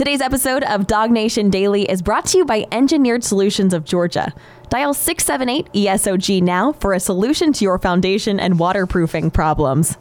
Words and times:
Today's 0.00 0.22
episode 0.22 0.62
of 0.62 0.86
DawgNation 0.86 1.50
Daily 1.50 1.82
is 1.82 2.00
brought 2.00 2.24
to 2.28 2.38
you 2.38 2.46
by 2.46 2.64
Engineered 2.72 3.22
Solutions 3.22 3.74
of 3.74 3.84
Georgia. 3.84 4.32
Dial 4.70 4.94
678 4.94 5.70
ESOG 5.74 6.40
now 6.40 6.72
for 6.72 6.94
a 6.94 7.00
solution 7.00 7.52
to 7.52 7.64
your 7.66 7.78
foundation 7.78 8.40
and 8.40 8.58
waterproofing 8.58 9.30
problems. 9.30 9.98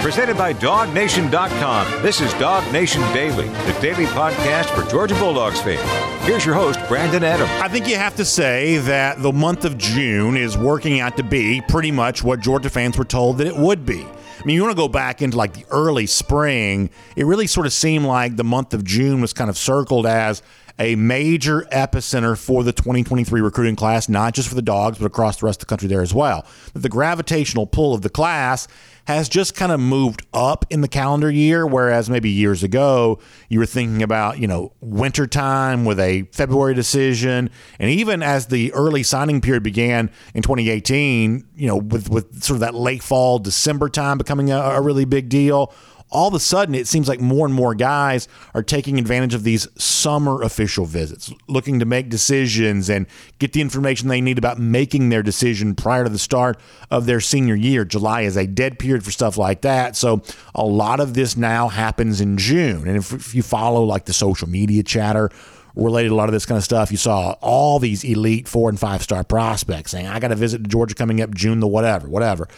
Presented 0.00 0.38
by 0.38 0.54
DawgNation.com. 0.54 2.02
This 2.02 2.22
is 2.22 2.32
DawgNation 2.32 3.12
Daily, 3.12 3.48
the 3.48 3.78
daily 3.82 4.06
podcast 4.06 4.74
for 4.74 4.90
Georgia 4.90 5.16
Bulldogs 5.16 5.60
fans. 5.60 5.82
Here's 6.26 6.46
your 6.46 6.54
host, 6.54 6.80
Brandon 6.88 7.22
Adams. 7.22 7.50
I 7.62 7.68
think 7.68 7.86
you 7.86 7.96
have 7.96 8.16
to 8.16 8.24
say 8.24 8.78
that 8.78 9.20
the 9.20 9.32
month 9.32 9.66
of 9.66 9.76
June 9.76 10.34
is 10.34 10.56
working 10.56 11.00
out 11.00 11.18
to 11.18 11.22
be 11.22 11.60
pretty 11.68 11.92
much 11.92 12.24
what 12.24 12.40
Georgia 12.40 12.70
fans 12.70 12.96
were 12.96 13.04
told 13.04 13.36
that 13.36 13.46
it 13.46 13.56
would 13.58 13.84
be. 13.84 14.06
I 14.38 14.44
mean, 14.44 14.54
you 14.56 14.62
want 14.62 14.72
to 14.72 14.76
go 14.76 14.88
back 14.88 15.22
into 15.22 15.36
like 15.36 15.54
the 15.54 15.64
early 15.70 16.06
spring, 16.06 16.90
it 17.16 17.24
really 17.24 17.46
sort 17.46 17.66
of 17.66 17.72
seemed 17.72 18.04
like 18.04 18.36
the 18.36 18.44
month 18.44 18.74
of 18.74 18.84
June 18.84 19.20
was 19.20 19.32
kind 19.32 19.48
of 19.50 19.56
circled 19.56 20.06
as 20.06 20.42
a 20.78 20.94
major 20.96 21.62
epicenter 21.72 22.36
for 22.36 22.62
the 22.62 22.72
2023 22.72 23.40
recruiting 23.40 23.76
class, 23.76 24.08
not 24.08 24.34
just 24.34 24.48
for 24.48 24.54
the 24.54 24.62
dogs, 24.62 24.98
but 24.98 25.06
across 25.06 25.38
the 25.38 25.46
rest 25.46 25.62
of 25.62 25.66
the 25.66 25.70
country 25.70 25.88
there 25.88 26.02
as 26.02 26.12
well. 26.12 26.46
The 26.74 26.88
gravitational 26.88 27.66
pull 27.66 27.94
of 27.94 28.02
the 28.02 28.10
class 28.10 28.68
has 29.06 29.28
just 29.28 29.54
kind 29.54 29.70
of 29.70 29.78
moved 29.78 30.26
up 30.34 30.66
in 30.68 30.80
the 30.80 30.88
calendar 30.88 31.30
year, 31.30 31.64
whereas 31.66 32.10
maybe 32.10 32.28
years 32.28 32.62
ago 32.64 33.20
you 33.48 33.60
were 33.60 33.66
thinking 33.66 34.02
about, 34.02 34.38
you 34.38 34.48
know, 34.48 34.72
wintertime 34.80 35.84
with 35.84 36.00
a 36.00 36.22
February 36.32 36.74
decision. 36.74 37.48
And 37.78 37.90
even 37.90 38.22
as 38.22 38.46
the 38.46 38.72
early 38.72 39.04
signing 39.04 39.40
period 39.40 39.62
began 39.62 40.10
in 40.34 40.42
2018, 40.42 41.46
you 41.54 41.66
know, 41.68 41.76
with, 41.76 42.10
with 42.10 42.42
sort 42.42 42.56
of 42.56 42.60
that 42.60 42.74
late 42.74 43.02
fall, 43.02 43.38
December 43.38 43.88
time 43.88 44.18
becoming 44.18 44.50
a, 44.50 44.58
a 44.58 44.80
really 44.80 45.04
big 45.04 45.28
deal 45.28 45.72
all 46.10 46.28
of 46.28 46.34
a 46.34 46.40
sudden 46.40 46.74
it 46.74 46.86
seems 46.86 47.08
like 47.08 47.20
more 47.20 47.46
and 47.46 47.54
more 47.54 47.74
guys 47.74 48.28
are 48.54 48.62
taking 48.62 48.98
advantage 48.98 49.34
of 49.34 49.42
these 49.42 49.68
summer 49.80 50.42
official 50.42 50.84
visits, 50.84 51.32
looking 51.48 51.78
to 51.78 51.84
make 51.84 52.08
decisions 52.08 52.88
and 52.88 53.06
get 53.38 53.52
the 53.52 53.60
information 53.60 54.08
they 54.08 54.20
need 54.20 54.38
about 54.38 54.58
making 54.58 55.08
their 55.08 55.22
decision 55.22 55.74
prior 55.74 56.04
to 56.04 56.10
the 56.10 56.18
start 56.18 56.58
of 56.90 57.06
their 57.06 57.20
senior 57.20 57.54
year. 57.54 57.84
July 57.84 58.22
is 58.22 58.36
a 58.36 58.46
dead 58.46 58.78
period 58.78 59.04
for 59.04 59.10
stuff 59.10 59.36
like 59.36 59.62
that. 59.62 59.96
So 59.96 60.22
a 60.54 60.64
lot 60.64 61.00
of 61.00 61.14
this 61.14 61.36
now 61.36 61.68
happens 61.68 62.20
in 62.20 62.38
June. 62.38 62.86
And 62.86 62.96
if, 62.96 63.12
if 63.12 63.34
you 63.34 63.42
follow 63.42 63.82
like 63.82 64.04
the 64.04 64.12
social 64.12 64.48
media 64.48 64.82
chatter, 64.82 65.30
related 65.76 66.10
a 66.10 66.14
lot 66.14 66.28
of 66.28 66.32
this 66.32 66.46
kind 66.46 66.58
of 66.58 66.64
stuff. 66.64 66.90
You 66.90 66.96
saw 66.96 67.36
all 67.40 67.78
these 67.78 68.02
elite 68.02 68.48
four 68.48 68.68
and 68.68 68.80
five 68.80 69.02
star 69.02 69.22
prospects 69.22 69.92
saying, 69.92 70.06
I 70.06 70.18
got 70.18 70.28
to 70.28 70.34
visit 70.34 70.66
Georgia 70.68 70.94
coming 70.94 71.20
up 71.20 71.34
June 71.34 71.60
the 71.60 71.68
whatever, 71.68 72.08
whatever 72.08 72.48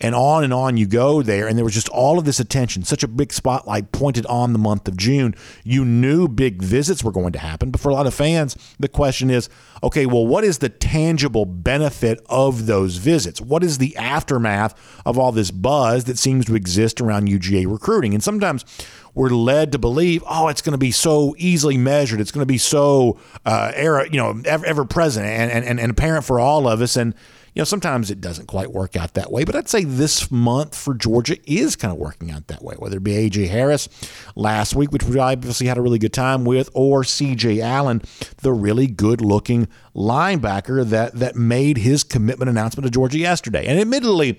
and 0.00 0.14
on 0.14 0.44
and 0.44 0.52
on 0.52 0.76
you 0.76 0.86
go 0.86 1.22
there. 1.22 1.46
And 1.48 1.56
there 1.56 1.64
was 1.64 1.74
just 1.74 1.88
all 1.88 2.18
of 2.18 2.24
this 2.24 2.40
attention, 2.40 2.84
such 2.84 3.02
a 3.02 3.08
big 3.08 3.32
spotlight 3.32 3.92
pointed 3.92 4.26
on 4.26 4.52
the 4.52 4.58
month 4.58 4.86
of 4.88 4.96
June. 4.96 5.34
You 5.64 5.84
knew 5.84 6.28
big 6.28 6.62
visits 6.62 7.02
were 7.02 7.12
going 7.12 7.32
to 7.32 7.38
happen, 7.38 7.70
but 7.70 7.80
for 7.80 7.88
a 7.88 7.94
lot 7.94 8.06
of 8.06 8.14
fans, 8.14 8.56
the 8.78 8.88
question 8.88 9.30
is 9.30 9.48
okay, 9.82 10.06
well, 10.06 10.26
what 10.26 10.42
is 10.42 10.58
the 10.58 10.68
tangible 10.68 11.44
benefit 11.44 12.24
of 12.28 12.66
those 12.66 12.96
visits? 12.96 13.40
What 13.40 13.62
is 13.62 13.78
the 13.78 13.96
aftermath 13.96 14.74
of 15.06 15.18
all 15.18 15.30
this 15.30 15.52
buzz 15.52 16.04
that 16.04 16.18
seems 16.18 16.46
to 16.46 16.56
exist 16.56 17.00
around 17.00 17.28
UGA 17.28 17.70
recruiting? 17.70 18.12
And 18.12 18.22
sometimes 18.22 18.64
we're 19.14 19.30
led 19.30 19.72
to 19.72 19.78
believe, 19.78 20.22
oh, 20.28 20.48
it's 20.48 20.62
going 20.62 20.72
to 20.72 20.78
be 20.78 20.90
so 20.90 21.34
easily 21.38 21.76
measured. 21.76 22.20
It's 22.20 22.30
going 22.30 22.42
to 22.42 22.46
be 22.46 22.58
so 22.58 23.18
uh, 23.44 23.72
era, 23.74 24.08
you 24.10 24.18
know, 24.18 24.40
ever, 24.44 24.64
ever 24.66 24.84
present 24.84 25.26
and, 25.26 25.64
and, 25.64 25.80
and 25.80 25.90
apparent 25.90 26.24
for 26.24 26.40
all 26.40 26.68
of 26.68 26.80
us. 26.80 26.96
And 26.96 27.14
you 27.58 27.62
know, 27.62 27.64
sometimes 27.64 28.08
it 28.12 28.20
doesn't 28.20 28.46
quite 28.46 28.70
work 28.70 28.94
out 28.94 29.14
that 29.14 29.32
way, 29.32 29.42
but 29.42 29.56
I'd 29.56 29.68
say 29.68 29.82
this 29.82 30.30
month 30.30 30.76
for 30.76 30.94
Georgia 30.94 31.36
is 31.44 31.74
kind 31.74 31.90
of 31.92 31.98
working 31.98 32.30
out 32.30 32.46
that 32.46 32.62
way, 32.62 32.76
whether 32.78 32.98
it 32.98 33.02
be 33.02 33.16
A.J. 33.16 33.48
Harris 33.48 33.88
last 34.36 34.76
week, 34.76 34.92
which 34.92 35.02
we 35.02 35.18
obviously 35.18 35.66
had 35.66 35.76
a 35.76 35.80
really 35.80 35.98
good 35.98 36.12
time 36.12 36.44
with, 36.44 36.70
or 36.72 37.02
C.J. 37.02 37.60
Allen, 37.60 38.00
the 38.42 38.52
really 38.52 38.86
good 38.86 39.20
looking 39.20 39.66
linebacker 39.92 40.88
that, 40.88 41.14
that 41.14 41.34
made 41.34 41.78
his 41.78 42.04
commitment 42.04 42.48
announcement 42.48 42.84
to 42.84 42.90
Georgia 42.92 43.18
yesterday. 43.18 43.66
And 43.66 43.80
admittedly, 43.80 44.38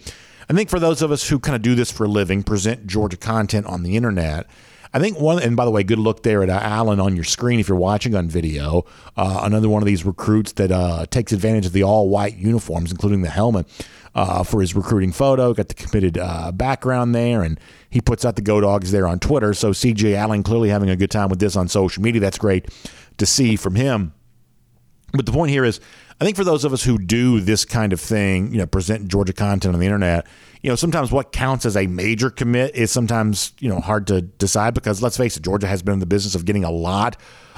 I 0.50 0.54
think 0.54 0.70
for 0.70 0.80
those 0.80 1.04
of 1.04 1.12
us 1.12 1.30
who 1.30 1.38
kind 1.40 1.56
of 1.56 1.62
do 1.62 1.76
this 1.76 1.92
for 1.92 2.06
a 2.06 2.08
living, 2.08 2.42
present 2.42 2.88
Georgia 2.88 3.18
content 3.18 3.68
on 3.68 3.84
the 3.84 3.96
internet, 3.96 4.48
I 4.92 5.00
think 5.00 5.20
one, 5.20 5.40
and 5.44 5.56
by 5.56 5.66
the 5.66 5.72
way, 5.72 5.84
good 5.84 6.00
look 6.00 6.24
there 6.24 6.42
at 6.42 6.50
uh, 6.50 6.60
Allen 6.64 7.00
on 7.00 7.16
your 7.16 7.24
screen 7.24 7.60
if 7.60 7.70
you're 7.70 7.78
watching 7.78 8.16
on 8.16 8.28
video. 8.28 8.86
Uh, 9.16 9.42
another 9.44 9.70
one 9.70 9.84
of 9.84 9.86
these 9.86 10.04
recruits 10.04 10.54
that 10.54 10.72
uh, 10.72 11.06
takes 11.12 11.32
advantage 11.32 11.68
of 11.68 11.74
the 11.74 11.84
all 11.84 12.10
white 12.10 12.38
uniforms, 12.38 12.92
including 12.92 13.22
the 13.22 13.30
helmet, 13.30 13.68
uh, 14.16 14.42
for 14.44 14.62
his 14.62 14.76
recruiting 14.76 15.12
photo. 15.12 15.54
Got 15.54 15.68
the 15.68 15.76
committed 15.76 16.18
uh, 16.18 16.52
background 16.52 17.14
there, 17.14 17.44
and 17.44 17.60
he 17.92 18.02
puts 18.02 18.26
out 18.26 18.36
the 18.36 18.42
Go 18.42 18.60
Dogs 18.60 18.92
there 18.92 19.08
on 19.08 19.20
Twitter. 19.20 19.54
So 19.54 19.70
CJ 19.70 20.16
Allen 20.16 20.42
clearly 20.42 20.70
having 20.70 20.90
a 20.90 20.96
good 20.96 21.12
time 21.12 21.30
with 21.30 21.40
this 21.40 21.56
on 21.56 21.68
social 21.68 22.02
media. 22.02 22.20
That's 22.20 22.40
great 22.40 22.70
to 23.20 23.28
see 23.28 23.56
from 23.56 23.76
him. 23.76 24.14
But 25.12 25.28
the 25.28 25.32
point 25.32 25.52
here 25.52 25.66
is, 25.66 25.80
I 26.22 26.26
think 26.26 26.36
for 26.36 26.44
those 26.44 26.66
of 26.66 26.74
us 26.74 26.84
who 26.84 26.98
do 26.98 27.40
this 27.40 27.64
kind 27.64 27.94
of 27.94 28.02
thing, 28.02 28.52
you 28.52 28.58
know, 28.58 28.66
present 28.66 29.08
Georgia 29.08 29.32
content 29.32 29.74
on 29.74 29.80
the 29.80 29.86
internet, 29.86 30.28
you 30.62 30.70
know, 30.70 30.76
sometimes 30.76 31.12
what 31.12 31.32
counts 31.32 31.66
as 31.66 31.78
a 31.78 31.88
major 31.88 32.30
commit 32.30 32.76
is 32.76 32.92
sometimes, 32.92 33.54
you 33.60 33.70
know, 33.70 33.80
hard 33.80 34.08
to 34.08 34.22
decide 34.22 34.74
because 34.74 35.02
let's 35.02 35.16
face 35.16 35.38
it, 35.38 35.44
Georgia 35.44 35.68
has 35.68 35.82
been 35.82 35.94
in 35.94 36.00
the 36.00 36.06
business 36.06 36.36
of 36.36 36.44
getting 36.44 36.66
a 36.66 36.72
lot 36.72 37.16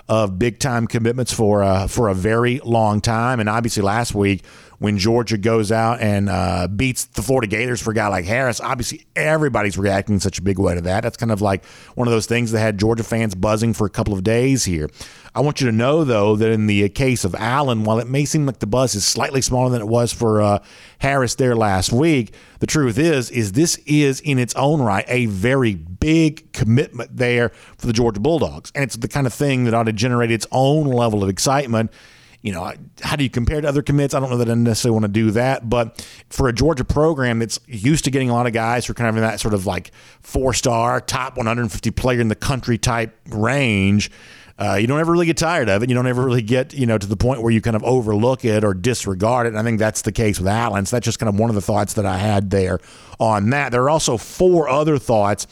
of 0.08 0.38
big 0.38 0.60
time 0.60 0.86
commitments 0.86 1.34
for 1.34 1.64
uh, 1.64 1.88
for 1.88 2.10
a 2.10 2.14
very 2.14 2.60
long 2.64 3.02
time. 3.02 3.40
And 3.40 3.50
obviously, 3.50 3.82
last 3.82 4.14
week 4.14 4.44
when 4.81 4.97
Georgia 4.97 5.38
goes 5.38 5.72
out 5.72 6.02
and 6.02 6.28
uh, 6.28 6.68
beats 6.68 7.06
the 7.06 7.22
Florida 7.22 7.46
Gators 7.46 7.80
for 7.80 7.92
a 7.92 7.94
guy 7.94 8.08
like 8.08 8.25
Harris, 8.25 8.59
obviously 8.59 9.06
everybody's 9.16 9.78
reacting 9.78 10.16
in 10.16 10.19
such 10.19 10.40
a 10.40 10.42
big 10.42 10.58
way 10.58 10.74
to 10.74 10.81
that. 10.81 11.02
That's 11.03 11.18
kind 11.18 11.31
of 11.31 11.40
like 11.40 11.64
one 11.94 12.08
of 12.08 12.12
those 12.12 12.25
things 12.25 12.52
that 12.52 12.62
had 12.62 12.80
Georgia 12.80 13.03
fans 13.03 13.36
buzzing 13.36 13.75
for 13.75 13.86
a 13.86 13.92
couple 13.92 14.12
of 14.16 14.24
days 14.24 14.66
here. 14.66 14.90
I 15.36 15.42
want 15.42 15.62
you 15.62 15.68
to 15.68 15.72
know, 15.72 16.03
though, 16.03 16.36
that 16.36 16.52
in 16.52 16.66
the 16.66 16.90
case 16.90 17.24
of 17.24 17.36
Allen, 17.36 17.84
while 17.84 18.00
it 18.00 18.08
may 18.08 18.25
seem 18.25 18.47
like 18.47 18.58
the 18.58 18.66
buzz 18.66 18.96
is 18.96 19.06
slightly 19.06 19.42
smaller 19.42 19.69
than 19.69 19.81
it 19.81 19.88
was 19.88 20.12
for 20.12 20.42
uh, 20.42 20.64
Harris 20.98 21.36
there 21.36 21.56
last 21.56 21.94
week, 21.94 22.34
the 22.58 22.66
truth 22.66 22.98
is, 22.98 23.30
is 23.30 23.52
this 23.52 23.78
is 23.86 24.19
in 24.22 24.40
its 24.40 24.56
own 24.56 24.81
right 24.81 25.06
a 25.08 25.28
very 25.28 25.75
big 25.75 26.52
commitment 26.53 27.16
there 27.16 27.50
for 27.78 27.86
the 27.86 27.94
Georgia 27.94 28.19
Bulldogs, 28.19 28.72
and 28.74 28.84
it's 28.84 28.96
the 28.96 29.08
kind 29.08 29.28
of 29.28 29.34
thing 29.34 29.66
that 29.66 29.75
ought 29.75 29.84
to 29.84 29.94
generate 29.94 30.31
its 30.31 30.48
own 30.52 30.88
level 30.88 31.22
of 31.22 31.30
excitement 31.30 31.92
you 32.41 32.52
know, 32.52 32.74
how 33.02 33.16
do 33.16 33.24
you 33.24 33.29
compare 33.29 33.62
to 33.62 33.68
other 33.68 33.81
commits? 33.81 34.13
I 34.13 34.19
don't 34.19 34.29
know 34.29 34.38
that 34.38 34.50
I 34.50 34.53
necessarily 34.56 35.00
want 35.00 35.06
to 35.06 35.12
do 35.12 35.31
that, 35.31 35.69
but 35.69 36.06
for 36.29 36.47
a 36.47 36.53
Georgia 36.53 36.84
program 36.84 37.40
that's 37.40 37.59
used 37.68 38.06
to 38.06 38.12
getting 38.12 38.29
a 38.29 38.34
lot 38.34 38.47
of 38.47 38.53
guys 38.53 38.85
who 38.85 38.91
are 38.91 38.94
kind 38.96 39.09
of 39.09 39.16
in 39.16 39.22
that 39.22 39.40
sort 39.40 39.53
of 39.53 39.66
like 39.66 39.91
four 40.22 40.53
star, 40.53 41.00
top 41.00 41.38
150 41.38 41.91
player 41.91 42.19
in 42.19 42.30
the 42.30 42.35
country 42.35 42.78
type 42.78 43.16
range, 43.30 44.09
uh, 44.57 44.75
you 44.75 44.85
don't 44.85 45.00
ever 45.00 45.12
really 45.12 45.25
get 45.25 45.38
tired 45.38 45.69
of 45.69 45.81
it. 45.81 45.90
You 45.90 45.96
don't 45.96 46.07
ever 46.07 46.24
really 46.24 46.41
get, 46.41 46.74
you 46.74 46.85
know, 46.85 46.97
to 46.97 47.07
the 47.07 47.18
point 47.18 47.41
where 47.41 47.51
you 47.51 47.62
kind 47.62 47.75
of 47.75 47.84
overlook 47.84 48.46
it 48.46 48.63
or 48.63 48.75
disregard 48.75 49.47
it. 49.47 49.50
And 49.50 49.59
I 49.59 49.63
think 49.63 49.80
that's 49.80 50.03
the 50.03 50.12
case 50.12 50.40
with 50.40 50.47
Allen. 50.47 50.85
So 50.85 50.96
that's 50.96 51.06
just 51.06 51.18
kind 51.19 51.30
of 51.30 51.40
one 51.40 51.50
of 51.50 51.56
the 51.56 51.62
thoughts 51.62 51.94
that 51.94 52.06
I 52.06 52.18
had 52.18 52.51
there 52.51 52.80
on 53.19 53.50
that. 53.51 53.72
There 53.72 53.81
are 53.84 53.90
also 53.90 54.18
four 54.18 54.69
other 54.69 55.00
thoughts 55.00 55.47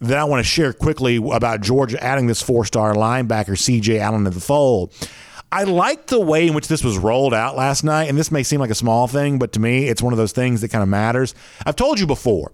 that 0.00 0.18
I 0.18 0.24
want 0.24 0.38
to 0.38 0.48
share 0.48 0.72
quickly 0.72 1.16
about 1.16 1.62
Georgia 1.62 2.02
adding 2.02 2.26
this 2.26 2.42
four 2.42 2.64
star 2.64 2.94
linebacker, 2.94 3.56
CJ 3.56 3.98
Allen, 3.98 4.24
to 4.24 4.30
the 4.30 4.40
fold. 4.40 4.92
I 5.54 5.62
like 5.62 6.08
the 6.08 6.18
way 6.18 6.48
in 6.48 6.54
which 6.54 6.66
this 6.66 6.82
was 6.82 6.98
rolled 6.98 7.32
out 7.32 7.54
last 7.54 7.84
night, 7.84 8.08
and 8.08 8.18
this 8.18 8.32
may 8.32 8.42
seem 8.42 8.58
like 8.58 8.70
a 8.70 8.74
small 8.74 9.06
thing, 9.06 9.38
but 9.38 9.52
to 9.52 9.60
me, 9.60 9.86
it's 9.86 10.02
one 10.02 10.12
of 10.12 10.16
those 10.16 10.32
things 10.32 10.62
that 10.62 10.72
kind 10.72 10.82
of 10.82 10.88
matters. 10.88 11.32
I've 11.64 11.76
told 11.76 12.00
you 12.00 12.08
before 12.08 12.50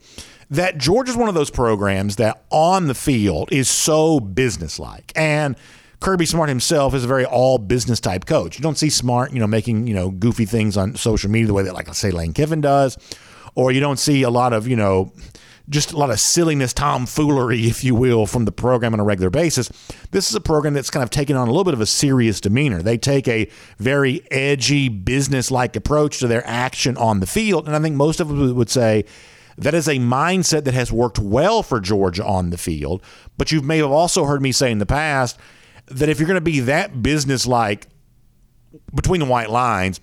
that 0.50 0.77
Georgia 0.77 1.11
is 1.11 1.16
one 1.16 1.31
of 1.31 1.34
those 1.34 1.49
programs 1.49 2.16
that 2.16 2.44
on 2.50 2.88
the 2.88 2.94
field 2.94 3.50
is 3.53 3.71
so 3.71 4.21
businesslike. 4.21 5.12
And 5.16 5.56
Kirby 6.00 6.27
Smart 6.27 6.50
himself 6.50 6.93
is 6.93 7.03
a 7.03 7.09
very 7.09 7.25
all 7.25 7.56
business 7.56 8.00
type 8.00 8.27
coach. 8.27 8.59
You 8.59 8.62
don't 8.62 8.77
see 8.77 8.91
Smart, 8.91 9.32
you 9.32 9.41
know, 9.41 9.47
making, 9.47 9.87
you 9.87 9.94
know, 9.94 10.11
goofy 10.11 10.44
things 10.44 10.77
on 10.77 10.94
social 10.94 11.31
media 11.31 11.47
the 11.47 11.55
way 11.55 11.62
that, 11.62 11.72
like, 11.72 11.94
say 11.94 12.11
Lane 12.11 12.34
Kiffin 12.34 12.61
does, 12.61 12.99
or 13.55 13.72
you 13.72 13.81
don't 13.81 13.99
see 13.99 14.25
a 14.25 14.31
lot 14.31 14.53
of, 14.53 14.69
you 14.69 14.77
know, 14.77 15.11
just 15.69 15.93
a 15.93 15.97
lot 15.97 16.10
of 16.10 16.19
silliness, 16.19 16.72
tomfoolery, 16.72 17.66
if 17.66 17.84
you 17.84 17.94
will, 17.94 18.26
from 18.26 18.44
the 18.44 18.53
program 18.53 18.94
on 18.94 19.00
a 19.00 19.04
regular 19.04 19.31
basis. 19.31 19.69
This 20.11 20.29
is 20.29 20.34
a 20.34 20.40
program 20.40 20.75
that's 20.75 20.90
kind 20.90 21.02
of 21.02 21.11
taken 21.11 21.37
on 21.37 21.49
a 21.49 21.50
little 21.50 21.64
bit 21.64 21.75
of 21.75 21.81
a 21.81 21.87
serious 21.87 22.40
demeanor. 22.40 22.82
They 22.82 22.99
take 22.99 23.29
a 23.29 23.49
very 23.79 24.23
edgy, 24.31 24.88
business 24.88 25.50
like 25.50 25.76
approach 25.76 26.19
to 26.19 26.26
their 26.26 26.46
action 26.46 26.96
on 26.96 27.20
the 27.20 27.26
field. 27.26 27.67
And 27.67 27.76
I 27.76 27.81
think 27.81 27.96
most 27.96 28.20
of 28.20 28.29
them 28.29 28.55
would 28.55 28.70
say 28.70 29.05
that 29.58 29.75
is 29.75 29.88
a 29.88 29.96
mindset 29.96 30.64
that 30.64 30.75
has 30.75 30.90
worked 30.90 31.19
well 31.19 31.62
for 31.62 31.81
Georgia 31.81 32.25
on 32.25 32.50
the 32.50 32.58
field. 32.58 33.02
But 33.37 33.52
you 33.52 33.61
may 33.61 33.79
have 33.79 33.90
also 33.90 34.25
heard 34.25 34.43
me 34.43 34.52
say 34.52 34.73
in 34.73 34.79
the 34.79 34.87
past 34.87 35.38
that 35.87 36.08
if 36.08 36.19
you're 36.19 36.26
going 36.26 36.37
to 36.37 36.40
be 36.40 36.61
that 36.61 37.02
business 37.02 37.46
like 37.46 37.87
between 38.94 39.20
the 39.20 39.26
white 39.26 39.50
lines, 39.50 40.00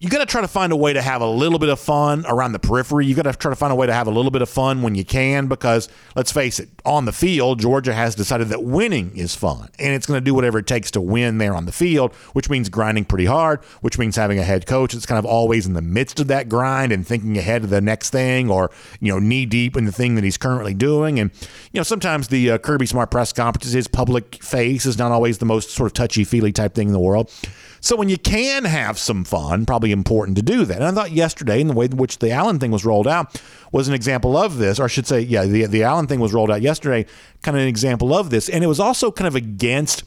you 0.00 0.08
got 0.08 0.18
to 0.18 0.26
try 0.26 0.40
to 0.40 0.48
find 0.48 0.72
a 0.72 0.76
way 0.76 0.92
to 0.92 1.02
have 1.02 1.22
a 1.22 1.26
little 1.26 1.58
bit 1.58 1.68
of 1.68 1.80
fun 1.80 2.24
around 2.28 2.52
the 2.52 2.58
periphery. 2.60 3.04
You 3.04 3.16
got 3.16 3.22
to 3.22 3.32
try 3.32 3.50
to 3.50 3.56
find 3.56 3.72
a 3.72 3.76
way 3.76 3.88
to 3.88 3.92
have 3.92 4.06
a 4.06 4.12
little 4.12 4.30
bit 4.30 4.42
of 4.42 4.48
fun 4.48 4.82
when 4.82 4.94
you 4.94 5.04
can, 5.04 5.48
because 5.48 5.88
let's 6.14 6.30
face 6.30 6.60
it, 6.60 6.68
on 6.84 7.04
the 7.04 7.12
field, 7.12 7.58
Georgia 7.58 7.92
has 7.92 8.14
decided 8.14 8.48
that 8.48 8.62
winning 8.62 9.10
is 9.16 9.34
fun, 9.34 9.68
and 9.78 9.94
it's 9.94 10.06
going 10.06 10.20
to 10.20 10.24
do 10.24 10.34
whatever 10.34 10.60
it 10.60 10.68
takes 10.68 10.92
to 10.92 11.00
win 11.00 11.38
there 11.38 11.54
on 11.54 11.66
the 11.66 11.72
field, 11.72 12.14
which 12.32 12.48
means 12.48 12.68
grinding 12.68 13.06
pretty 13.06 13.24
hard, 13.24 13.60
which 13.80 13.98
means 13.98 14.14
having 14.14 14.38
a 14.38 14.44
head 14.44 14.66
coach 14.66 14.92
that's 14.92 15.06
kind 15.06 15.18
of 15.18 15.26
always 15.26 15.66
in 15.66 15.72
the 15.72 15.82
midst 15.82 16.20
of 16.20 16.28
that 16.28 16.48
grind 16.48 16.92
and 16.92 17.04
thinking 17.04 17.36
ahead 17.36 17.64
of 17.64 17.70
the 17.70 17.80
next 17.80 18.10
thing, 18.10 18.48
or 18.48 18.70
you 19.00 19.12
know, 19.12 19.18
knee 19.18 19.46
deep 19.46 19.76
in 19.76 19.84
the 19.84 19.92
thing 19.92 20.14
that 20.14 20.22
he's 20.22 20.38
currently 20.38 20.74
doing. 20.74 21.18
And 21.18 21.32
you 21.72 21.80
know, 21.80 21.84
sometimes 21.84 22.28
the 22.28 22.52
uh, 22.52 22.58
Kirby 22.58 22.86
Smart 22.86 23.10
press 23.10 23.32
conferences, 23.32 23.72
his 23.72 23.88
public 23.88 24.42
face 24.44 24.86
is 24.86 24.96
not 24.96 25.10
always 25.10 25.38
the 25.38 25.46
most 25.46 25.70
sort 25.70 25.88
of 25.88 25.94
touchy 25.94 26.22
feely 26.22 26.52
type 26.52 26.74
thing 26.74 26.86
in 26.86 26.92
the 26.92 27.00
world. 27.00 27.32
So 27.80 27.96
when 27.96 28.08
you 28.08 28.18
can 28.18 28.64
have 28.64 28.98
some 28.98 29.24
fun, 29.24 29.66
probably 29.66 29.92
important 29.92 30.36
to 30.36 30.42
do 30.42 30.64
that. 30.64 30.76
And 30.76 30.84
I 30.84 30.90
thought 30.92 31.12
yesterday, 31.12 31.60
in 31.60 31.68
the 31.68 31.74
way 31.74 31.86
in 31.86 31.96
which 31.96 32.18
the 32.18 32.30
Allen 32.30 32.58
thing 32.58 32.70
was 32.70 32.84
rolled 32.84 33.06
out, 33.06 33.40
was 33.72 33.88
an 33.88 33.94
example 33.94 34.36
of 34.36 34.58
this. 34.58 34.80
Or 34.80 34.84
I 34.84 34.88
should 34.88 35.06
say, 35.06 35.20
yeah, 35.20 35.44
the 35.44 35.66
the 35.66 35.82
Allen 35.82 36.06
thing 36.06 36.20
was 36.20 36.32
rolled 36.32 36.50
out 36.50 36.62
yesterday, 36.62 37.06
kind 37.42 37.56
of 37.56 37.62
an 37.62 37.68
example 37.68 38.14
of 38.14 38.30
this. 38.30 38.48
And 38.48 38.64
it 38.64 38.66
was 38.66 38.80
also 38.80 39.10
kind 39.10 39.28
of 39.28 39.34
against 39.34 40.04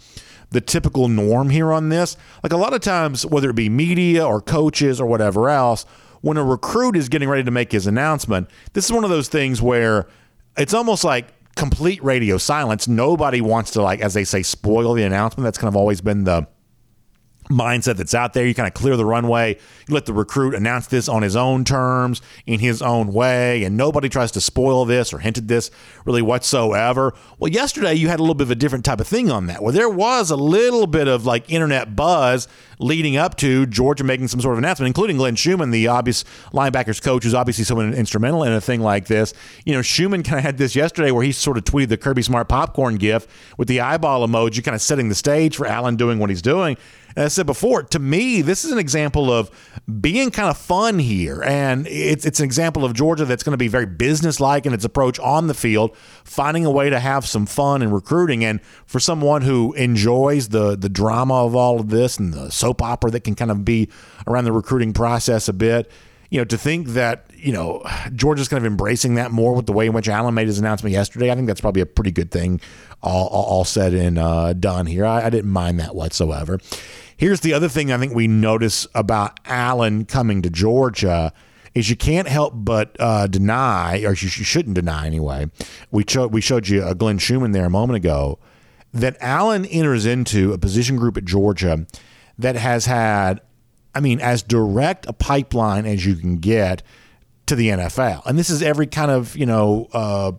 the 0.52 0.62
typical 0.62 1.08
norm 1.08 1.50
here 1.50 1.72
on 1.72 1.90
this. 1.90 2.18
Like 2.44 2.52
a 2.52 2.58
lot 2.58 2.74
of 2.74 2.82
times, 2.82 3.26
whether 3.26 3.50
it 3.50 3.56
be 3.56 3.70
media 3.70 4.26
or 4.26 4.42
coaches 4.42 5.00
or 5.00 5.08
whatever 5.08 5.50
else, 5.50 5.86
when 6.22 6.38
a 6.38 6.44
recruit 6.44 6.96
is 6.96 7.10
getting 7.10 7.30
ready 7.30 7.44
to 7.44 7.52
make 7.52 7.72
his 7.72 7.88
announcement, 7.88 8.50
this 8.74 8.86
is 8.86 8.92
one 8.92 9.04
of 9.04 9.10
those 9.10 9.28
things 9.28 9.62
where 9.62 10.08
it's 10.58 10.74
almost 10.74 11.04
like 11.04 11.28
complete 11.56 12.04
radio 12.04 12.38
silence. 12.38 12.88
Nobody 12.88 13.42
wants 13.42 13.72
to 13.72 13.82
like, 13.82 14.02
as 14.02 14.14
they 14.14 14.24
say, 14.24 14.44
spoil 14.44 14.94
the 14.94 15.04
announcement. 15.04 15.46
That's 15.46 15.58
kind 15.58 15.70
of 15.70 15.76
always 15.76 16.02
been 16.02 16.26
the 16.26 16.48
mindset 17.52 17.98
that's 17.98 18.14
out 18.14 18.34
there. 18.34 18.46
You 18.46 18.54
kind 18.54 18.68
of 18.68 18.74
clear 18.74 18.96
the 18.98 19.06
runway. 19.06 19.58
You 19.88 19.94
let 19.94 20.06
the 20.06 20.14
recruit 20.14 20.56
announce 20.56 20.88
this 20.88 21.08
on 21.08 21.22
his 21.22 21.36
own 21.36 21.64
terms, 21.64 22.22
in 22.46 22.60
his 22.60 22.82
own 22.82 23.14
way, 23.14 23.64
and 23.64 23.78
nobody 23.78 24.10
tries 24.10 24.32
to 24.32 24.42
spoil 24.42 24.86
this 24.86 25.14
or 25.14 25.20
hinted 25.20 25.48
this 25.48 25.72
really 26.06 26.22
whatsoever. 26.22 27.14
Well, 27.40 27.52
yesterday 27.52 27.94
you 27.94 28.08
had 28.08 28.20
a 28.20 28.24
little 28.24 28.36
bit 28.36 28.44
of 28.44 28.52
a 28.52 28.56
different 28.56 28.86
type 28.86 29.00
of 29.00 29.08
thing 29.08 29.30
on 29.32 29.48
that, 29.48 29.62
where 29.62 29.74
there 29.74 29.90
was 29.90 30.32
a 30.32 30.36
little 30.36 30.88
bit 30.88 31.08
of 31.08 31.26
like 31.26 31.52
internet 31.52 31.96
buzz 31.96 32.48
leading 32.80 33.16
up 33.16 33.38
to 33.38 33.66
Georgia 33.68 34.04
making 34.04 34.28
some 34.28 34.42
sort 34.42 34.54
of 34.54 34.58
announcement, 34.58 34.88
including 34.88 35.18
Glenn 35.18 35.36
Schumann, 35.36 35.72
the 35.72 35.88
obvious 35.88 36.24
linebackers 36.52 37.02
coach, 37.02 37.24
who's 37.24 37.36
obviously 37.36 37.64
someone 37.64 37.94
instrumental 37.94 38.44
in 38.44 38.52
a 38.52 38.62
thing 38.62 38.82
like 38.82 39.06
this. 39.06 39.34
You 39.66 39.74
know, 39.74 39.82
Schumann 39.82 40.24
kind 40.24 40.40
of 40.40 40.44
had 40.44 40.58
this 40.58 40.76
yesterday 40.76 41.12
where 41.12 41.24
he 41.24 41.32
sort 41.32 41.58
of 41.58 41.64
tweeted 41.64 41.90
the 41.90 41.98
Kirby 41.98 42.24
Smart 42.24 42.50
popcorn 42.50 42.96
gif 42.96 43.28
with 43.58 43.68
the 43.68 43.80
eyeball 43.80 44.28
emoji, 44.28 44.64
kind 44.64 44.76
of 44.76 44.82
setting 44.82 45.10
the 45.10 45.16
stage 45.16 45.56
for 45.56 45.68
Allen 45.68 45.96
doing 45.96 46.18
what 46.18 46.30
he's 46.30 46.42
doing. 46.42 46.78
And 47.16 47.26
I 47.26 47.28
said 47.28 47.46
before, 47.46 47.84
to 47.84 48.00
me, 48.00 48.42
this 48.42 48.64
is 48.64 48.72
an 48.72 48.78
example 48.78 49.32
of 49.32 49.52
being 50.00 50.32
kind 50.32 50.50
of 50.50 50.58
fun 50.58 51.00
here. 51.00 51.44
And 51.44 51.88
it's, 51.88 52.26
it's 52.26 52.40
an 52.40 52.46
example 52.46 52.86
of 52.86 52.94
Georgia 52.94 53.26
that's 53.26 53.44
going 53.44 53.54
to 53.54 53.58
be 53.58 53.68
very 53.68 53.86
businesslike 53.86 54.66
in 54.66 54.74
its 54.74 54.86
approach 54.86 55.20
on 55.20 55.48
the 55.48 55.54
field, 55.54 55.96
finding 56.24 56.66
a 56.66 56.72
way 56.72 56.90
to 56.90 57.00
have 57.00 57.26
some 57.26 57.46
fun 57.46 57.82
in 57.82 57.92
recruiting. 57.92 58.44
And 58.46 58.62
for 58.86 59.00
someone 59.00 59.42
who 59.42 59.74
enjoys 59.74 60.50
the, 60.50 60.76
the 60.76 60.90
drama 60.90 61.46
of 61.46 61.56
all 61.56 61.80
of 61.80 61.90
this 61.90 62.18
and 62.18 62.34
the 62.34 62.50
soap 62.50 62.82
opera 62.82 63.12
that 63.12 63.24
can 63.24 63.36
kind 63.36 63.52
of 63.52 63.66
be 63.66 63.90
around 64.28 64.46
the 64.46 64.52
recruiting 64.52 64.94
process 64.94 65.48
a 65.48 65.54
bit, 65.54 65.92
you 66.32 66.38
know, 66.38 66.46
to 66.46 66.58
think 66.58 66.88
that, 66.90 67.26
you 67.36 67.52
know, 67.52 67.84
Georgia's 68.16 68.48
kind 68.48 68.66
of 68.66 68.66
embracing 68.66 69.16
that 69.16 69.32
more 69.32 69.54
with 69.54 69.66
the 69.66 69.74
way 69.74 69.86
in 69.86 69.94
which 69.94 70.08
Allen 70.08 70.34
made 70.34 70.48
his 70.48 70.58
announcement 70.58 70.94
yesterday, 70.94 71.30
I 71.30 71.36
think 71.36 71.46
that's 71.46 71.60
probably 71.60 71.82
a 71.82 71.86
pretty 71.86 72.12
good 72.12 72.32
thing, 72.32 72.62
all, 73.04 73.28
all, 73.28 73.66
said 73.66 73.94
and 73.94 74.18
uh, 74.18 74.54
done 74.54 74.86
here. 74.86 75.06
I, 75.06 75.26
I 75.26 75.30
didn't 75.30 75.52
mind 75.52 75.80
that 75.82 75.94
whatsoever. 75.94 76.58
Here's 77.18 77.42
the 77.42 77.54
other 77.54 77.68
thing 77.68 77.92
I 77.92 77.98
think 77.98 78.16
we 78.16 78.28
notice 78.28 78.88
about 78.96 79.42
Allen 79.46 80.06
coming 80.06 80.42
to 80.44 80.50
Georgia 80.50 81.34
is 81.76 81.90
you 81.90 81.98
can't 81.98 82.30
help 82.30 82.54
but 82.56 82.96
uh, 82.98 83.28
deny, 83.28 84.04
or 84.04 84.14
you 84.14 84.16
shouldn't 84.16 84.76
deny 84.76 85.06
anyway. 85.06 85.52
We, 85.92 86.06
cho- 86.06 86.28
we 86.28 86.40
showed 86.40 86.70
you 86.70 86.86
a 86.86 86.96
Glenn 86.96 87.18
Schumann 87.18 87.52
there 87.52 87.66
a 87.66 87.70
moment 87.70 87.98
ago 87.98 88.40
that 88.94 89.18
Allen 89.20 89.66
enters 89.66 90.06
into 90.06 90.54
a 90.54 90.58
position 90.58 90.96
group 90.96 91.18
at 91.18 91.26
Georgia 91.26 91.86
that 92.38 92.56
has 92.56 92.86
had, 92.86 93.42
I 93.94 94.00
mean, 94.00 94.20
as 94.20 94.44
direct 94.44 95.06
a 95.08 95.14
pipeline 95.14 95.86
as 95.86 96.06
you 96.06 96.16
can 96.16 96.38
get 96.38 96.84
to 97.48 97.56
the 97.56 97.70
NFL. 97.70 98.26
And 98.26 98.38
this 98.38 98.50
is 98.50 98.62
every 98.62 98.88
kind 98.88 99.12
of, 99.12 99.36
you 99.36 99.46
know, 99.46 99.88
uh, 99.94 100.32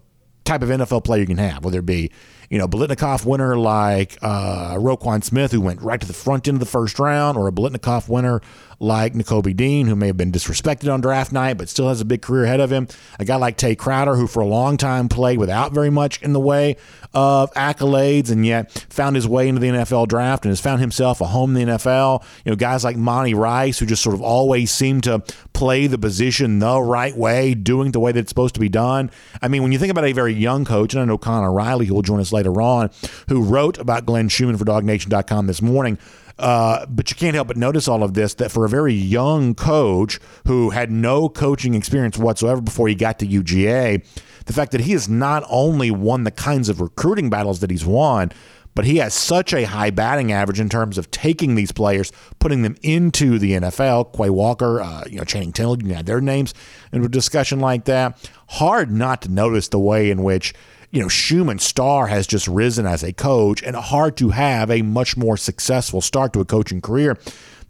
type 0.45 0.63
of 0.63 0.69
NFL 0.71 1.05
player 1.05 1.21
you 1.21 1.27
can 1.27 1.39
have, 1.39 1.65
whether 1.65 1.81
it 1.81 1.87
be 1.87 2.11
you 2.53 2.59
know, 2.59 2.69
Biletnikoff 2.69 3.25
winner 3.25 3.57
like 3.57 4.19
uh, 4.21 4.75
Roquan 4.75 5.25
Smith, 5.25 5.53
who 5.53 5.61
went 5.63 5.81
right 5.81 5.99
to 5.99 6.07
the 6.07 6.13
front 6.13 6.47
end 6.47 6.57
of 6.57 6.61
the 6.61 6.67
first 6.67 6.99
round, 6.99 7.39
or 7.39 7.49
a 7.49 7.51
Biletnikoff 7.51 8.11
winner 8.11 8.43
like 8.82 9.14
Nakobe 9.14 9.56
Dean, 9.56 9.87
who 9.87 9.94
may 9.94 10.08
have 10.08 10.17
been 10.17 10.32
disrespected 10.32 10.93
on 10.93 11.00
draft 11.00 11.32
night, 11.32 11.55
but 11.55 11.69
still 11.69 11.88
has 11.88 12.00
a 12.00 12.05
big 12.05 12.20
career 12.20 12.44
ahead 12.44 12.58
of 12.58 12.70
him. 12.70 12.88
A 13.20 13.25
guy 13.25 13.37
like 13.37 13.56
Tae 13.56 13.76
Crowder, 13.76 14.17
who 14.17 14.26
for 14.26 14.40
a 14.40 14.46
long 14.46 14.76
time 14.76 15.08
played 15.08 15.38
without 15.38 15.73
very 15.73 15.88
much 15.88 16.20
in 16.20 16.32
the 16.32 16.40
way 16.40 16.76
of 17.14 17.52
accolades 17.52 18.31
and 18.31 18.44
yet 18.44 18.73
found 18.90 19.14
his 19.14 19.29
way 19.29 19.49
into 19.49 19.61
the 19.61 19.69
NFL 19.69 20.08
draft 20.08 20.44
and 20.44 20.50
has 20.50 20.61
found 20.61 20.81
himself 20.81 21.20
a 21.20 21.26
home 21.26 21.56
in 21.56 21.69
the 21.69 21.75
NFL. 21.75 22.25
You 22.44 22.50
know, 22.50 22.56
guys 22.56 22.82
like 22.82 22.96
Monty 22.96 23.34
Rice, 23.34 23.79
who 23.79 23.87
just 23.87 24.02
sort 24.02 24.14
of 24.14 24.20
always 24.23 24.73
seem 24.73 25.00
to 25.02 25.23
play 25.52 25.87
the 25.87 25.99
position 25.99 26.58
the 26.58 26.81
right 26.82 27.17
way, 27.17 27.55
doing 27.55 27.93
the 27.93 28.00
way 28.00 28.11
that 28.11 28.19
it's 28.19 28.31
supposed 28.31 28.55
to 28.55 28.61
be 28.61 28.69
done. 28.69 29.12
I 29.40 29.46
mean, 29.46 29.62
when 29.62 29.70
you 29.70 29.79
think 29.79 29.93
about 29.93 30.06
a 30.06 30.12
very 30.12 30.34
young 30.34 30.64
coach, 30.64 30.94
and 30.94 31.02
I 31.02 31.05
know 31.05 31.19
Connor 31.19 31.52
Riley, 31.52 31.87
who 31.87 31.94
will 31.94 32.02
join 32.02 32.19
us 32.19 32.32
later 32.32 32.61
on, 32.61 32.90
who 33.29 33.44
wrote 33.44 33.79
about 33.79 34.06
Glenn 34.06 34.29
Schumann 34.29 34.56
for 34.56 34.64
DawgNation.com 34.64 35.46
this 35.46 35.62
morning, 35.62 35.99
uh, 36.38 36.87
but 36.87 37.11
you 37.11 37.17
can't 37.17 37.34
help 37.34 37.49
but 37.49 37.56
notice 37.56 37.88
all 37.88 38.02
of 38.02 38.14
this 38.14 38.34
that 38.34 38.50
for 38.50 38.64
a 38.64 38.69
very 38.69 38.94
young 38.94 39.55
coach 39.55 40.19
who 40.46 40.70
had 40.70 40.90
no 40.90 41.29
coaching 41.29 41.75
experience 41.75 42.19
whatsoever 42.19 42.61
before 42.61 42.88
he 42.88 42.94
got 42.94 43.19
to 43.19 43.26
UGA, 43.26 44.05
the 44.46 44.52
fact 44.52 44.73
that 44.73 44.82
he 44.82 44.93
has 44.93 45.08
not 45.08 45.44
only 45.49 45.90
won 45.90 46.25
the 46.25 46.31
kinds 46.31 46.69
of 46.69 46.81
recruiting 46.81 47.31
battles 47.31 47.61
that 47.61 47.70
he's 47.70 47.84
won, 47.84 48.32
but 48.75 48.84
he 48.84 48.96
has 48.96 49.12
such 49.14 49.52
a 49.52 49.64
high 49.64 49.90
batting 49.90 50.32
average 50.32 50.61
in 50.61 50.69
terms 50.69 50.96
of 50.96 51.11
taking 51.11 51.55
these 51.55 51.73
players, 51.73 52.11
putting 52.38 52.62
them 52.62 52.76
into 52.82 53.38
the 53.38 53.52
NFL. 53.52 54.17
Quay 54.17 54.31
Walker, 54.31 54.81
uh, 54.81 55.05
you 55.08 55.19
know, 55.19 55.25
Channing 55.25 55.52
Tindall, 55.52 55.82
you 55.82 55.94
had 55.94 56.06
their 56.06 56.20
names 56.20 56.55
in 56.93 57.05
a 57.05 57.08
discussion 57.08 57.61
like 57.61 57.84
that. 57.84 58.31
Hard 58.49 58.90
not 58.90 59.23
to 59.23 59.31
notice 59.31 59.69
the 59.69 59.79
way 59.79 60.11
in 60.11 60.23
which 60.23 60.55
you 60.93 61.00
know, 61.00 61.09
Schumann 61.09 61.59
star 61.59 62.06
has 62.06 62.27
just 62.27 62.47
risen 62.47 62.87
as 62.87 63.03
a 63.03 63.12
coach, 63.12 63.62
and 63.62 63.75
hard 63.75 64.17
to 64.19 64.29
have 64.29 64.71
a 64.71 64.83
much 64.83 65.17
more 65.17 65.39
successful 65.39 66.03
start 66.03 66.35
to 66.35 66.41
a 66.41 66.44
coaching 66.44 66.83
career 66.83 67.19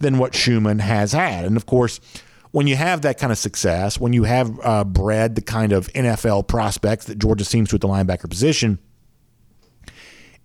than 0.00 0.18
what 0.18 0.34
Schumann 0.34 0.80
has 0.80 1.12
had. 1.12 1.44
And 1.44 1.56
of 1.56 1.64
course, 1.64 2.00
when 2.50 2.66
you 2.66 2.74
have 2.74 3.02
that 3.02 3.18
kind 3.18 3.30
of 3.30 3.38
success, 3.38 3.98
when 4.00 4.12
you 4.12 4.24
have 4.24 4.58
uh, 4.62 4.84
bred 4.84 5.36
the 5.36 5.40
kind 5.40 5.72
of 5.72 5.86
NFL 5.92 6.48
prospects 6.48 7.06
that 7.06 7.18
Georgia 7.18 7.44
seems 7.44 7.70
to 7.70 7.76
at 7.76 7.80
the 7.80 7.88
linebacker 7.88 8.28
position, 8.28 8.80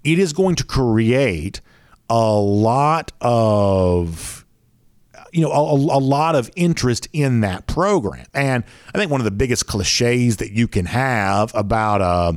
it 0.03 0.19
is 0.19 0.31
going 0.31 0.55
to 0.55 0.63
create 0.63 1.61
a 2.09 2.31
lot 2.31 3.11
of 3.21 4.45
you 5.33 5.41
know 5.41 5.51
a, 5.51 5.73
a, 5.73 5.99
lot 5.99 6.35
of 6.35 6.49
interest 6.55 7.07
in 7.11 7.41
that 7.41 7.67
program 7.67 8.25
and 8.33 8.63
i 8.95 8.97
think 8.97 9.11
one 9.11 9.19
of 9.19 9.25
the 9.25 9.31
biggest 9.31 9.67
cliches 9.67 10.37
that 10.37 10.51
you 10.51 10.69
can 10.69 10.85
have 10.85 11.53
about 11.53 12.01
uh, 12.01 12.31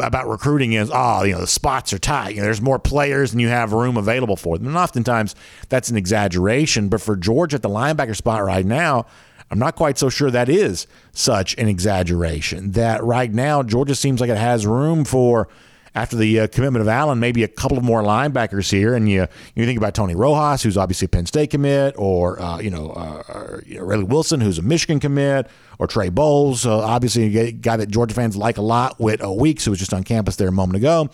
about 0.00 0.28
recruiting 0.28 0.72
is, 0.72 0.90
oh, 0.92 1.22
you 1.24 1.32
know, 1.32 1.40
the 1.40 1.46
spots 1.46 1.92
are 1.92 1.98
tight. 1.98 2.30
You 2.30 2.36
know, 2.36 2.44
there's 2.44 2.60
more 2.60 2.78
players 2.78 3.30
than 3.30 3.40
you 3.40 3.48
have 3.48 3.72
room 3.72 3.96
available 3.96 4.36
for 4.36 4.58
them. 4.58 4.68
And 4.68 4.76
oftentimes 4.76 5.34
that's 5.68 5.90
an 5.90 5.96
exaggeration. 5.96 6.88
But 6.88 7.00
for 7.00 7.16
Georgia 7.16 7.56
at 7.56 7.62
the 7.62 7.68
linebacker 7.68 8.16
spot 8.16 8.44
right 8.44 8.66
now, 8.66 9.06
I'm 9.50 9.58
not 9.58 9.76
quite 9.76 9.98
so 9.98 10.08
sure 10.08 10.30
that 10.30 10.48
is 10.48 10.86
such 11.12 11.54
an 11.58 11.68
exaggeration. 11.68 12.72
That 12.72 13.04
right 13.04 13.30
now, 13.30 13.62
Georgia 13.62 13.94
seems 13.94 14.20
like 14.20 14.30
it 14.30 14.38
has 14.38 14.66
room 14.66 15.04
for 15.04 15.48
after 15.94 16.16
the 16.16 16.40
uh, 16.40 16.46
commitment 16.46 16.80
of 16.80 16.88
Allen, 16.88 17.18
maybe 17.20 17.42
a 17.44 17.48
couple 17.48 17.76
of 17.76 17.84
more 17.84 18.02
linebackers 18.02 18.70
here, 18.70 18.94
and 18.94 19.08
you 19.08 19.26
you 19.54 19.66
think 19.66 19.76
about 19.78 19.94
Tony 19.94 20.14
Rojas, 20.14 20.62
who's 20.62 20.76
obviously 20.76 21.06
a 21.06 21.08
Penn 21.08 21.26
State 21.26 21.50
commit, 21.50 21.94
or 21.98 22.40
uh, 22.40 22.58
you 22.60 22.70
know, 22.70 22.90
uh, 22.90 23.60
you 23.66 23.78
know 23.78 23.84
Raylen 23.84 24.08
Wilson, 24.08 24.40
who's 24.40 24.58
a 24.58 24.62
Michigan 24.62 25.00
commit, 25.00 25.48
or 25.78 25.86
Trey 25.86 26.08
Bowles, 26.08 26.66
uh, 26.66 26.78
obviously 26.78 27.36
a 27.38 27.52
guy 27.52 27.76
that 27.76 27.88
Georgia 27.88 28.14
fans 28.14 28.36
like 28.36 28.56
a 28.56 28.62
lot, 28.62 28.98
with 29.00 29.22
a 29.22 29.32
Weeks, 29.32 29.64
who 29.64 29.70
was 29.70 29.80
just 29.80 29.92
on 29.92 30.04
campus 30.04 30.36
there 30.36 30.48
a 30.48 30.52
moment 30.52 30.76
ago. 30.76 31.10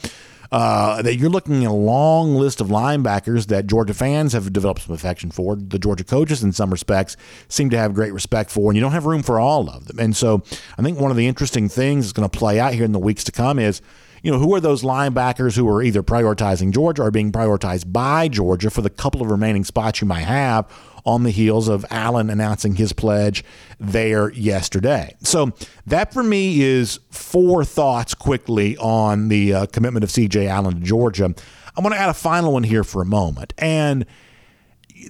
Uh, 0.50 1.02
that 1.02 1.16
you're 1.16 1.28
looking 1.28 1.62
at 1.62 1.70
a 1.70 1.74
long 1.74 2.34
list 2.34 2.62
of 2.62 2.68
linebackers 2.68 3.48
that 3.48 3.66
Georgia 3.66 3.92
fans 3.92 4.32
have 4.32 4.50
developed 4.50 4.80
some 4.80 4.94
affection 4.94 5.30
for. 5.30 5.56
The 5.56 5.78
Georgia 5.78 6.04
coaches, 6.04 6.42
in 6.42 6.52
some 6.52 6.70
respects, 6.70 7.18
seem 7.48 7.68
to 7.68 7.76
have 7.76 7.92
great 7.92 8.14
respect 8.14 8.50
for, 8.50 8.70
and 8.70 8.76
you 8.76 8.80
don't 8.80 8.92
have 8.92 9.04
room 9.04 9.22
for 9.22 9.38
all 9.38 9.68
of 9.68 9.86
them. 9.86 9.98
And 9.98 10.16
so, 10.16 10.42
I 10.78 10.82
think 10.82 10.98
one 10.98 11.10
of 11.10 11.18
the 11.18 11.26
interesting 11.26 11.68
things 11.68 12.06
that's 12.06 12.14
going 12.14 12.28
to 12.28 12.38
play 12.38 12.58
out 12.58 12.72
here 12.72 12.86
in 12.86 12.92
the 12.92 12.98
weeks 12.98 13.24
to 13.24 13.32
come 13.32 13.58
is 13.58 13.82
you 14.22 14.30
know, 14.30 14.38
who 14.38 14.54
are 14.54 14.60
those 14.60 14.82
linebackers 14.82 15.56
who 15.56 15.68
are 15.68 15.82
either 15.82 16.02
prioritizing 16.02 16.72
Georgia 16.72 17.02
or 17.02 17.10
being 17.10 17.32
prioritized 17.32 17.92
by 17.92 18.28
Georgia 18.28 18.70
for 18.70 18.82
the 18.82 18.90
couple 18.90 19.22
of 19.22 19.30
remaining 19.30 19.64
spots 19.64 20.00
you 20.00 20.06
might 20.06 20.20
have 20.20 20.66
on 21.04 21.22
the 21.22 21.30
heels 21.30 21.68
of 21.68 21.86
Allen 21.90 22.28
announcing 22.28 22.76
his 22.76 22.92
pledge 22.92 23.44
there 23.78 24.30
yesterday. 24.32 25.16
So 25.22 25.52
that 25.86 26.12
for 26.12 26.22
me 26.22 26.60
is 26.60 27.00
four 27.10 27.64
thoughts 27.64 28.14
quickly 28.14 28.76
on 28.76 29.28
the 29.28 29.54
uh, 29.54 29.66
commitment 29.66 30.04
of 30.04 30.10
CJ 30.10 30.48
Allen 30.48 30.74
to 30.74 30.80
Georgia. 30.80 31.24
I'm 31.24 31.82
going 31.82 31.94
to 31.94 31.98
add 31.98 32.10
a 32.10 32.14
final 32.14 32.52
one 32.52 32.64
here 32.64 32.84
for 32.84 33.00
a 33.00 33.06
moment. 33.06 33.54
And 33.56 34.04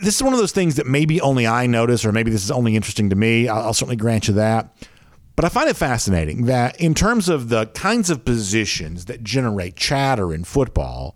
this 0.03 0.17
is 0.17 0.23
one 0.23 0.35
of 0.35 0.39
those 0.39 0.53
things 0.53 0.77
that 0.77 0.87
maybe 0.87 1.21
only 1.21 1.47
I 1.47 1.67
notice, 1.67 2.05
or 2.05 2.13
maybe 2.13 2.31
this 2.31 2.45
is 2.45 2.51
only 2.51 2.77
interesting 2.77 3.11
to 3.11 3.17
me. 3.17 3.49
I'll, 3.49 3.69
I'll 3.69 3.75
certainly 3.75 3.97
grant 3.97 4.29
you 4.29 4.35
that. 4.35 4.73
But 5.39 5.45
I 5.45 5.51
find 5.51 5.71
it 5.71 5.77
fascinating 5.77 6.47
that 6.47 6.81
in 6.81 6.95
terms 6.95 7.29
of 7.29 7.49
the 7.49 7.67
kinds 7.67 8.11
of 8.11 8.25
positions 8.25 9.05
that 9.05 9.23
generate 9.23 9.77
chatter 9.77 10.35
in 10.35 10.43
football, 10.43 11.15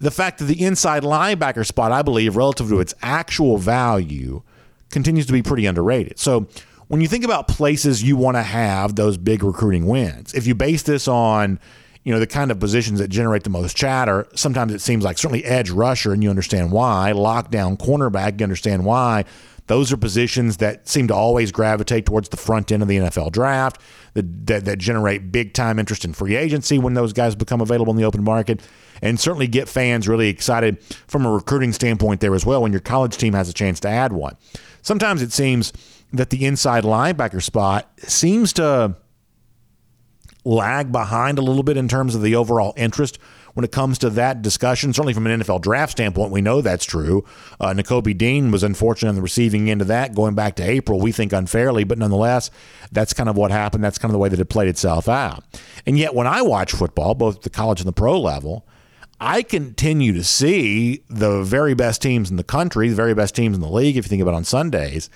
the 0.00 0.10
fact 0.10 0.40
that 0.40 0.46
the 0.46 0.64
inside 0.64 1.04
linebacker 1.04 1.64
spot, 1.64 1.92
I 1.92 2.02
believe, 2.02 2.34
relative 2.34 2.68
to 2.70 2.80
its 2.80 2.92
actual 3.02 3.56
value, 3.56 4.42
continues 4.90 5.26
to 5.26 5.32
be 5.32 5.44
pretty 5.44 5.64
underrated. 5.64 6.18
So 6.18 6.48
when 6.88 7.00
you 7.00 7.06
think 7.06 7.24
about 7.24 7.46
places 7.46 8.02
you 8.02 8.16
want 8.16 8.36
to 8.36 8.42
have 8.42 8.96
those 8.96 9.16
big 9.16 9.44
recruiting 9.44 9.86
wins, 9.86 10.34
if 10.34 10.48
you 10.48 10.56
base 10.56 10.82
this 10.82 11.06
on 11.06 11.60
you 12.02 12.12
know 12.12 12.18
the 12.18 12.26
kind 12.26 12.50
of 12.50 12.58
positions 12.58 12.98
that 12.98 13.10
generate 13.10 13.44
the 13.44 13.50
most 13.50 13.76
chatter, 13.76 14.26
sometimes 14.34 14.74
it 14.74 14.80
seems 14.80 15.04
like 15.04 15.18
certainly 15.18 15.44
edge 15.44 15.70
rusher, 15.70 16.12
and 16.12 16.20
you 16.20 16.30
understand 16.30 16.72
why. 16.72 17.12
Lockdown 17.14 17.78
cornerback, 17.78 18.40
you 18.40 18.44
understand 18.44 18.84
why. 18.84 19.24
Those 19.66 19.92
are 19.92 19.96
positions 19.96 20.58
that 20.58 20.88
seem 20.88 21.08
to 21.08 21.14
always 21.14 21.50
gravitate 21.50 22.06
towards 22.06 22.28
the 22.28 22.36
front 22.36 22.70
end 22.70 22.82
of 22.82 22.88
the 22.88 22.98
NFL 22.98 23.32
draft, 23.32 23.80
that, 24.14 24.46
that, 24.46 24.64
that 24.64 24.78
generate 24.78 25.32
big 25.32 25.54
time 25.54 25.78
interest 25.78 26.04
in 26.04 26.12
free 26.12 26.36
agency 26.36 26.78
when 26.78 26.94
those 26.94 27.12
guys 27.12 27.34
become 27.34 27.60
available 27.60 27.92
in 27.92 27.96
the 27.96 28.04
open 28.04 28.22
market, 28.22 28.60
and 29.02 29.18
certainly 29.18 29.46
get 29.46 29.68
fans 29.68 30.06
really 30.06 30.28
excited 30.28 30.82
from 31.08 31.26
a 31.26 31.30
recruiting 31.30 31.72
standpoint 31.72 32.20
there 32.20 32.34
as 32.34 32.46
well 32.46 32.62
when 32.62 32.72
your 32.72 32.80
college 32.80 33.16
team 33.16 33.32
has 33.34 33.48
a 33.48 33.52
chance 33.52 33.80
to 33.80 33.88
add 33.88 34.12
one. 34.12 34.36
Sometimes 34.82 35.20
it 35.20 35.32
seems 35.32 35.72
that 36.12 36.30
the 36.30 36.46
inside 36.46 36.84
linebacker 36.84 37.42
spot 37.42 37.90
seems 37.98 38.52
to 38.54 38.96
lag 40.44 40.92
behind 40.92 41.38
a 41.38 41.42
little 41.42 41.64
bit 41.64 41.76
in 41.76 41.88
terms 41.88 42.14
of 42.14 42.22
the 42.22 42.36
overall 42.36 42.72
interest 42.76 43.18
when 43.56 43.64
it 43.64 43.72
comes 43.72 43.96
to 43.96 44.10
that 44.10 44.42
discussion. 44.42 44.92
Certainly 44.92 45.14
from 45.14 45.26
an 45.26 45.40
NFL 45.40 45.62
draft 45.62 45.92
standpoint, 45.92 46.30
we 46.30 46.42
know 46.42 46.60
that's 46.60 46.84
true. 46.84 47.24
Uh, 47.58 47.68
Nakobe 47.68 48.16
Dean 48.16 48.50
was 48.50 48.62
unfortunate 48.62 49.08
on 49.08 49.14
the 49.14 49.22
receiving 49.22 49.70
end 49.70 49.80
of 49.80 49.88
that 49.88 50.14
going 50.14 50.34
back 50.34 50.56
to 50.56 50.62
April, 50.62 51.00
we 51.00 51.10
think 51.10 51.32
unfairly, 51.32 51.82
but 51.82 51.96
nonetheless, 51.96 52.50
that's 52.92 53.14
kind 53.14 53.30
of 53.30 53.36
what 53.38 53.50
happened. 53.50 53.82
That's 53.82 53.96
kind 53.96 54.10
of 54.10 54.12
the 54.12 54.18
way 54.18 54.28
that 54.28 54.38
it 54.38 54.50
played 54.50 54.68
itself 54.68 55.08
out. 55.08 55.42
And 55.86 55.98
yet, 55.98 56.14
when 56.14 56.26
I 56.26 56.42
watch 56.42 56.72
football, 56.72 57.14
both 57.14 57.40
the 57.40 57.50
college 57.50 57.80
and 57.80 57.88
the 57.88 57.94
pro 57.94 58.20
level, 58.20 58.66
I 59.18 59.42
continue 59.42 60.12
to 60.12 60.22
see 60.22 61.02
the 61.08 61.42
very 61.42 61.72
best 61.72 62.02
teams 62.02 62.30
in 62.30 62.36
the 62.36 62.44
country, 62.44 62.90
the 62.90 62.94
very 62.94 63.14
best 63.14 63.34
teams 63.34 63.54
in 63.54 63.62
the 63.62 63.70
league, 63.70 63.96
if 63.96 64.04
you 64.04 64.10
think 64.10 64.20
about 64.20 64.34
on 64.34 64.44
Sundays. 64.44 65.08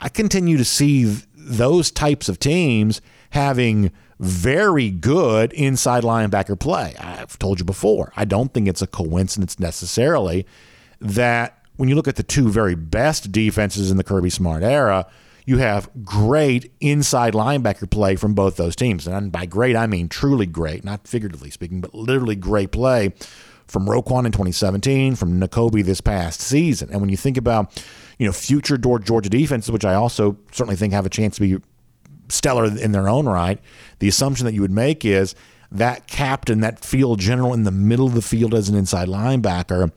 I 0.00 0.10
continue 0.10 0.56
to 0.58 0.64
see 0.64 1.24
those 1.34 1.90
types 1.90 2.28
of 2.28 2.38
teams 2.38 3.00
having 3.30 3.90
very 4.20 4.90
good 4.90 5.50
inside 5.54 6.04
linebacker 6.04 6.58
play. 6.58 6.94
I've 7.00 7.38
told 7.38 7.58
you 7.58 7.64
before, 7.64 8.12
I 8.16 8.26
don't 8.26 8.52
think 8.52 8.68
it's 8.68 8.82
a 8.82 8.86
coincidence 8.86 9.58
necessarily 9.58 10.46
that 11.00 11.64
when 11.76 11.88
you 11.88 11.94
look 11.94 12.06
at 12.06 12.16
the 12.16 12.22
two 12.22 12.50
very 12.50 12.74
best 12.74 13.32
defenses 13.32 13.90
in 13.90 13.96
the 13.96 14.04
Kirby 14.04 14.28
Smart 14.28 14.62
era, 14.62 15.06
you 15.46 15.56
have 15.56 15.88
great 16.04 16.70
inside 16.80 17.32
linebacker 17.32 17.90
play 17.90 18.14
from 18.14 18.34
both 18.34 18.56
those 18.56 18.76
teams. 18.76 19.06
And 19.06 19.32
by 19.32 19.46
great, 19.46 19.74
I 19.74 19.86
mean 19.86 20.10
truly 20.10 20.44
great, 20.44 20.84
not 20.84 21.08
figuratively 21.08 21.48
speaking, 21.48 21.80
but 21.80 21.94
literally 21.94 22.36
great 22.36 22.72
play 22.72 23.14
from 23.66 23.86
Roquan 23.86 24.26
in 24.26 24.32
2017, 24.32 25.14
from 25.14 25.40
Nakobe 25.40 25.82
this 25.82 26.02
past 26.02 26.42
season. 26.42 26.90
And 26.90 27.00
when 27.00 27.08
you 27.08 27.16
think 27.16 27.38
about, 27.38 27.82
you 28.18 28.26
know, 28.26 28.32
future 28.32 28.76
Georgia 28.76 29.30
defenses, 29.30 29.70
which 29.70 29.86
I 29.86 29.94
also 29.94 30.36
certainly 30.52 30.76
think 30.76 30.92
have 30.92 31.06
a 31.06 31.10
chance 31.10 31.36
to 31.36 31.40
be 31.40 31.64
stellar 32.30 32.64
in 32.64 32.92
their 32.92 33.08
own 33.08 33.26
right, 33.26 33.60
the 33.98 34.08
assumption 34.08 34.46
that 34.46 34.54
you 34.54 34.62
would 34.62 34.70
make 34.70 35.04
is 35.04 35.34
that 35.72 36.06
captain, 36.06 36.60
that 36.60 36.84
field 36.84 37.20
general 37.20 37.54
in 37.54 37.64
the 37.64 37.70
middle 37.70 38.06
of 38.06 38.14
the 38.14 38.22
field 38.22 38.54
as 38.54 38.68
an 38.68 38.76
inside 38.76 39.08
linebacker, 39.08 39.92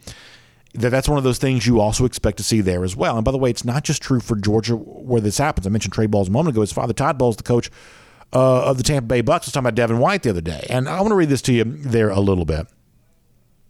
that 0.74 0.90
that's 0.90 1.08
one 1.08 1.18
of 1.18 1.24
those 1.24 1.38
things 1.38 1.68
you 1.68 1.80
also 1.80 2.06
expect 2.06 2.38
to 2.38 2.44
see 2.44 2.62
there 2.62 2.84
as 2.84 2.96
well. 2.96 3.16
And 3.16 3.26
by 3.26 3.32
the 3.32 3.38
way, 3.38 3.50
it's 3.50 3.66
not 3.66 3.84
just 3.84 4.02
true 4.02 4.20
for 4.20 4.36
Georgia 4.36 4.76
where 4.76 5.22
this 5.22 5.38
happens. 5.38 5.68
I 5.68 5.70
mentioned 5.70 5.94
Trey 5.94 6.08
Bowles 6.08 6.30
a 6.30 6.32
moment 6.32 6.56
ago. 6.56 6.62
His 6.62 6.72
father, 6.72 6.94
Todd 6.94 7.18
Bowles, 7.18 7.38
the 7.38 7.44
coach 7.44 7.70
uh, 8.34 8.66
of 8.66 8.78
the 8.78 8.84
Tampa 8.84 9.08
Bay 9.08 9.22
Bucks, 9.22 9.46
was 9.46 9.54
talking 9.54 9.66
about 9.66 9.76
Devin 9.76 10.00
White 10.00 10.24
the 10.24 10.32
other 10.32 10.42
day. 10.42 10.66
And 10.70 10.90
I 10.90 11.00
want 11.02 11.12
to 11.12 11.16
read 11.16 11.30
this 11.30 11.42
to 11.44 11.54
you 11.54 11.64
there 11.64 12.10
a 12.10 12.20
little 12.20 12.46
bit. 12.46 12.68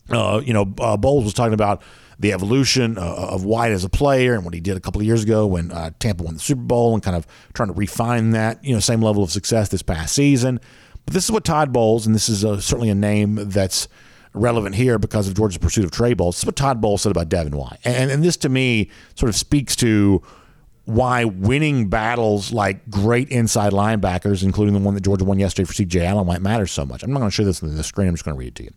Uh, 0.10 0.42
you 0.44 0.54
know, 0.54 0.74
uh, 0.80 0.98
Bowles 0.98 1.24
was 1.24 1.34
talking 1.34 1.54
about 1.54 1.82
the 2.24 2.32
evolution 2.32 2.98
uh, 2.98 3.02
of 3.02 3.44
White 3.44 3.74
as 3.74 3.84
a 3.84 3.90
player 3.90 4.34
and 4.34 4.46
what 4.46 4.54
he 4.54 4.62
did 4.62 4.78
a 4.78 4.80
couple 4.80 5.02
of 5.02 5.06
years 5.06 5.24
ago 5.24 5.46
when 5.46 5.74
uh, 5.74 5.92
Tampa 6.00 6.24
won 6.24 6.36
the 6.36 6.40
Super 6.40 6.62
Bowl 6.62 6.94
and 6.94 7.04
kind 7.04 7.18
of 7.18 7.28
trying 7.54 7.68
to 7.68 7.74
refine 7.74 8.32
that, 8.32 8.64
you 8.64 8.74
know, 8.74 8.80
same 8.80 9.02
level 9.02 9.24
of 9.24 9.30
success 9.30 9.68
this 9.68 9.82
past 9.82 10.16
season. 10.16 10.62
But 11.06 11.14
this 11.14 11.26
is 11.26 11.32
what 11.32 11.44
Todd 11.44 11.74
Bowles, 11.74 12.06
and 12.06 12.16
this 12.16 12.30
is 12.30 12.46
a, 12.46 12.62
certainly 12.62 12.90
a 12.90 12.96
name 12.96 13.36
that's 13.50 13.90
relevant 14.34 14.76
here 14.76 14.98
because 14.98 15.28
of 15.28 15.36
Georgia's 15.36 15.58
pursuit 15.58 15.84
of 15.84 15.92
Trey 15.92 16.14
Bowles. 16.14 16.38
This 16.38 16.44
is 16.44 16.46
what 16.46 16.56
Todd 16.56 16.80
Bowles 16.80 17.02
said 17.02 17.12
about 17.12 17.28
Devin 17.28 17.58
White. 17.58 17.80
And, 17.84 18.10
and 18.10 18.24
this 18.24 18.38
to 18.38 18.50
me 18.50 18.90
sort 19.16 19.30
of 19.30 19.36
speaks 19.36 19.76
to 19.78 20.22
why 20.86 21.26
winning 21.26 21.90
battles 21.90 22.54
like 22.54 22.90
great 22.90 23.28
inside 23.28 23.74
linebackers, 23.74 24.44
including 24.44 24.74
the 24.74 24.80
one 24.80 24.94
that 24.94 25.04
Georgia 25.04 25.26
won 25.26 25.40
yesterday 25.40 25.66
for 25.66 25.74
CJ 25.74 26.06
Allen, 26.06 26.26
might 26.26 26.42
matter 26.42 26.68
so 26.68 26.86
much. 26.86 27.04
I'm 27.04 27.12
not 27.12 27.20
going 27.20 27.30
to 27.32 27.36
show 27.36 27.44
this 27.44 27.62
on 27.62 27.76
the 27.76 27.84
screen. 27.84 28.08
I'm 28.08 28.14
just 28.14 28.24
going 28.24 28.36
to 28.36 28.40
read 28.40 28.48
it 28.48 28.56
to 28.56 28.64
you. 28.64 28.72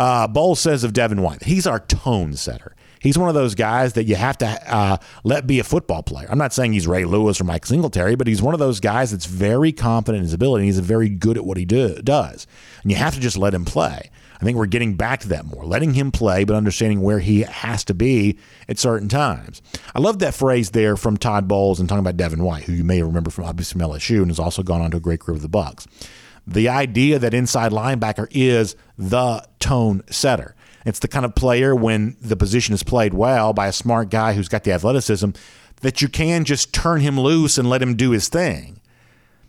Uh, 0.00 0.26
Bowles 0.26 0.58
says 0.58 0.82
of 0.82 0.94
Devin 0.94 1.20
White, 1.20 1.44
he's 1.44 1.66
our 1.66 1.78
tone 1.78 2.32
setter. 2.32 2.74
He's 3.00 3.18
one 3.18 3.28
of 3.28 3.34
those 3.34 3.54
guys 3.54 3.92
that 3.92 4.04
you 4.04 4.14
have 4.14 4.38
to 4.38 4.46
uh, 4.74 4.96
let 5.24 5.46
be 5.46 5.58
a 5.58 5.64
football 5.64 6.02
player. 6.02 6.26
I'm 6.30 6.38
not 6.38 6.54
saying 6.54 6.72
he's 6.72 6.86
Ray 6.86 7.04
Lewis 7.04 7.38
or 7.38 7.44
Mike 7.44 7.66
Singletary, 7.66 8.14
but 8.14 8.26
he's 8.26 8.40
one 8.40 8.54
of 8.54 8.60
those 8.60 8.80
guys 8.80 9.10
that's 9.10 9.26
very 9.26 9.72
confident 9.72 10.20
in 10.20 10.24
his 10.24 10.32
ability. 10.32 10.64
He's 10.64 10.78
very 10.78 11.10
good 11.10 11.36
at 11.36 11.44
what 11.44 11.58
he 11.58 11.66
do, 11.66 12.00
does. 12.00 12.46
And 12.82 12.90
you 12.90 12.96
have 12.96 13.12
to 13.12 13.20
just 13.20 13.36
let 13.36 13.52
him 13.52 13.66
play. 13.66 14.10
I 14.40 14.42
think 14.42 14.56
we're 14.56 14.64
getting 14.64 14.94
back 14.94 15.20
to 15.20 15.28
that 15.28 15.44
more, 15.44 15.66
letting 15.66 15.92
him 15.92 16.10
play, 16.10 16.44
but 16.44 16.56
understanding 16.56 17.02
where 17.02 17.18
he 17.18 17.42
has 17.42 17.84
to 17.84 17.92
be 17.92 18.38
at 18.70 18.78
certain 18.78 19.10
times. 19.10 19.60
I 19.94 19.98
love 19.98 20.18
that 20.20 20.32
phrase 20.32 20.70
there 20.70 20.96
from 20.96 21.18
Todd 21.18 21.46
Bowles 21.46 21.78
and 21.78 21.90
talking 21.90 22.00
about 22.00 22.16
Devin 22.16 22.42
White, 22.42 22.64
who 22.64 22.72
you 22.72 22.84
may 22.84 23.02
remember 23.02 23.28
from 23.28 23.44
obviously 23.44 23.78
from 23.78 23.90
LSU 23.90 24.22
and 24.22 24.28
has 24.28 24.38
also 24.38 24.62
gone 24.62 24.80
on 24.80 24.92
to 24.92 24.96
a 24.96 25.00
great 25.00 25.20
career 25.20 25.34
with 25.34 25.42
the 25.42 25.48
Bucks 25.48 25.86
the 26.50 26.68
idea 26.68 27.18
that 27.18 27.32
inside 27.32 27.72
linebacker 27.72 28.26
is 28.30 28.74
the 28.98 29.46
tone 29.60 30.02
setter. 30.10 30.56
It's 30.84 30.98
the 30.98 31.08
kind 31.08 31.24
of 31.24 31.34
player 31.34 31.74
when 31.74 32.16
the 32.20 32.36
position 32.36 32.74
is 32.74 32.82
played 32.82 33.14
well 33.14 33.52
by 33.52 33.68
a 33.68 33.72
smart 33.72 34.10
guy 34.10 34.32
who's 34.32 34.48
got 34.48 34.64
the 34.64 34.72
athleticism 34.72 35.30
that 35.82 36.02
you 36.02 36.08
can 36.08 36.44
just 36.44 36.72
turn 36.72 37.00
him 37.00 37.18
loose 37.18 37.56
and 37.56 37.70
let 37.70 37.82
him 37.82 37.94
do 37.94 38.10
his 38.10 38.28
thing. 38.28 38.80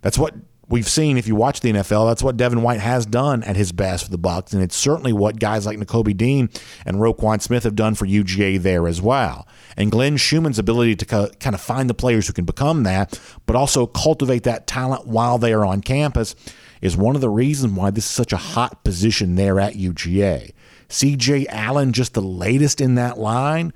That's 0.01 0.17
what 0.17 0.35
we've 0.67 0.87
seen 0.87 1.17
if 1.17 1.27
you 1.27 1.35
watch 1.35 1.61
the 1.61 1.71
NFL. 1.73 2.07
That's 2.07 2.21
what 2.21 2.37
Devin 2.37 2.61
White 2.61 2.79
has 2.79 3.05
done 3.05 3.43
at 3.43 3.55
his 3.55 3.71
best 3.71 4.05
for 4.05 4.11
the 4.11 4.17
Bucks, 4.17 4.53
and 4.53 4.61
it's 4.61 4.75
certainly 4.75 5.11
what 5.11 5.39
guys 5.39 5.65
like 5.65 5.77
Nakobe 5.77 6.15
Dean 6.15 6.49
and 6.85 6.97
Roquan 6.97 7.41
Smith 7.41 7.63
have 7.63 7.75
done 7.75 7.95
for 7.95 8.05
UGA 8.05 8.61
there 8.61 8.87
as 8.87 9.01
well. 9.01 9.47
And 9.75 9.91
Glenn 9.91 10.17
Schumann's 10.17 10.59
ability 10.59 10.95
to 10.97 11.05
kind 11.39 11.55
of 11.55 11.61
find 11.61 11.89
the 11.89 11.93
players 11.93 12.27
who 12.27 12.33
can 12.33 12.45
become 12.45 12.83
that, 12.83 13.19
but 13.45 13.55
also 13.55 13.87
cultivate 13.87 14.43
that 14.43 14.67
talent 14.67 15.07
while 15.07 15.37
they 15.37 15.53
are 15.53 15.65
on 15.65 15.81
campus 15.81 16.35
is 16.81 16.97
one 16.97 17.15
of 17.15 17.21
the 17.21 17.29
reasons 17.29 17.73
why 17.73 17.91
this 17.91 18.05
is 18.05 18.11
such 18.11 18.33
a 18.33 18.37
hot 18.37 18.83
position 18.83 19.35
there 19.35 19.59
at 19.59 19.75
UGA. 19.75 20.51
CJ 20.89 21.45
Allen, 21.49 21.93
just 21.93 22.13
the 22.13 22.21
latest 22.21 22.81
in 22.81 22.95
that 22.95 23.17
line, 23.17 23.71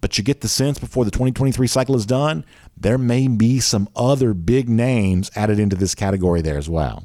but 0.00 0.18
you 0.18 0.24
get 0.24 0.42
the 0.42 0.48
sense 0.48 0.78
before 0.78 1.04
the 1.04 1.10
2023 1.10 1.66
cycle 1.66 1.96
is 1.96 2.06
done, 2.06 2.44
there 2.76 2.98
may 2.98 3.26
be 3.28 3.58
some 3.58 3.88
other 3.96 4.34
big 4.34 4.68
names 4.68 5.30
added 5.34 5.58
into 5.58 5.76
this 5.76 5.94
category 5.94 6.42
there 6.42 6.58
as 6.58 6.68
well. 6.68 7.02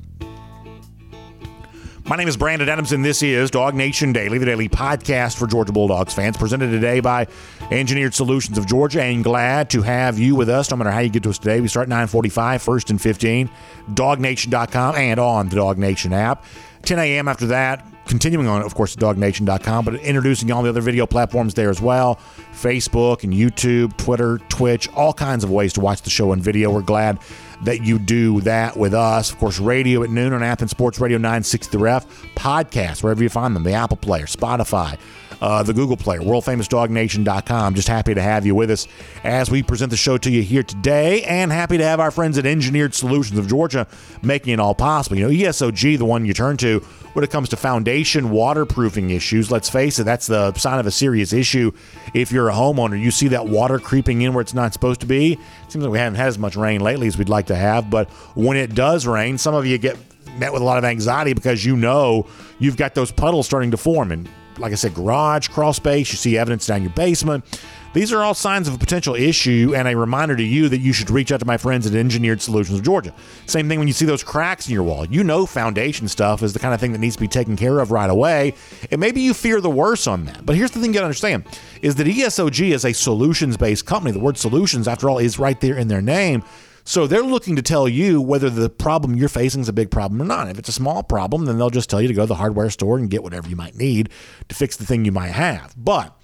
My 2.05 2.17
name 2.17 2.27
is 2.27 2.35
Brandon 2.35 2.67
Adams, 2.67 2.91
and 2.91 3.03
this 3.03 3.23
is 3.23 3.49
DawgNation 3.49 4.13
Daily, 4.13 4.37
the 4.37 4.45
daily 4.45 4.67
podcast 4.67 5.37
for 5.37 5.47
Georgia 5.47 5.71
Bulldogs 5.71 6.13
fans, 6.13 6.35
presented 6.35 6.69
today 6.69 6.99
by 6.99 7.27
Engineered 7.71 8.13
Solutions 8.13 8.57
of 8.57 8.67
Georgia. 8.67 9.01
And 9.01 9.23
glad 9.23 9.69
to 9.69 9.81
have 9.83 10.19
you 10.19 10.35
with 10.35 10.49
us, 10.49 10.69
no 10.69 10.75
matter 10.75 10.91
how 10.91 10.99
you 10.99 11.09
get 11.09 11.23
to 11.23 11.29
us 11.29 11.37
today. 11.37 11.61
We 11.61 11.69
start 11.69 11.87
945, 11.87 12.61
first 12.61 12.89
and 12.89 13.01
15, 13.01 13.49
dawgnation.com 13.93 14.95
and 14.95 15.17
on 15.17 15.47
the 15.47 15.55
DawgNation 15.55 16.11
app. 16.11 16.43
10 16.81 16.99
a.m. 16.99 17.29
after 17.29 17.45
that, 17.47 17.87
continuing 18.05 18.47
on, 18.47 18.61
of 18.63 18.75
course, 18.75 18.97
dawgnation.com, 18.97 19.85
but 19.85 19.95
introducing 19.95 20.51
all 20.51 20.61
the 20.61 20.69
other 20.69 20.81
video 20.81 21.05
platforms 21.05 21.53
there 21.53 21.69
as 21.69 21.79
well 21.79 22.19
Facebook 22.51 23.23
and 23.23 23.31
YouTube, 23.33 23.95
Twitter, 23.95 24.39
Twitch, 24.49 24.89
all 24.89 25.13
kinds 25.13 25.45
of 25.45 25.51
ways 25.51 25.71
to 25.71 25.79
watch 25.79 26.01
the 26.01 26.09
show 26.09 26.33
in 26.33 26.41
video. 26.41 26.69
We're 26.69 26.81
glad 26.81 27.19
that 27.65 27.83
you 27.83 27.99
do 27.99 28.41
that 28.41 28.77
with 28.77 28.93
us. 28.93 29.31
Of 29.31 29.37
course, 29.37 29.59
radio 29.59 30.03
at 30.03 30.09
noon 30.09 30.33
on 30.33 30.43
Athens 30.43 30.71
Sports 30.71 30.99
Radio 30.99 31.17
960 31.17 31.71
The 31.71 31.83
Ref, 31.83 32.05
podcasts, 32.35 33.03
wherever 33.03 33.23
you 33.23 33.29
find 33.29 33.55
them, 33.55 33.63
the 33.63 33.73
Apple 33.73 33.97
Player, 33.97 34.25
Spotify, 34.25 34.97
uh, 35.43 35.61
the 35.61 35.73
Google 35.73 35.97
Player, 35.97 36.21
worldfamousdognation.com. 36.21 37.75
Just 37.75 37.89
happy 37.89 38.13
to 38.13 38.21
have 38.21 38.45
you 38.45 38.55
with 38.55 38.71
us 38.71 38.87
as 39.25 39.51
we 39.51 39.61
present 39.61 39.91
the 39.91 39.97
show 39.97 40.17
to 40.17 40.31
you 40.31 40.41
here 40.41 40.63
today, 40.63 41.21
and 41.23 41.51
happy 41.51 41.77
to 41.77 41.83
have 41.83 41.99
our 41.99 42.11
friends 42.11 42.37
at 42.37 42.45
Engineered 42.45 42.93
Solutions 42.93 43.37
of 43.37 43.49
Georgia 43.49 43.85
making 44.21 44.53
it 44.53 44.61
all 44.61 44.73
possible. 44.73 45.17
You 45.17 45.27
know, 45.27 45.29
ESOG, 45.29 45.97
the 45.97 46.05
one 46.05 46.25
you 46.25 46.33
turn 46.33 46.55
to 46.57 46.79
when 47.11 47.25
it 47.25 47.29
comes 47.29 47.49
to 47.49 47.57
foundation 47.57 48.29
waterproofing 48.29 49.09
issues. 49.09 49.51
Let's 49.51 49.69
face 49.69 49.99
it, 49.99 50.05
that's 50.05 50.27
the 50.27 50.53
sign 50.53 50.79
of 50.79 50.87
a 50.87 50.91
serious 50.91 51.33
issue. 51.33 51.73
If 52.13 52.31
you're 52.31 52.47
a 52.47 52.53
homeowner, 52.53 52.97
you 52.97 53.11
see 53.11 53.27
that 53.27 53.45
water 53.45 53.79
creeping 53.79 54.21
in 54.21 54.33
where 54.33 54.41
it's 54.41 54.53
not 54.53 54.71
supposed 54.71 55.01
to 55.01 55.07
be. 55.07 55.37
Seems 55.67 55.83
like 55.83 55.91
we 55.91 55.99
haven't 55.99 56.15
had 56.15 56.27
as 56.27 56.39
much 56.39 56.55
rain 56.55 56.79
lately 56.79 57.07
as 57.07 57.17
we'd 57.17 57.27
like 57.27 57.47
to 57.47 57.55
have, 57.55 57.89
but 57.89 58.09
when 58.35 58.55
it 58.55 58.75
does 58.75 59.05
rain, 59.05 59.37
some 59.37 59.55
of 59.55 59.65
you 59.65 59.77
get 59.77 59.97
met 60.37 60.53
with 60.53 60.61
a 60.61 60.65
lot 60.65 60.77
of 60.77 60.85
anxiety 60.85 61.33
because 61.33 61.65
you 61.65 61.75
know 61.75 62.25
you've 62.59 62.77
got 62.77 62.95
those 62.95 63.11
puddles 63.11 63.45
starting 63.45 63.71
to 63.71 63.77
form 63.77 64.09
and 64.13 64.29
like 64.57 64.71
I 64.71 64.75
said, 64.75 64.93
garage, 64.93 65.47
crawl 65.47 65.73
space. 65.73 66.11
You 66.11 66.17
see 66.17 66.37
evidence 66.37 66.65
down 66.65 66.81
your 66.81 66.91
basement. 66.91 67.45
These 67.93 68.11
are 68.11 68.23
all 68.23 68.33
signs 68.33 68.67
of 68.67 68.73
a 68.73 68.77
potential 68.79 69.13
issue 69.13 69.73
and 69.75 69.87
a 69.87 69.95
reminder 69.95 70.35
to 70.35 70.43
you 70.43 70.67
that 70.69 70.79
you 70.79 70.93
should 70.93 71.11
reach 71.11 71.31
out 71.31 71.39
to 71.41 71.45
my 71.45 71.57
friends 71.57 71.85
at 71.85 71.93
Engineered 71.93 72.41
Solutions 72.41 72.79
of 72.79 72.83
Georgia. 72.83 73.13
Same 73.45 73.69
thing 73.69 73.77
when 73.77 73.87
you 73.87 73.93
see 73.93 74.05
those 74.05 74.23
cracks 74.23 74.67
in 74.67 74.73
your 74.73 74.81
wall. 74.81 75.05
You 75.05 75.23
know 75.23 75.45
foundation 75.45 76.07
stuff 76.07 76.41
is 76.41 76.53
the 76.53 76.59
kind 76.59 76.73
of 76.73 76.79
thing 76.79 76.91
that 76.93 76.97
needs 76.97 77.15
to 77.15 77.21
be 77.21 77.27
taken 77.27 77.55
care 77.55 77.79
of 77.79 77.91
right 77.91 78.09
away. 78.09 78.55
And 78.89 78.99
maybe 78.99 79.21
you 79.21 79.35
fear 79.35 79.61
the 79.61 79.69
worst 79.69 80.07
on 80.07 80.25
that. 80.25 80.43
But 80.43 80.55
here's 80.55 80.71
the 80.71 80.79
thing 80.79 80.89
you 80.89 80.95
gotta 80.95 81.05
understand 81.05 81.45
is 81.83 81.93
that 81.95 82.07
ESOG 82.07 82.71
is 82.71 82.83
a 82.83 82.93
solutions-based 82.93 83.85
company. 83.85 84.11
The 84.11 84.19
word 84.19 84.39
solutions, 84.39 84.87
after 84.87 85.07
all, 85.07 85.19
is 85.19 85.37
right 85.37 85.61
there 85.61 85.77
in 85.77 85.87
their 85.87 86.01
name. 86.01 86.43
So 86.85 87.07
they're 87.07 87.23
looking 87.23 87.55
to 87.55 87.61
tell 87.61 87.87
you 87.87 88.21
whether 88.21 88.49
the 88.49 88.69
problem 88.69 89.15
you're 89.15 89.29
facing 89.29 89.61
is 89.61 89.69
a 89.69 89.73
big 89.73 89.89
problem 89.89 90.21
or 90.21 90.25
not. 90.25 90.49
If 90.49 90.59
it's 90.59 90.69
a 90.69 90.73
small 90.73 91.01
problem, 91.01 91.45
then 91.45 91.57
they'll 91.57 91.69
just 91.69 91.89
tell 91.89 92.01
you 92.01 92.09
to 92.09 92.13
go 92.13 92.23
to 92.23 92.27
the 92.27 92.35
hardware 92.35 92.69
store 92.69 92.97
and 92.97 93.09
get 93.09 93.23
whatever 93.23 93.47
you 93.47 93.55
might 93.55 93.75
need 93.75 94.09
to 94.49 94.55
fix 94.55 94.75
the 94.75 94.85
thing 94.85 95.05
you 95.05 95.11
might 95.11 95.31
have. 95.31 95.73
But 95.77 96.17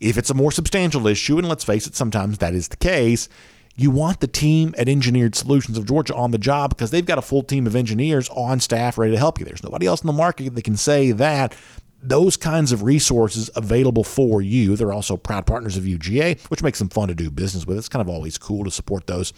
if 0.00 0.18
it's 0.18 0.30
a 0.30 0.34
more 0.34 0.52
substantial 0.52 1.06
issue, 1.06 1.38
and 1.38 1.48
let's 1.48 1.64
face 1.64 1.86
it, 1.86 1.94
sometimes 1.94 2.38
that 2.38 2.54
is 2.54 2.68
the 2.68 2.76
case, 2.76 3.28
you 3.74 3.90
want 3.90 4.20
the 4.20 4.26
team 4.26 4.74
at 4.76 4.86
Engineered 4.86 5.34
Solutions 5.34 5.78
of 5.78 5.86
Georgia 5.86 6.14
on 6.14 6.30
the 6.30 6.38
job 6.38 6.70
because 6.70 6.90
they've 6.90 7.06
got 7.06 7.16
a 7.16 7.22
full 7.22 7.42
team 7.42 7.66
of 7.66 7.74
engineers 7.74 8.28
on 8.30 8.60
staff 8.60 8.98
ready 8.98 9.12
to 9.12 9.18
help 9.18 9.38
you. 9.38 9.46
There's 9.46 9.62
nobody 9.62 9.86
else 9.86 10.02
in 10.02 10.08
the 10.08 10.12
market 10.12 10.54
that 10.54 10.62
can 10.62 10.76
say 10.76 11.12
that. 11.12 11.56
Those 12.04 12.36
kinds 12.36 12.72
of 12.72 12.82
resources 12.82 13.48
available 13.54 14.02
for 14.02 14.42
you. 14.42 14.76
They're 14.76 14.92
also 14.92 15.16
proud 15.16 15.46
partners 15.46 15.76
of 15.76 15.84
UGA, 15.84 16.40
which 16.50 16.62
makes 16.62 16.80
them 16.80 16.88
fun 16.88 17.08
to 17.08 17.14
do 17.14 17.30
business 17.30 17.64
with. 17.64 17.78
It's 17.78 17.88
kind 17.88 18.00
of 18.00 18.08
always 18.12 18.36
cool 18.38 18.64
to 18.64 18.72
support 18.72 19.06
those 19.06 19.32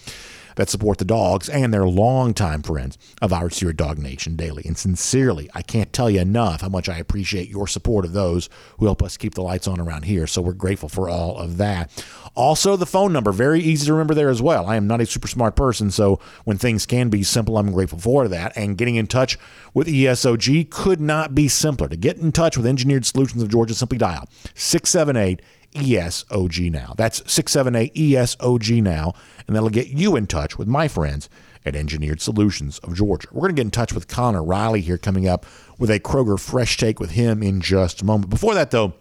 that 0.56 0.68
support 0.68 0.98
the 0.98 1.04
dogs 1.04 1.48
and 1.48 1.72
they're 1.72 1.86
longtime 1.86 2.62
friends 2.62 2.98
of 3.20 3.32
ours 3.32 3.58
here 3.58 3.70
at 3.70 3.76
DawgNation 3.76 4.36
Daily. 4.36 4.62
And 4.66 4.76
sincerely, 4.76 5.48
I 5.54 5.62
can't 5.62 5.92
tell 5.92 6.10
you 6.10 6.20
enough 6.20 6.60
how 6.60 6.68
much 6.68 6.88
I 6.88 6.98
appreciate 6.98 7.48
your 7.48 7.66
support 7.66 8.04
of 8.04 8.12
those 8.12 8.48
who 8.78 8.86
help 8.86 9.02
us 9.02 9.16
keep 9.16 9.34
the 9.34 9.42
lights 9.42 9.68
on 9.68 9.80
around 9.80 10.04
here. 10.04 10.26
So 10.26 10.42
we're 10.42 10.52
grateful 10.52 10.88
for 10.88 11.08
all 11.08 11.36
of 11.36 11.56
that. 11.58 11.90
Also, 12.34 12.76
the 12.76 12.86
phone 12.86 13.12
number, 13.12 13.30
very 13.30 13.60
easy 13.60 13.86
to 13.86 13.92
remember 13.92 14.14
there 14.14 14.28
as 14.28 14.42
well. 14.42 14.66
I 14.66 14.76
am 14.76 14.86
not 14.86 15.00
a 15.00 15.06
super 15.06 15.28
smart 15.28 15.54
person, 15.54 15.90
so 15.90 16.18
when 16.44 16.58
things 16.58 16.84
can 16.84 17.08
be 17.08 17.22
simple, 17.22 17.56
I'm 17.56 17.72
grateful 17.72 17.98
for 17.98 18.26
that. 18.26 18.56
And 18.56 18.76
getting 18.76 18.96
in 18.96 19.06
touch 19.06 19.38
with 19.72 19.86
ESOG 19.86 20.70
could 20.70 21.00
not 21.00 21.34
be 21.34 21.46
simpler. 21.46 21.88
To 21.88 21.96
get 21.96 22.16
in 22.18 22.32
touch 22.32 22.56
with 22.56 22.66
Engineered 22.66 23.06
Solutions 23.06 23.42
of 23.42 23.50
Georgia, 23.50 23.74
simply 23.74 23.98
dial 23.98 24.28
678 24.54 25.42
ESOG 25.74 26.70
now. 26.70 26.94
That's 26.96 27.18
678 27.30 27.94
ESOG 27.94 28.82
now, 28.82 29.12
and 29.46 29.54
that'll 29.54 29.70
get 29.70 29.88
you 29.88 30.16
in 30.16 30.26
touch 30.26 30.58
with 30.58 30.68
my 30.68 30.88
friends 30.88 31.28
at 31.64 31.74
Engineered 31.74 32.20
Solutions 32.20 32.78
of 32.80 32.94
Georgia. 32.94 33.28
We're 33.32 33.42
going 33.42 33.56
to 33.56 33.60
get 33.60 33.66
in 33.66 33.70
touch 33.70 33.92
with 33.92 34.08
Connor 34.08 34.42
Riley 34.42 34.80
here 34.80 34.98
coming 34.98 35.28
up 35.28 35.46
with 35.78 35.90
a 35.90 35.98
Kroger 35.98 36.38
Fresh 36.38 36.76
Take 36.76 37.00
with 37.00 37.12
him 37.12 37.42
in 37.42 37.60
just 37.60 38.02
a 38.02 38.04
moment. 38.04 38.30
Before 38.30 38.54
that, 38.54 38.70
though, 38.70 38.94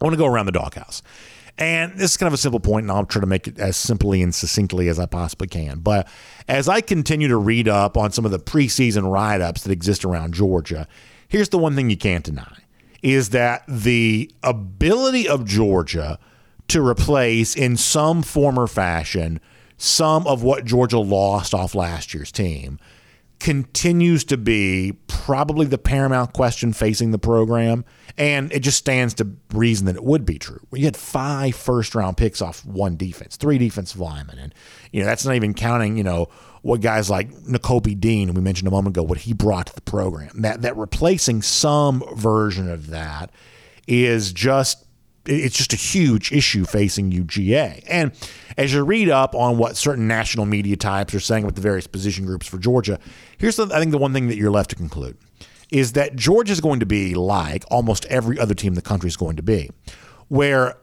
I 0.00 0.04
want 0.04 0.14
to 0.14 0.18
go 0.18 0.26
around 0.26 0.46
the 0.46 0.52
doghouse. 0.52 1.02
And 1.58 1.92
this 1.98 2.12
is 2.12 2.16
kind 2.16 2.28
of 2.28 2.32
a 2.32 2.38
simple 2.38 2.60
point, 2.60 2.84
and 2.84 2.92
I'll 2.92 3.04
try 3.04 3.20
to 3.20 3.26
make 3.26 3.46
it 3.46 3.58
as 3.58 3.76
simply 3.76 4.22
and 4.22 4.34
succinctly 4.34 4.88
as 4.88 4.98
I 4.98 5.06
possibly 5.06 5.46
can. 5.46 5.80
But 5.80 6.08
as 6.48 6.68
I 6.68 6.80
continue 6.80 7.28
to 7.28 7.36
read 7.36 7.68
up 7.68 7.98
on 7.98 8.12
some 8.12 8.24
of 8.24 8.30
the 8.30 8.38
preseason 8.38 9.10
write 9.10 9.42
ups 9.42 9.64
that 9.64 9.72
exist 9.72 10.04
around 10.04 10.32
Georgia, 10.32 10.88
here's 11.28 11.50
the 11.50 11.58
one 11.58 11.76
thing 11.76 11.90
you 11.90 11.98
can't 11.98 12.24
deny 12.24 12.58
is 13.02 13.30
that 13.30 13.62
the 13.66 14.30
ability 14.42 15.28
of 15.28 15.44
Georgia 15.44 16.18
to 16.68 16.86
replace 16.86 17.56
in 17.56 17.76
some 17.76 18.22
form 18.22 18.58
or 18.58 18.66
fashion 18.66 19.40
some 19.76 20.26
of 20.26 20.42
what 20.42 20.64
Georgia 20.64 20.98
lost 20.98 21.54
off 21.54 21.74
last 21.74 22.12
year's 22.12 22.30
team 22.30 22.78
continues 23.40 24.22
to 24.24 24.36
be 24.36 24.92
probably 25.06 25.66
the 25.66 25.78
paramount 25.78 26.34
question 26.34 26.74
facing 26.74 27.10
the 27.10 27.18
program. 27.18 27.84
And 28.18 28.52
it 28.52 28.60
just 28.60 28.76
stands 28.76 29.14
to 29.14 29.34
reason 29.52 29.86
that 29.86 29.96
it 29.96 30.04
would 30.04 30.26
be 30.26 30.38
true. 30.38 30.60
You 30.72 30.84
had 30.84 30.96
five 30.96 31.56
first 31.56 31.94
round 31.94 32.18
picks 32.18 32.42
off 32.42 32.64
one 32.66 32.96
defense, 32.96 33.36
three 33.36 33.56
defensive 33.56 33.98
linemen. 33.98 34.38
And, 34.38 34.54
you 34.92 35.00
know, 35.00 35.06
that's 35.06 35.24
not 35.24 35.34
even 35.34 35.54
counting, 35.54 35.96
you 35.96 36.04
know, 36.04 36.28
what 36.62 36.80
guys 36.80 37.08
like 37.08 37.30
Nakobe 37.30 37.98
Dean, 37.98 38.32
we 38.34 38.40
mentioned 38.40 38.68
a 38.68 38.70
moment 38.70 38.96
ago, 38.96 39.02
what 39.02 39.18
he 39.18 39.32
brought 39.32 39.66
to 39.68 39.74
the 39.74 39.80
program. 39.80 40.42
That 40.42 40.62
that 40.62 40.76
replacing 40.76 41.42
some 41.42 42.02
version 42.14 42.70
of 42.70 42.88
that 42.88 43.30
is 43.86 44.32
just 44.32 44.84
it's 45.26 45.56
just 45.56 45.72
a 45.72 45.76
huge 45.76 46.32
issue 46.32 46.64
facing 46.64 47.12
UGA. 47.12 47.84
And 47.88 48.12
as 48.56 48.72
you 48.72 48.82
read 48.82 49.10
up 49.10 49.34
on 49.34 49.58
what 49.58 49.76
certain 49.76 50.08
national 50.08 50.46
media 50.46 50.76
types 50.76 51.14
are 51.14 51.20
saying 51.20 51.44
with 51.44 51.54
the 51.54 51.60
various 51.60 51.86
position 51.86 52.24
groups 52.24 52.46
for 52.46 52.58
Georgia, 52.58 52.98
here's 53.38 53.56
the, 53.56 53.64
I 53.72 53.78
think 53.78 53.90
the 53.90 53.98
one 53.98 54.12
thing 54.12 54.28
that 54.28 54.36
you're 54.36 54.50
left 54.50 54.70
to 54.70 54.76
conclude 54.76 55.18
is 55.70 55.92
that 55.92 56.16
Georgia 56.16 56.52
is 56.52 56.60
going 56.60 56.80
to 56.80 56.86
be 56.86 57.14
like 57.14 57.64
almost 57.70 58.04
every 58.06 58.38
other 58.38 58.54
team 58.54 58.72
in 58.72 58.74
the 58.74 58.82
country 58.82 59.08
is 59.08 59.16
going 59.16 59.36
to 59.36 59.42
be, 59.42 59.70
where 60.28 60.76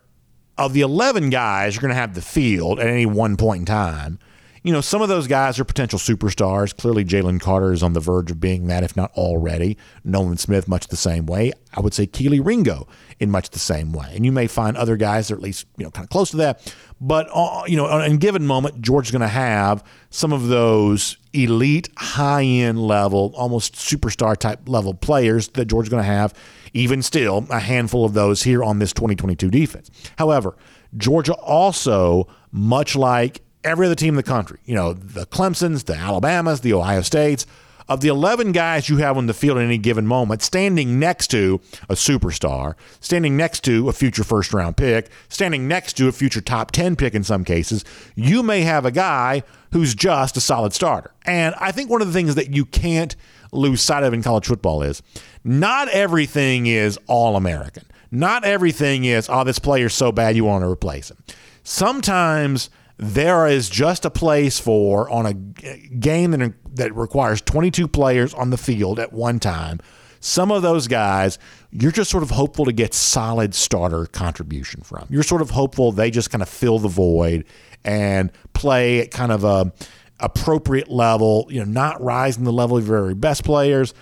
of 0.57 0.73
the 0.73 0.81
11 0.81 1.29
guys 1.29 1.75
you're 1.75 1.81
going 1.81 1.89
to 1.89 1.95
have 1.95 2.15
the 2.15 2.21
field 2.21 2.79
at 2.79 2.87
any 2.87 3.05
one 3.05 3.37
point 3.37 3.61
in 3.61 3.65
time, 3.65 4.19
you 4.63 4.71
know, 4.71 4.81
some 4.81 5.01
of 5.01 5.09
those 5.09 5.27
guys 5.27 5.59
are 5.59 5.63
potential 5.63 5.99
superstars. 5.99 6.75
Clearly, 6.75 7.05
Jalen 7.05 7.39
Carter 7.39 7.71
is 7.71 7.83
on 7.83 7.93
the 7.93 7.99
verge 7.99 8.31
of 8.31 8.39
being 8.39 8.67
that, 8.67 8.83
if 8.83 8.95
not 8.95 9.11
already. 9.13 9.77
Nolan 10.03 10.37
Smith, 10.37 10.67
much 10.67 10.87
the 10.87 10.95
same 10.95 11.25
way. 11.25 11.53
I 11.73 11.81
would 11.81 11.93
say 11.93 12.07
Kelee 12.07 12.43
Ringo 12.43 12.87
in 13.19 13.31
much 13.31 13.49
the 13.51 13.59
same 13.59 13.93
way. 13.93 14.11
And 14.13 14.25
you 14.25 14.31
may 14.31 14.47
find 14.47 14.75
other 14.75 14.97
guys 14.97 15.27
that 15.27 15.35
are 15.35 15.37
at 15.37 15.43
least, 15.43 15.67
you 15.77 15.83
know, 15.83 15.91
kind 15.91 16.05
of 16.05 16.09
close 16.09 16.31
to 16.31 16.37
that. 16.37 16.73
But, 16.99 17.29
uh, 17.33 17.63
you 17.67 17.77
know, 17.77 17.85
on 17.85 18.01
a 18.01 18.17
given 18.17 18.45
moment, 18.45 18.81
George's 18.81 19.11
going 19.11 19.21
to 19.21 19.27
have 19.27 19.83
some 20.09 20.33
of 20.33 20.47
those 20.47 21.17
elite, 21.33 21.89
high 21.97 22.43
end 22.43 22.79
level, 22.79 23.33
almost 23.35 23.75
superstar 23.75 24.35
type 24.35 24.67
level 24.67 24.93
players 24.93 25.49
that 25.49 25.65
George's 25.65 25.89
going 25.89 26.03
to 26.03 26.09
have, 26.09 26.33
even 26.73 27.01
still, 27.03 27.45
a 27.49 27.59
handful 27.59 28.05
of 28.05 28.13
those 28.13 28.43
here 28.43 28.63
on 28.63 28.79
this 28.79 28.93
2022 28.93 29.49
defense. 29.49 29.91
However, 30.17 30.55
Georgia 30.95 31.33
also, 31.33 32.27
much 32.51 32.95
like 32.95 33.41
every 33.67 33.86
other 33.86 33.95
team 33.95 34.10
in 34.10 34.15
the 34.15 34.23
country. 34.23 34.60
You 34.65 34.75
know, 34.75 34.93
the 34.93 35.25
Clemsons, 35.25 35.86
the 35.86 35.95
Alabamas, 35.95 36.62
the 36.62 36.73
Ohio 36.73 37.01
States. 37.01 37.45
Of 37.89 38.01
the 38.01 38.10
11 38.10 38.51
guys 38.51 38.89
you 38.89 38.97
have 38.97 39.17
on 39.17 39.27
the 39.27 39.34
field 39.34 39.58
at 39.58 39.63
any 39.63 39.77
given 39.77 40.06
moment, 40.06 40.41
standing 40.41 40.99
next 40.99 41.27
to 41.27 41.62
a 41.88 41.93
superstar, 41.93 42.75
standing 42.99 43.38
next 43.38 43.63
to 43.63 43.88
a 43.88 43.93
future 43.93 44.25
first 44.25 44.53
round 44.53 44.75
pick, 44.75 45.10
standing 45.30 45.69
next 45.69 45.93
to 45.93 46.10
a 46.10 46.12
future 46.12 46.41
top 46.41 46.71
10 46.71 46.97
pick 46.97 47.15
in 47.15 47.23
some 47.23 47.45
cases, 47.45 47.86
you 48.13 48.43
may 48.43 48.60
have 48.60 48.84
a 48.86 48.91
guy 48.91 49.41
who's 49.71 49.95
just 49.95 50.36
a 50.36 50.41
solid 50.41 50.73
starter. 50.73 51.12
And 51.25 51.56
I 51.62 51.71
think 51.71 51.89
one 51.89 52.01
of 52.01 52.08
the 52.08 52.13
things 52.13 52.36
that 52.36 52.53
you 52.53 52.65
can't 52.65 53.15
lose 53.53 53.80
sight 53.80 54.03
of 54.03 54.13
in 54.13 54.21
college 54.21 54.47
football 54.47 54.82
is 54.82 55.01
not 55.45 55.88
everything 55.88 56.67
is 56.67 56.99
all 57.08 57.38
American. 57.38 57.86
Not 58.12 58.43
everything 58.43 59.06
is, 59.06 59.30
oh, 59.30 59.43
this 59.43 59.60
player's 59.60 59.93
so 59.93 60.12
bad 60.12 60.36
you 60.36 60.45
want 60.45 60.63
to 60.63 60.69
replace 60.69 61.12
him. 61.12 61.17
Sometimes 61.63 62.69
there 62.97 63.47
is 63.47 63.69
just 63.69 64.05
a 64.05 64.10
place 64.10 64.60
for 64.60 65.10
on 65.10 65.25
a 65.25 65.33
game 65.33 66.31
that, 66.31 66.53
that 66.75 66.95
requires 66.95 67.41
22 67.41 67.88
players 67.88 68.33
on 68.33 68.49
the 68.49 68.57
field 68.57 68.99
at 68.99 69.13
one 69.13 69.39
time. 69.39 69.79
Some 70.19 70.51
of 70.51 70.63
those 70.63 70.88
guys, 70.88 71.38
you're 71.71 71.91
just 71.91 72.10
sort 72.10 72.23
of 72.23 72.31
hopeful 72.31 72.65
to 72.65 72.71
get 72.73 72.93
solid 72.93 73.53
starter 73.53 74.07
contribution 74.07 74.81
from. 74.81 75.05
You're 75.10 75.23
sort 75.23 75.41
of 75.41 75.51
hopeful 75.51 75.91
they 75.91 76.10
just 76.10 76.31
kind 76.31 76.41
of 76.41 76.49
fill 76.49 76.79
the 76.79 76.88
void 76.88 77.45
and 77.83 78.31
play 78.53 78.99
at 79.01 79.12
kind 79.12 79.31
of 79.31 79.43
a 79.43 79.71
appropriate 80.19 80.89
level, 80.89 81.47
you 81.51 81.60
know, 81.60 81.71
not 81.71 82.01
rising 82.01 82.43
the 82.43 82.51
level 82.51 82.77
of 82.77 82.88
your 82.88 82.99
very 82.99 83.13
best 83.13 83.43
players, 83.43 83.93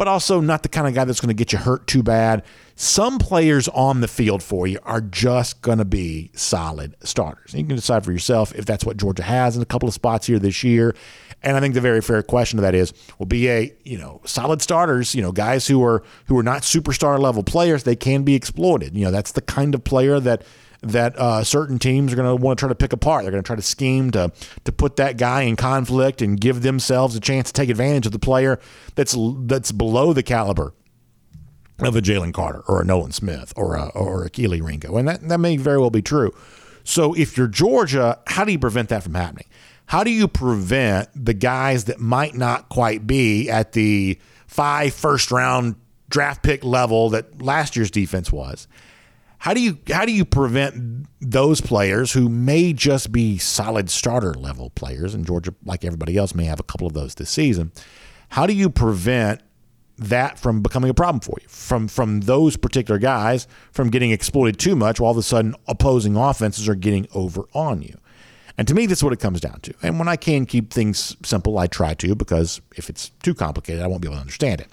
but 0.00 0.08
also 0.08 0.40
not 0.40 0.62
the 0.62 0.68
kind 0.70 0.88
of 0.88 0.94
guy 0.94 1.04
that's 1.04 1.20
going 1.20 1.28
to 1.28 1.34
get 1.34 1.52
you 1.52 1.58
hurt 1.58 1.86
too 1.86 2.02
bad. 2.02 2.42
Some 2.74 3.18
players 3.18 3.68
on 3.68 4.00
the 4.00 4.08
field 4.08 4.42
for 4.42 4.66
you 4.66 4.78
are 4.82 5.02
just 5.02 5.60
going 5.60 5.76
to 5.76 5.84
be 5.84 6.30
solid 6.34 6.96
starters. 7.02 7.52
You 7.52 7.66
can 7.66 7.76
decide 7.76 8.02
for 8.02 8.10
yourself 8.10 8.54
if 8.54 8.64
that's 8.64 8.82
what 8.82 8.96
Georgia 8.96 9.22
has 9.22 9.56
in 9.56 9.62
a 9.62 9.66
couple 9.66 9.86
of 9.86 9.92
spots 9.92 10.26
here 10.26 10.38
this 10.38 10.64
year. 10.64 10.94
And 11.42 11.54
I 11.54 11.60
think 11.60 11.74
the 11.74 11.82
very 11.82 12.00
fair 12.00 12.22
question 12.22 12.56
to 12.56 12.62
that 12.62 12.74
is, 12.74 12.94
will 13.18 13.26
be 13.26 13.50
a 13.50 13.76
you 13.84 13.98
know 13.98 14.22
solid 14.24 14.62
starters, 14.62 15.14
you 15.14 15.20
know 15.20 15.32
guys 15.32 15.66
who 15.66 15.84
are 15.84 16.02
who 16.24 16.38
are 16.38 16.42
not 16.42 16.62
superstar 16.62 17.18
level 17.18 17.42
players, 17.42 17.82
they 17.82 17.94
can 17.94 18.22
be 18.22 18.34
exploited. 18.34 18.96
You 18.96 19.04
know 19.04 19.10
that's 19.10 19.32
the 19.32 19.42
kind 19.42 19.74
of 19.74 19.84
player 19.84 20.18
that 20.18 20.44
that 20.82 21.16
uh, 21.18 21.44
certain 21.44 21.78
teams 21.78 22.12
are 22.12 22.16
going 22.16 22.28
to 22.28 22.42
want 22.42 22.58
to 22.58 22.62
try 22.62 22.68
to 22.68 22.74
pick 22.74 22.92
apart. 22.92 23.22
They're 23.22 23.32
going 23.32 23.42
to 23.42 23.46
try 23.46 23.56
to 23.56 23.62
scheme 23.62 24.10
to 24.12 24.32
to 24.64 24.72
put 24.72 24.96
that 24.96 25.18
guy 25.18 25.42
in 25.42 25.56
conflict 25.56 26.22
and 26.22 26.40
give 26.40 26.62
themselves 26.62 27.14
a 27.16 27.20
chance 27.20 27.48
to 27.48 27.52
take 27.52 27.68
advantage 27.68 28.06
of 28.06 28.12
the 28.12 28.18
player 28.18 28.58
that's 28.94 29.16
that's 29.40 29.72
below 29.72 30.12
the 30.12 30.22
caliber 30.22 30.74
of 31.80 31.96
a 31.96 32.00
Jalen 32.00 32.32
Carter 32.32 32.62
or 32.68 32.82
a 32.82 32.84
Nolan 32.84 33.12
Smith 33.12 33.52
or 33.56 33.74
a, 33.74 33.88
or 33.88 34.24
a 34.24 34.30
Kelee 34.30 34.60
Ringo, 34.60 34.96
and 34.96 35.08
that 35.08 35.28
that 35.28 35.38
may 35.38 35.56
very 35.56 35.78
well 35.78 35.90
be 35.90 36.02
true. 36.02 36.32
So 36.84 37.14
if 37.14 37.36
you're 37.36 37.46
Georgia, 37.46 38.18
how 38.26 38.44
do 38.44 38.52
you 38.52 38.58
prevent 38.58 38.88
that 38.88 39.02
from 39.02 39.14
happening? 39.14 39.46
How 39.86 40.04
do 40.04 40.10
you 40.10 40.28
prevent 40.28 41.08
the 41.14 41.34
guys 41.34 41.84
that 41.84 41.98
might 41.98 42.34
not 42.34 42.68
quite 42.68 43.06
be 43.06 43.50
at 43.50 43.72
the 43.72 44.18
five 44.46 44.94
first 44.94 45.30
round 45.30 45.74
draft 46.08 46.42
pick 46.42 46.64
level 46.64 47.10
that 47.10 47.42
last 47.42 47.76
year's 47.76 47.90
defense 47.90 48.32
was? 48.32 48.66
How 49.40 49.54
do 49.54 49.60
you 49.60 49.78
how 49.90 50.04
do 50.04 50.12
you 50.12 50.26
prevent 50.26 51.06
those 51.20 51.62
players 51.62 52.12
who 52.12 52.28
may 52.28 52.74
just 52.74 53.10
be 53.10 53.38
solid 53.38 53.88
starter 53.88 54.34
level 54.34 54.68
players, 54.70 55.14
and 55.14 55.26
Georgia, 55.26 55.54
like 55.64 55.82
everybody 55.82 56.16
else, 56.18 56.34
may 56.34 56.44
have 56.44 56.60
a 56.60 56.62
couple 56.62 56.86
of 56.86 56.92
those 56.92 57.14
this 57.14 57.30
season? 57.30 57.72
How 58.28 58.46
do 58.46 58.52
you 58.52 58.68
prevent 58.68 59.40
that 59.96 60.38
from 60.38 60.60
becoming 60.60 60.90
a 60.90 60.94
problem 60.94 61.20
for 61.20 61.38
you, 61.40 61.48
from 61.48 61.88
from 61.88 62.20
those 62.20 62.58
particular 62.58 62.98
guys 62.98 63.48
from 63.72 63.88
getting 63.88 64.10
exploited 64.10 64.58
too 64.58 64.76
much, 64.76 65.00
while 65.00 65.08
all 65.08 65.12
of 65.12 65.18
a 65.18 65.22
sudden 65.22 65.54
opposing 65.66 66.16
offenses 66.16 66.68
are 66.68 66.74
getting 66.74 67.08
over 67.14 67.44
on 67.54 67.80
you. 67.80 67.98
And 68.58 68.68
to 68.68 68.74
me, 68.74 68.84
this 68.84 68.98
is 68.98 69.04
what 69.04 69.14
it 69.14 69.20
comes 69.20 69.40
down 69.40 69.60
to. 69.60 69.74
And 69.82 69.98
when 69.98 70.06
I 70.06 70.16
can 70.16 70.44
keep 70.44 70.70
things 70.70 71.16
simple, 71.24 71.58
I 71.58 71.66
try 71.66 71.94
to 71.94 72.14
because 72.14 72.60
if 72.76 72.90
it's 72.90 73.08
too 73.22 73.32
complicated, 73.32 73.82
I 73.82 73.86
won't 73.86 74.02
be 74.02 74.08
able 74.08 74.16
to 74.16 74.20
understand 74.20 74.60
it. 74.60 74.68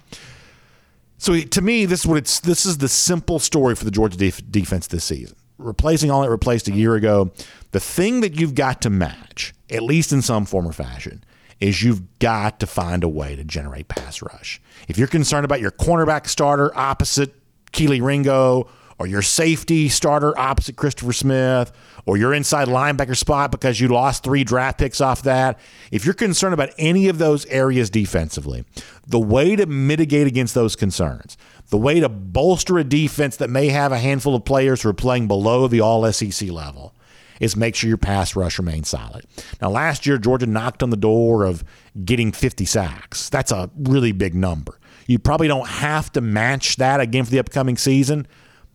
So 1.17 1.39
to 1.39 1.61
me, 1.61 1.85
this 1.85 2.01
is 2.01 2.05
what 2.05 2.17
it's. 2.17 2.39
This 2.39 2.65
is 2.65 2.77
the 2.77 2.87
simple 2.87 3.39
story 3.39 3.75
for 3.75 3.85
the 3.85 3.91
Georgia 3.91 4.17
def- 4.17 4.51
defense 4.51 4.87
this 4.87 5.03
season. 5.03 5.35
Replacing 5.57 6.11
all 6.11 6.23
it 6.23 6.29
replaced 6.29 6.67
a 6.67 6.71
year 6.71 6.95
ago, 6.95 7.31
the 7.71 7.79
thing 7.79 8.21
that 8.21 8.39
you've 8.39 8.53
got 8.53 8.81
to 8.83 8.91
match, 8.91 9.53
at 9.71 9.81
least 9.81 10.11
in 10.11 10.21
some 10.21 10.45
form 10.45 10.67
or 10.67 10.71
fashion, 10.71 11.23
is 11.59 11.81
you've 11.81 12.19
got 12.19 12.59
to 12.59 12.67
find 12.67 13.03
a 13.03 13.09
way 13.09 13.35
to 13.35 13.43
generate 13.43 13.87
pass 13.87 14.21
rush. 14.21 14.61
If 14.87 14.99
you're 14.99 15.07
concerned 15.07 15.45
about 15.45 15.59
your 15.59 15.71
cornerback 15.71 16.27
starter 16.27 16.71
opposite 16.77 17.33
Kelee 17.71 18.01
Ringo, 18.01 18.69
or 18.99 19.07
your 19.07 19.21
safety 19.21 19.89
starter 19.89 20.37
opposite 20.39 20.75
Christopher 20.75 21.13
Smith, 21.13 21.71
or 22.05 22.17
your 22.17 22.33
inside 22.33 22.67
linebacker 22.67 23.15
spot 23.15 23.51
because 23.51 23.79
you 23.79 23.87
lost 23.87 24.23
three 24.23 24.43
draft 24.43 24.79
picks 24.79 25.01
off 25.01 25.23
that, 25.23 25.59
if 25.91 26.05
you're 26.05 26.13
concerned 26.13 26.53
about 26.53 26.69
any 26.77 27.07
of 27.07 27.17
those 27.17 27.45
areas 27.47 27.89
defensively, 27.89 28.63
the 29.05 29.19
way 29.19 29.55
to 29.55 29.65
mitigate 29.65 30.25
against 30.25 30.55
those 30.55 30.75
concerns, 30.75 31.37
the 31.69 31.77
way 31.77 31.99
to 31.99 32.09
bolster 32.09 32.77
a 32.77 32.83
defense 32.83 33.35
that 33.37 33.49
may 33.49 33.67
have 33.67 33.91
a 33.91 33.99
handful 33.99 34.35
of 34.35 34.45
players 34.45 34.81
who 34.81 34.89
are 34.89 34.93
playing 34.93 35.27
below 35.27 35.67
the 35.67 35.81
all 35.81 36.11
SEC 36.11 36.49
level, 36.49 36.93
is 37.39 37.55
make 37.55 37.75
sure 37.75 37.87
your 37.87 37.97
pass 37.97 38.35
rush 38.35 38.57
remains 38.57 38.89
solid. 38.89 39.25
Now, 39.61 39.69
last 39.69 40.07
year, 40.07 40.17
Georgia 40.17 40.47
knocked 40.47 40.81
on 40.81 40.89
the 40.89 40.97
door 40.97 41.43
of 41.43 41.63
getting 42.03 42.31
50 42.31 42.65
sacks. 42.65 43.29
That's 43.29 43.51
a 43.51 43.69
really 43.77 44.11
big 44.11 44.33
number. 44.33 44.79
You 45.05 45.19
probably 45.19 45.47
don't 45.47 45.67
have 45.67 46.11
to 46.13 46.21
match 46.21 46.77
that 46.77 46.99
again 46.99 47.25
for 47.25 47.31
the 47.31 47.39
upcoming 47.39 47.77
season, 47.77 48.27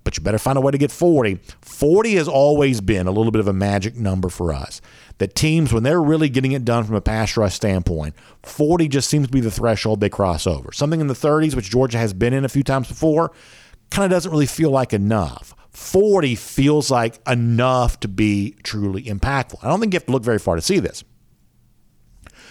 but 0.04 0.16
you 0.16 0.22
better 0.22 0.38
find 0.38 0.58
a 0.58 0.60
way 0.60 0.72
to 0.72 0.78
get 0.78 0.90
40. 0.90 1.38
40 1.60 2.14
has 2.14 2.28
always 2.28 2.80
been 2.80 3.06
a 3.06 3.12
little 3.12 3.32
bit 3.32 3.40
of 3.40 3.48
a 3.48 3.52
magic 3.52 3.96
number 3.96 4.28
for 4.28 4.52
us. 4.52 4.80
That 5.18 5.34
teams, 5.34 5.72
when 5.72 5.82
they're 5.82 6.02
really 6.02 6.28
getting 6.28 6.52
it 6.52 6.64
done 6.64 6.84
from 6.84 6.96
a 6.96 7.00
pass 7.00 7.36
rush 7.36 7.54
standpoint, 7.54 8.14
40 8.42 8.88
just 8.88 9.08
seems 9.08 9.26
to 9.26 9.32
be 9.32 9.40
the 9.40 9.50
threshold 9.50 10.00
they 10.00 10.08
cross 10.08 10.46
over. 10.46 10.72
Something 10.72 11.00
in 11.00 11.06
the 11.06 11.14
30s, 11.14 11.54
which 11.54 11.70
Georgia 11.70 11.98
has 11.98 12.12
been 12.12 12.32
in 12.32 12.44
a 12.44 12.48
few 12.48 12.62
times 12.62 12.88
before, 12.88 13.30
kind 13.90 14.04
of 14.04 14.10
doesn't 14.10 14.32
really 14.32 14.46
feel 14.46 14.70
like 14.70 14.92
enough. 14.92 15.54
40 15.70 16.34
feels 16.34 16.90
like 16.90 17.18
enough 17.28 18.00
to 18.00 18.08
be 18.08 18.56
truly 18.62 19.04
impactful. 19.04 19.58
I 19.62 19.68
don't 19.68 19.80
think 19.80 19.94
you 19.94 19.96
have 19.96 20.06
to 20.06 20.12
look 20.12 20.24
very 20.24 20.38
far 20.38 20.56
to 20.56 20.62
see 20.62 20.78
this. 20.78 21.04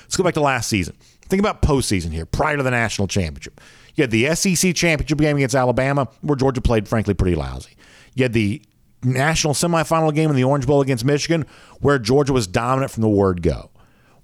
Let's 0.04 0.18
go 0.18 0.24
back 0.24 0.34
to 0.36 0.42
last 0.42 0.70
season. 0.70 0.96
Think 1.26 1.40
about 1.40 1.62
postseason 1.62 2.12
here, 2.12 2.26
prior 2.26 2.58
to 2.58 2.64
the 2.64 2.72
national 2.72 3.08
championship. 3.08 3.62
You 3.96 4.04
had 4.04 4.12
the 4.12 4.34
SEC 4.36 4.76
championship 4.76 5.18
game 5.18 5.38
against 5.38 5.56
Alabama, 5.56 6.08
where 6.22 6.36
Georgia 6.36 6.62
played, 6.62 6.88
frankly, 6.88 7.14
pretty 7.14 7.36
lousy. 7.36 7.76
You 8.14 8.24
had 8.24 8.34
the 8.34 8.62
national 9.04 9.54
semifinal 9.54 10.14
game 10.14 10.30
in 10.30 10.36
the 10.36 10.44
Orange 10.44 10.68
Bowl 10.68 10.82
against 10.82 11.06
Michigan, 11.06 11.46
where 11.80 12.00
Georgia 12.00 12.34
was 12.34 12.48
dominant 12.48 12.92
from 12.92 13.02
the 13.02 13.10
word 13.10 13.42
go. 13.42 13.72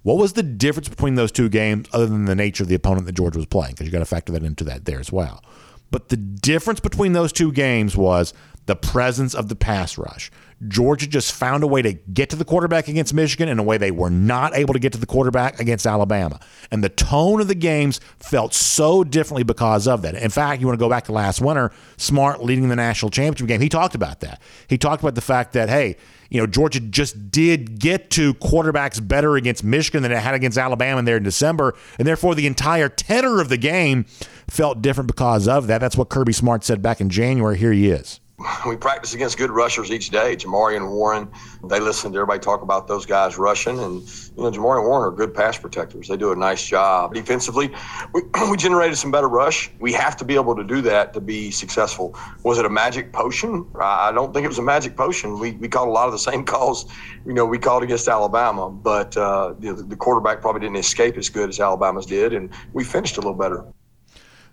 What 0.02 0.16
was 0.16 0.34
the 0.34 0.42
difference 0.42 0.88
between 0.88 1.16
those 1.16 1.32
two 1.32 1.48
games, 1.48 1.88
other 1.92 2.06
than 2.06 2.24
the 2.24 2.34
nature 2.34 2.62
of 2.62 2.68
the 2.68 2.74
opponent 2.74 3.06
that 3.06 3.12
Georgia 3.12 3.38
was 3.38 3.46
playing? 3.46 3.72
Because 3.72 3.86
you 3.86 3.92
got 3.92 3.98
to 3.98 4.04
factor 4.04 4.32
that 4.32 4.42
into 4.42 4.64
that 4.64 4.84
there 4.84 5.00
as 5.00 5.12
well. 5.12 5.42
But 5.90 6.08
the 6.08 6.16
difference 6.16 6.80
between 6.80 7.12
those 7.12 7.32
two 7.32 7.52
games 7.52 7.96
was 7.96 8.32
the 8.66 8.76
presence 8.76 9.34
of 9.34 9.48
the 9.48 9.56
pass 9.56 9.98
rush. 9.98 10.30
Georgia 10.66 11.06
just 11.06 11.32
found 11.32 11.62
a 11.62 11.66
way 11.68 11.82
to 11.82 11.92
get 11.92 12.30
to 12.30 12.36
the 12.36 12.44
quarterback 12.44 12.88
against 12.88 13.14
Michigan 13.14 13.48
in 13.48 13.60
a 13.60 13.62
way 13.62 13.78
they 13.78 13.92
were 13.92 14.10
not 14.10 14.56
able 14.56 14.74
to 14.74 14.80
get 14.80 14.92
to 14.92 14.98
the 14.98 15.06
quarterback 15.06 15.60
against 15.60 15.86
Alabama. 15.86 16.40
And 16.72 16.82
the 16.82 16.88
tone 16.88 17.40
of 17.40 17.46
the 17.46 17.54
games 17.54 18.00
felt 18.18 18.54
so 18.54 19.04
differently 19.04 19.44
because 19.44 19.86
of 19.86 20.02
that. 20.02 20.16
In 20.16 20.30
fact, 20.30 20.60
you 20.60 20.66
want 20.66 20.78
to 20.78 20.84
go 20.84 20.88
back 20.88 21.04
to 21.04 21.12
last 21.12 21.40
winter, 21.40 21.70
Smart 21.96 22.42
leading 22.42 22.68
the 22.68 22.76
national 22.76 23.10
championship 23.10 23.46
game, 23.46 23.60
he 23.60 23.68
talked 23.68 23.94
about 23.94 24.20
that. 24.20 24.42
He 24.66 24.78
talked 24.78 25.02
about 25.02 25.14
the 25.14 25.20
fact 25.20 25.52
that, 25.52 25.68
hey, 25.68 25.96
you 26.28 26.40
know, 26.40 26.46
Georgia 26.46 26.80
just 26.80 27.30
did 27.30 27.78
get 27.78 28.10
to 28.10 28.34
quarterbacks 28.34 29.06
better 29.06 29.36
against 29.36 29.62
Michigan 29.62 30.02
than 30.02 30.12
it 30.12 30.18
had 30.18 30.34
against 30.34 30.58
Alabama 30.58 31.02
there 31.02 31.16
in 31.16 31.22
December. 31.22 31.74
And 31.98 32.06
therefore, 32.06 32.34
the 32.34 32.46
entire 32.46 32.88
tenor 32.88 33.40
of 33.40 33.48
the 33.48 33.56
game 33.56 34.04
felt 34.48 34.82
different 34.82 35.06
because 35.06 35.46
of 35.46 35.68
that. 35.68 35.78
That's 35.78 35.96
what 35.96 36.08
Kirby 36.08 36.32
Smart 36.32 36.64
said 36.64 36.82
back 36.82 37.00
in 37.00 37.08
January. 37.10 37.56
Here 37.56 37.72
he 37.72 37.88
is 37.88 38.20
we 38.66 38.76
practice 38.76 39.14
against 39.14 39.36
good 39.36 39.50
rushers 39.50 39.90
each 39.90 40.10
day. 40.10 40.36
Jamaree 40.36 40.76
and 40.76 40.90
Warren, 40.92 41.28
they 41.64 41.80
listen 41.80 42.12
to 42.12 42.18
everybody 42.18 42.38
talk 42.38 42.62
about 42.62 42.86
those 42.86 43.04
guys 43.04 43.36
rushing, 43.36 43.80
and 43.80 44.02
you 44.02 44.42
know 44.42 44.50
Jamaree 44.50 44.78
and 44.78 44.86
Warren 44.86 45.12
are 45.12 45.16
good 45.16 45.34
pass 45.34 45.58
protectors. 45.58 46.06
They 46.06 46.16
do 46.16 46.30
a 46.30 46.36
nice 46.36 46.64
job 46.64 47.14
defensively. 47.14 47.74
We, 48.12 48.22
we 48.50 48.56
generated 48.56 48.96
some 48.96 49.10
better 49.10 49.28
rush. 49.28 49.70
We 49.80 49.92
have 49.94 50.16
to 50.18 50.24
be 50.24 50.36
able 50.36 50.54
to 50.54 50.62
do 50.62 50.80
that 50.82 51.12
to 51.14 51.20
be 51.20 51.50
successful. 51.50 52.16
Was 52.44 52.58
it 52.58 52.64
a 52.64 52.70
magic 52.70 53.12
potion? 53.12 53.66
I 53.80 54.12
don't 54.12 54.32
think 54.32 54.44
it 54.44 54.48
was 54.48 54.58
a 54.58 54.62
magic 54.62 54.96
potion. 54.96 55.38
We, 55.40 55.52
we 55.52 55.66
called 55.66 55.88
a 55.88 55.92
lot 55.92 56.06
of 56.06 56.12
the 56.12 56.18
same 56.18 56.44
calls, 56.58 56.92
you 57.26 57.32
know, 57.32 57.44
we 57.44 57.58
called 57.58 57.82
against 57.82 58.06
Alabama, 58.06 58.70
but 58.70 59.16
uh, 59.16 59.54
the, 59.58 59.72
the 59.72 59.96
quarterback 59.96 60.40
probably 60.40 60.60
didn't 60.60 60.76
escape 60.76 61.16
as 61.16 61.28
good 61.28 61.48
as 61.48 61.58
Alabama's 61.58 62.06
did, 62.06 62.32
and 62.32 62.50
we 62.72 62.84
finished 62.84 63.16
a 63.16 63.20
little 63.20 63.34
better. 63.34 63.64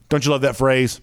Don't 0.10 0.26
you 0.26 0.32
love 0.32 0.42
that 0.42 0.56
phrase? 0.56 1.02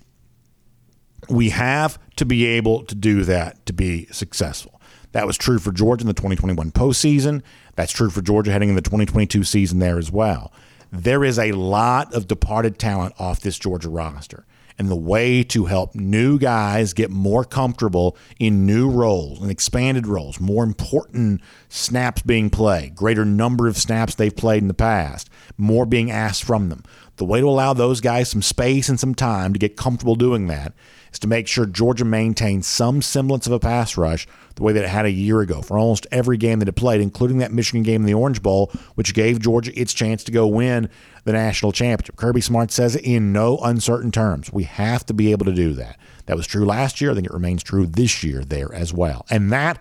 We 1.28 1.50
have 1.50 1.98
to 2.16 2.24
be 2.24 2.46
able 2.46 2.84
to 2.84 2.94
do 2.94 3.24
that 3.24 3.64
to 3.66 3.72
be 3.72 4.06
successful. 4.06 4.80
That 5.12 5.26
was 5.26 5.36
true 5.36 5.58
for 5.58 5.72
Georgia 5.72 6.02
in 6.02 6.06
the 6.08 6.14
2021 6.14 6.72
postseason. 6.72 7.42
That's 7.76 7.92
true 7.92 8.10
for 8.10 8.22
Georgia 8.22 8.50
heading 8.50 8.70
in 8.70 8.74
the 8.74 8.82
2022 8.82 9.44
season 9.44 9.78
there 9.78 9.98
as 9.98 10.10
well. 10.10 10.52
There 10.90 11.24
is 11.24 11.38
a 11.38 11.52
lot 11.52 12.14
of 12.14 12.26
departed 12.26 12.78
talent 12.78 13.14
off 13.18 13.40
this 13.40 13.58
Georgia 13.58 13.88
roster. 13.88 14.44
And 14.78 14.90
the 14.90 14.96
way 14.96 15.42
to 15.44 15.66
help 15.66 15.94
new 15.94 16.38
guys 16.38 16.94
get 16.94 17.10
more 17.10 17.44
comfortable 17.44 18.16
in 18.38 18.66
new 18.66 18.90
roles 18.90 19.40
and 19.40 19.50
expanded 19.50 20.06
roles, 20.06 20.40
more 20.40 20.64
important 20.64 21.42
snaps 21.68 22.22
being 22.22 22.48
played, 22.48 22.94
greater 22.94 23.24
number 23.24 23.68
of 23.68 23.76
snaps 23.76 24.14
they've 24.14 24.34
played 24.34 24.62
in 24.62 24.68
the 24.68 24.74
past, 24.74 25.28
more 25.58 25.84
being 25.84 26.10
asked 26.10 26.42
from 26.42 26.70
them. 26.70 26.82
The 27.16 27.26
way 27.26 27.40
to 27.40 27.48
allow 27.48 27.74
those 27.74 28.00
guys 28.00 28.30
some 28.30 28.42
space 28.42 28.88
and 28.88 28.98
some 28.98 29.14
time 29.14 29.52
to 29.52 29.58
get 29.58 29.76
comfortable 29.76 30.16
doing 30.16 30.46
that 30.46 30.72
is 31.12 31.18
to 31.20 31.28
make 31.28 31.46
sure 31.46 31.66
Georgia 31.66 32.04
maintains 32.04 32.66
some 32.66 33.02
semblance 33.02 33.46
of 33.46 33.52
a 33.52 33.60
pass 33.60 33.96
rush 33.96 34.26
the 34.54 34.62
way 34.62 34.72
that 34.72 34.84
it 34.84 34.88
had 34.88 35.06
a 35.06 35.10
year 35.10 35.40
ago 35.40 35.62
for 35.62 35.78
almost 35.78 36.06
every 36.10 36.36
game 36.36 36.58
that 36.58 36.68
it 36.68 36.72
played, 36.72 37.00
including 37.00 37.38
that 37.38 37.52
Michigan 37.52 37.82
game 37.82 38.02
in 38.02 38.06
the 38.06 38.14
Orange 38.14 38.42
Bowl, 38.42 38.70
which 38.94 39.14
gave 39.14 39.40
Georgia 39.40 39.78
its 39.78 39.92
chance 39.92 40.24
to 40.24 40.32
go 40.32 40.46
win 40.46 40.88
the 41.24 41.32
national 41.32 41.72
championship. 41.72 42.16
Kirby 42.16 42.40
Smart 42.40 42.70
says 42.70 42.96
it 42.96 43.04
in 43.04 43.32
no 43.32 43.58
uncertain 43.58 44.10
terms. 44.10 44.52
We 44.52 44.64
have 44.64 45.06
to 45.06 45.14
be 45.14 45.32
able 45.32 45.46
to 45.46 45.54
do 45.54 45.72
that. 45.74 45.98
That 46.26 46.36
was 46.36 46.46
true 46.46 46.64
last 46.64 47.00
year. 47.00 47.10
I 47.10 47.14
think 47.14 47.26
it 47.26 47.32
remains 47.32 47.62
true 47.62 47.86
this 47.86 48.22
year 48.22 48.44
there 48.44 48.72
as 48.74 48.92
well. 48.92 49.26
And 49.30 49.52
that 49.52 49.78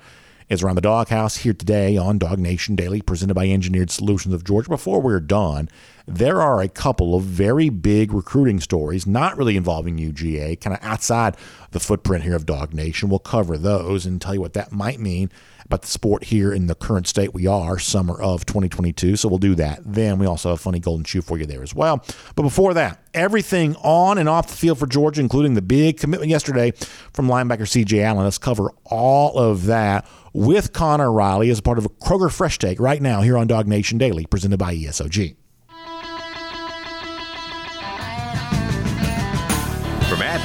is 0.50 0.62
around 0.62 0.76
the 0.76 0.82
doghouse 0.82 1.38
here 1.38 1.54
today 1.54 1.96
on 1.96 2.20
DawgNation 2.20 2.76
Daily, 2.76 3.02
presented 3.02 3.34
by 3.34 3.48
Engineered 3.48 3.90
Solutions 3.90 4.34
of 4.34 4.44
Georgia. 4.44 4.70
Before 4.70 5.00
we're 5.00 5.22
done, 5.22 5.70
there 6.08 6.42
are 6.42 6.62
a 6.62 6.68
couple 6.68 7.16
of 7.16 7.24
very 7.24 7.70
big 7.70 8.14
recruiting 8.14 8.60
stories, 8.60 9.06
not 9.06 9.38
really 9.38 9.58
involving 9.58 9.98
UGA, 9.98 10.60
kind 10.60 10.76
of 10.76 10.84
outside 10.84 11.38
the 11.72 11.80
footprint 11.80 12.24
here 12.24 12.36
of 12.36 12.46
DawgNation. 12.46 13.10
We'll 13.10 13.20
cover 13.20 13.58
those 13.58 14.06
and 14.06 14.22
tell 14.22 14.34
you 14.34 14.42
what 14.42 14.54
that 14.54 14.72
might 14.72 15.00
mean 15.00 15.32
about 15.72 15.84
the 15.84 15.88
sport 15.88 16.26
here 16.26 16.52
in 16.52 16.68
the 16.68 16.76
current 16.76 17.08
state 17.08 17.34
we 17.34 17.48
are, 17.48 17.80
summer 17.80 18.22
of 18.22 18.46
2022. 18.46 19.16
So 19.16 19.30
we'll 19.30 19.38
do 19.38 19.56
that. 19.56 19.80
Then 19.86 20.20
we 20.20 20.26
also 20.26 20.50
have 20.50 20.60
a 20.60 20.62
funny 20.62 20.80
golden 20.80 21.06
shoe 21.06 21.22
for 21.22 21.38
you 21.38 21.46
there 21.46 21.64
as 21.64 21.74
well. 21.74 22.04
But 22.36 22.44
before 22.44 22.74
that, 22.74 23.02
everything 23.14 23.76
on 23.78 24.18
and 24.18 24.28
off 24.28 24.48
the 24.48 24.56
field 24.56 24.80
for 24.80 24.88
Georgia, 24.88 25.22
including 25.22 25.54
the 25.54 25.62
big 25.62 25.98
commitment 25.98 26.30
yesterday 26.30 26.72
from 27.14 27.28
linebacker 27.28 27.62
CJ 27.62 28.04
Allen. 28.04 28.26
Let's 28.26 28.38
cover 28.38 28.74
all 28.84 29.38
of 29.38 29.66
that 29.68 30.06
with 30.34 30.74
Connor 30.74 31.12
Riley 31.12 31.50
as 31.50 31.62
part 31.62 31.78
of 31.78 31.86
a 31.86 31.90
Kroger 31.90 32.32
Fresh 32.32 32.60
Take 32.60 32.80
right 32.80 33.02
now 33.02 33.22
here 33.22 33.38
on 33.38 33.48
DawgNation 33.48 33.98
Daily, 33.98 34.26
presented 34.26 34.58
by 34.58 34.76
ESOG. 34.76 35.36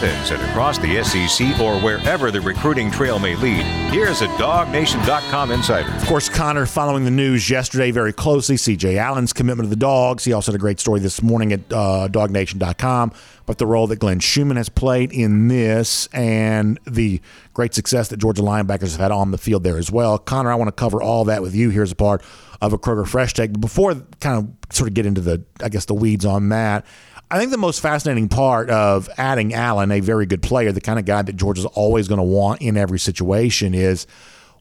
And 0.02 0.42
across 0.50 0.76
the 0.78 1.02
SEC 1.02 1.58
or 1.58 1.80
wherever 1.80 2.30
the 2.30 2.40
recruiting 2.40 2.90
trail 2.90 3.18
may 3.18 3.34
lead, 3.36 3.62
here's 3.92 4.20
a 4.20 4.26
DawgNation.com 4.28 5.50
insider. 5.50 5.90
Of 5.94 6.04
course, 6.04 6.28
Connor 6.28 6.66
following 6.66 7.04
the 7.04 7.10
news 7.10 7.48
yesterday 7.48 7.90
very 7.90 8.12
closely. 8.12 8.56
CJ 8.56 8.98
Allen's 8.98 9.32
commitment 9.32 9.66
to 9.66 9.70
the 9.70 9.76
Dogs. 9.76 10.24
He 10.24 10.34
also 10.34 10.52
had 10.52 10.56
a 10.56 10.60
great 10.60 10.80
story 10.80 11.00
this 11.00 11.22
morning 11.22 11.52
at 11.54 11.60
uh, 11.72 12.08
DawgNation.com 12.10 13.12
about 13.42 13.58
the 13.58 13.66
role 13.66 13.86
that 13.86 13.96
Glenn 13.96 14.20
Schumann 14.20 14.58
has 14.58 14.68
played 14.68 15.12
in 15.12 15.48
this 15.48 16.08
and 16.08 16.78
the 16.86 17.20
great 17.54 17.72
success 17.72 18.08
that 18.08 18.18
Georgia 18.18 18.42
linebackers 18.42 18.92
have 18.92 19.00
had 19.00 19.12
on 19.12 19.30
the 19.30 19.38
field 19.38 19.62
there 19.64 19.78
as 19.78 19.90
well. 19.90 20.18
Connor, 20.18 20.50
I 20.50 20.56
want 20.56 20.68
to 20.68 20.72
cover 20.72 21.00
all 21.00 21.24
that 21.24 21.40
with 21.40 21.54
you 21.54 21.70
here 21.70 21.82
as 21.82 21.92
a 21.92 21.96
part 21.96 22.22
of 22.60 22.72
a 22.72 22.78
Kroger 22.78 23.06
Fresh 23.06 23.34
Take. 23.34 23.52
But 23.52 23.60
before 23.60 23.94
kind 24.20 24.38
of 24.38 24.74
sort 24.74 24.88
of 24.88 24.94
get 24.94 25.06
into 25.06 25.20
the, 25.20 25.42
I 25.62 25.68
guess, 25.68 25.84
the 25.86 25.94
weeds 25.94 26.24
on 26.24 26.48
that, 26.50 26.84
I 27.28 27.38
think 27.38 27.50
the 27.50 27.58
most 27.58 27.80
fascinating 27.80 28.28
part 28.28 28.70
of 28.70 29.08
adding 29.18 29.52
Allen, 29.52 29.90
a 29.90 30.00
very 30.00 30.26
good 30.26 30.42
player, 30.42 30.70
the 30.70 30.80
kind 30.80 30.98
of 30.98 31.04
guy 31.04 31.22
that 31.22 31.34
Georgia's 31.34 31.64
always 31.64 32.06
going 32.06 32.20
to 32.20 32.24
want 32.24 32.62
in 32.62 32.76
every 32.76 33.00
situation, 33.00 33.74
is 33.74 34.06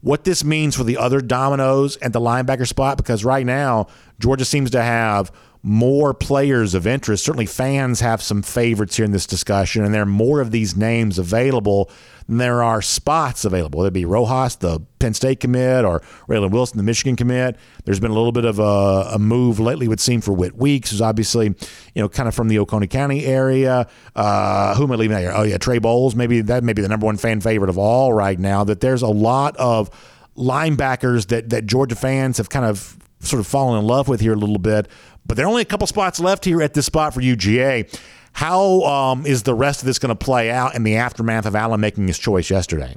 what 0.02 0.24
this 0.24 0.44
means 0.44 0.76
for 0.76 0.84
the 0.84 0.98
other 0.98 1.22
dominoes 1.22 1.98
at 1.98 2.12
the 2.12 2.20
linebacker 2.20 2.68
spot. 2.68 2.98
Because 2.98 3.24
right 3.24 3.46
now, 3.46 3.88
Georgia 4.20 4.46
seems 4.46 4.72
to 4.72 4.82
have 4.82 5.32
more 5.66 6.14
players 6.14 6.76
of 6.76 6.86
interest. 6.86 7.26
Certainly, 7.26 7.48
fans 7.48 8.00
have 8.00 8.22
some 8.22 8.44
favorites 8.44 8.98
here 8.98 9.06
in 9.06 9.12
this 9.12 9.26
discussion, 9.26 9.84
and 9.84 9.96
there 9.96 10.04
are 10.04 10.06
more 10.06 10.40
of 10.40 10.52
these 10.52 10.76
names 10.76 11.18
available 11.18 11.90
than 12.28 12.38
there 12.38 12.62
are 12.62 12.84
spots 12.84 13.46
available. 13.46 13.84
It 13.84 13.92
be 13.92 14.06
Rojas, 14.06 14.58
the 14.58 14.80
Penn 15.00 15.16
State 15.16 15.40
commit, 15.40 15.84
or 15.84 16.02
Raylen 16.30 16.52
Wilson, 16.52 16.78
the 16.78 16.84
Michigan 16.84 17.16
commit. 17.16 17.58
There's 17.84 18.00
been 18.00 18.12
a 18.12 18.14
little 18.14 18.32
bit 18.32 18.46
of 18.46 18.60
a, 18.60 19.14
a 19.14 19.20
move 19.20 19.60
lately, 19.60 19.88
would 19.88 20.00
seem, 20.00 20.22
for 20.22 20.34
Whit 20.34 20.56
Weeks, 20.56 20.92
who's 20.92 21.02
obviously, 21.02 21.48
you 21.48 22.02
know, 22.02 22.10
kind 22.10 22.30
of 22.30 22.36
from 22.36 22.48
the 22.48 22.60
Oconee 22.60 22.86
County 22.86 23.26
area. 23.26 23.90
Uh, 24.16 24.76
who 24.76 24.84
am 24.84 24.92
I 24.92 24.96
leaving 24.96 25.18
out 25.18 25.22
here? 25.22 25.34
Oh, 25.34 25.44
yeah, 25.44 25.58
Trey 25.58 25.80
Bowles. 25.80 26.14
Maybe 26.14 26.42
that 26.42 26.64
may 26.64 26.74
be 26.74 26.84
the 26.84 26.90
number 26.90 27.08
one 27.08 27.18
fan 27.18 27.42
favorite 27.42 27.72
of 27.72 27.80
all 27.80 28.14
right 28.14 28.38
now. 28.38 28.64
That 28.64 28.82
there's 28.82 29.02
a 29.02 29.08
lot 29.08 29.58
of 29.58 29.90
linebackers 30.38 31.28
that, 31.30 31.50
that 31.50 31.66
Georgia 31.66 31.96
fans 31.96 32.38
have 32.38 32.50
kind 32.50 32.66
of 32.66 32.98
sort 33.22 33.40
of 33.40 33.48
fallen 33.48 33.80
in 33.80 33.88
love 33.88 34.08
with 34.08 34.22
here 34.22 34.34
a 34.34 34.38
little 34.38 34.60
bit. 34.60 34.88
But 35.26 35.38
there 35.38 35.46
are 35.46 35.50
only 35.50 35.62
a 35.62 35.66
couple 35.66 35.88
spots 35.88 36.20
left 36.20 36.46
here 36.46 36.62
at 36.62 36.74
this 36.74 36.86
spot 36.86 37.14
for 37.14 37.22
UGA. 37.22 38.00
How 38.34 38.82
um, 38.84 39.26
is 39.26 39.44
the 39.44 39.54
rest 39.54 39.82
of 39.82 39.86
this 39.86 39.98
going 39.98 40.16
to 40.16 40.16
play 40.16 40.52
out 40.52 40.76
in 40.76 40.84
the 40.84 40.98
aftermath 40.98 41.46
of 41.46 41.56
Allen 41.56 41.80
making 41.80 42.08
his 42.08 42.20
choice 42.20 42.50
yesterday? 42.50 42.96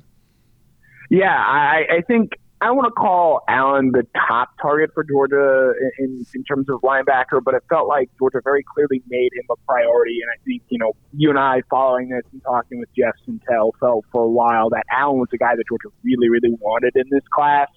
Yeah, 1.11 1.33
I, 1.33 1.85
I 1.91 2.01
think 2.03 2.33
I 2.61 2.73
want 2.73 2.87
to 2.87 2.91
call 2.91 3.45
Allen 3.49 3.93
the 3.93 4.05
top 4.29 4.51
target 4.61 4.91
for 4.93 5.05
Georgia 5.05 5.73
in, 6.01 6.27
in 6.35 6.43
terms 6.43 6.69
of 6.69 6.81
linebacker, 6.81 7.43
but 7.43 7.55
it 7.55 7.63
felt 7.69 7.87
like 7.87 8.11
Georgia 8.19 8.41
very 8.43 8.65
clearly 8.65 9.01
made 9.09 9.31
him 9.33 9.45
a 9.49 9.55
priority. 9.65 10.19
And 10.23 10.31
I 10.31 10.43
think, 10.45 10.63
you 10.69 10.79
know, 10.79 10.93
you 11.13 11.31
and 11.31 11.39
I 11.39 11.63
following 11.71 12.09
this 12.09 12.25
and 12.33 12.43
talking 12.43 12.81
with 12.81 12.89
Jeff 12.97 13.15
Sentell 13.27 13.71
felt 13.79 14.07
for 14.11 14.25
a 14.25 14.29
while 14.29 14.71
that 14.71 14.83
Allen 14.91 15.21
was 15.21 15.29
the 15.31 15.39
guy 15.39 15.55
that 15.55 15.65
Georgia 15.69 15.89
really, 16.03 16.29
really 16.29 16.51
wanted 16.61 16.97
in 16.97 17.05
this 17.11 17.23
class. 17.33 17.69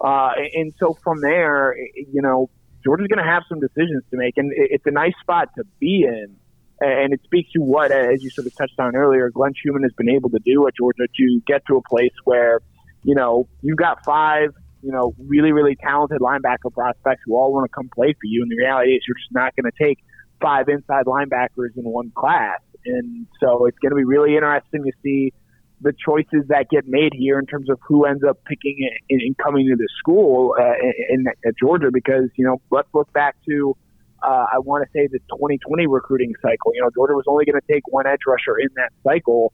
Uh, 0.00 0.30
and 0.54 0.72
so 0.78 0.94
from 1.04 1.20
there, 1.20 1.76
you 1.94 2.22
know, 2.22 2.48
Georgia's 2.84 3.08
going 3.08 3.24
to 3.24 3.30
have 3.30 3.42
some 3.48 3.60
decisions 3.60 4.04
to 4.10 4.16
make, 4.16 4.34
and 4.36 4.52
it's 4.54 4.84
a 4.86 4.90
nice 4.90 5.14
spot 5.20 5.48
to 5.56 5.64
be 5.80 6.04
in. 6.04 6.36
And 6.80 7.14
it 7.14 7.20
speaks 7.24 7.52
to 7.52 7.60
what, 7.60 7.92
as 7.92 8.22
you 8.22 8.30
sort 8.30 8.46
of 8.46 8.54
touched 8.56 8.78
on 8.78 8.96
earlier, 8.96 9.30
Glenn 9.30 9.52
Schumann 9.54 9.84
has 9.84 9.92
been 9.96 10.10
able 10.10 10.28
to 10.30 10.40
do 10.44 10.66
at 10.66 10.74
Georgia 10.76 11.06
to 11.16 11.40
get 11.46 11.64
to 11.68 11.76
a 11.76 11.82
place 11.88 12.12
where, 12.24 12.60
you 13.04 13.14
know, 13.14 13.48
you've 13.62 13.78
got 13.78 14.04
five, 14.04 14.50
you 14.82 14.92
know, 14.92 15.14
really, 15.18 15.52
really 15.52 15.76
talented 15.76 16.20
linebacker 16.20 16.72
prospects 16.72 17.22
who 17.24 17.36
all 17.36 17.52
want 17.52 17.64
to 17.64 17.74
come 17.74 17.88
play 17.94 18.12
for 18.12 18.24
you. 18.26 18.42
And 18.42 18.50
the 18.50 18.56
reality 18.56 18.90
is 18.90 19.02
you're 19.06 19.16
just 19.16 19.32
not 19.32 19.54
going 19.56 19.70
to 19.70 19.84
take 19.84 19.98
five 20.42 20.68
inside 20.68 21.06
linebackers 21.06 21.76
in 21.76 21.84
one 21.84 22.10
class. 22.14 22.60
And 22.84 23.26
so 23.40 23.66
it's 23.66 23.78
going 23.78 23.90
to 23.90 23.96
be 23.96 24.04
really 24.04 24.34
interesting 24.34 24.82
to 24.82 24.92
see 25.02 25.32
the 25.80 25.92
choices 25.92 26.46
that 26.48 26.68
get 26.70 26.86
made 26.86 27.12
here 27.12 27.38
in 27.38 27.46
terms 27.46 27.68
of 27.68 27.78
who 27.86 28.04
ends 28.04 28.22
up 28.28 28.38
picking 28.44 28.88
and, 29.10 29.36
coming 29.38 29.66
to 29.68 29.76
the 29.76 29.88
school 29.98 30.54
uh, 30.58 30.74
in, 31.10 31.26
in 31.44 31.52
Georgia 31.58 31.90
because 31.92 32.24
you 32.36 32.44
know 32.44 32.60
let's 32.70 32.88
look 32.94 33.12
back 33.12 33.36
to 33.48 33.76
uh, 34.22 34.46
I 34.54 34.58
want 34.60 34.84
to 34.84 34.90
say 34.92 35.06
the 35.06 35.18
2020 35.30 35.86
recruiting 35.86 36.32
cycle. 36.40 36.72
You 36.74 36.82
know 36.82 36.90
Georgia 36.94 37.14
was 37.14 37.24
only 37.26 37.44
going 37.44 37.60
to 37.60 37.72
take 37.72 37.82
one 37.88 38.06
edge 38.06 38.20
rusher 38.26 38.58
in 38.58 38.68
that 38.76 38.90
cycle. 39.02 39.52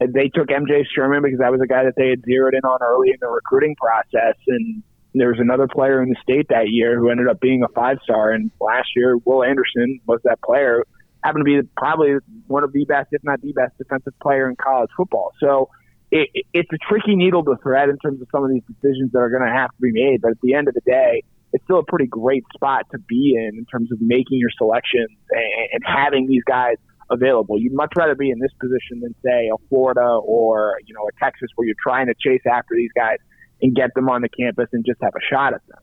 And 0.00 0.14
they 0.14 0.28
took 0.28 0.46
MJ 0.46 0.84
Sherman 0.94 1.22
because 1.22 1.40
that 1.40 1.50
was 1.50 1.60
a 1.60 1.66
guy 1.66 1.82
that 1.82 1.94
they 1.96 2.10
had 2.10 2.22
zeroed 2.24 2.54
in 2.54 2.60
on 2.60 2.78
early 2.80 3.08
in 3.10 3.16
the 3.20 3.26
recruiting 3.26 3.74
process. 3.74 4.36
And 4.46 4.84
there 5.12 5.28
was 5.28 5.40
another 5.40 5.66
player 5.66 6.00
in 6.00 6.10
the 6.10 6.16
state 6.22 6.46
that 6.50 6.68
year 6.68 6.96
who 6.96 7.10
ended 7.10 7.26
up 7.26 7.40
being 7.40 7.64
a 7.64 7.68
five 7.68 7.98
star. 8.04 8.30
And 8.30 8.52
last 8.60 8.90
year, 8.94 9.16
Will 9.24 9.42
Anderson 9.42 10.00
was 10.06 10.20
that 10.22 10.40
player 10.40 10.84
happened 11.22 11.44
to 11.46 11.62
be 11.62 11.68
probably 11.76 12.14
one 12.46 12.64
of 12.64 12.72
the 12.72 12.84
best, 12.84 13.08
if 13.12 13.22
not 13.24 13.40
the 13.40 13.52
best, 13.52 13.76
defensive 13.78 14.14
player 14.20 14.48
in 14.48 14.56
college 14.56 14.90
football. 14.96 15.32
So 15.40 15.70
it, 16.10 16.28
it's 16.52 16.70
a 16.72 16.78
tricky 16.88 17.16
needle 17.16 17.44
to 17.44 17.56
thread 17.62 17.88
in 17.88 17.98
terms 17.98 18.20
of 18.22 18.28
some 18.32 18.44
of 18.44 18.50
these 18.50 18.62
decisions 18.66 19.12
that 19.12 19.18
are 19.18 19.30
going 19.30 19.42
to 19.42 19.52
have 19.52 19.70
to 19.70 19.80
be 19.80 19.92
made. 19.92 20.20
But 20.22 20.32
at 20.32 20.40
the 20.42 20.54
end 20.54 20.68
of 20.68 20.74
the 20.74 20.82
day, 20.86 21.22
it's 21.52 21.64
still 21.64 21.78
a 21.78 21.84
pretty 21.84 22.06
great 22.06 22.44
spot 22.54 22.86
to 22.92 22.98
be 22.98 23.34
in 23.36 23.56
in 23.56 23.64
terms 23.64 23.90
of 23.92 24.00
making 24.00 24.38
your 24.38 24.50
selections 24.56 25.16
and, 25.30 25.68
and 25.72 25.82
having 25.84 26.26
these 26.28 26.44
guys 26.44 26.76
available. 27.10 27.58
You'd 27.58 27.72
much 27.72 27.92
rather 27.96 28.14
be 28.14 28.30
in 28.30 28.38
this 28.38 28.52
position 28.60 29.00
than 29.00 29.14
say 29.24 29.48
a 29.48 29.56
Florida 29.68 30.20
or 30.22 30.78
you 30.86 30.94
know 30.94 31.08
a 31.08 31.24
Texas 31.24 31.48
where 31.56 31.66
you're 31.66 31.76
trying 31.82 32.06
to 32.06 32.14
chase 32.14 32.42
after 32.50 32.74
these 32.74 32.90
guys 32.94 33.16
and 33.62 33.74
get 33.74 33.94
them 33.94 34.08
on 34.08 34.22
the 34.22 34.28
campus 34.28 34.68
and 34.72 34.84
just 34.84 35.00
have 35.02 35.14
a 35.14 35.34
shot 35.34 35.54
at 35.54 35.66
them. 35.68 35.78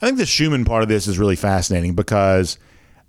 I 0.00 0.06
think 0.06 0.18
the 0.18 0.26
Schumann 0.26 0.64
part 0.64 0.82
of 0.82 0.88
this 0.88 1.06
is 1.06 1.18
really 1.18 1.36
fascinating 1.36 1.94
because 1.94 2.58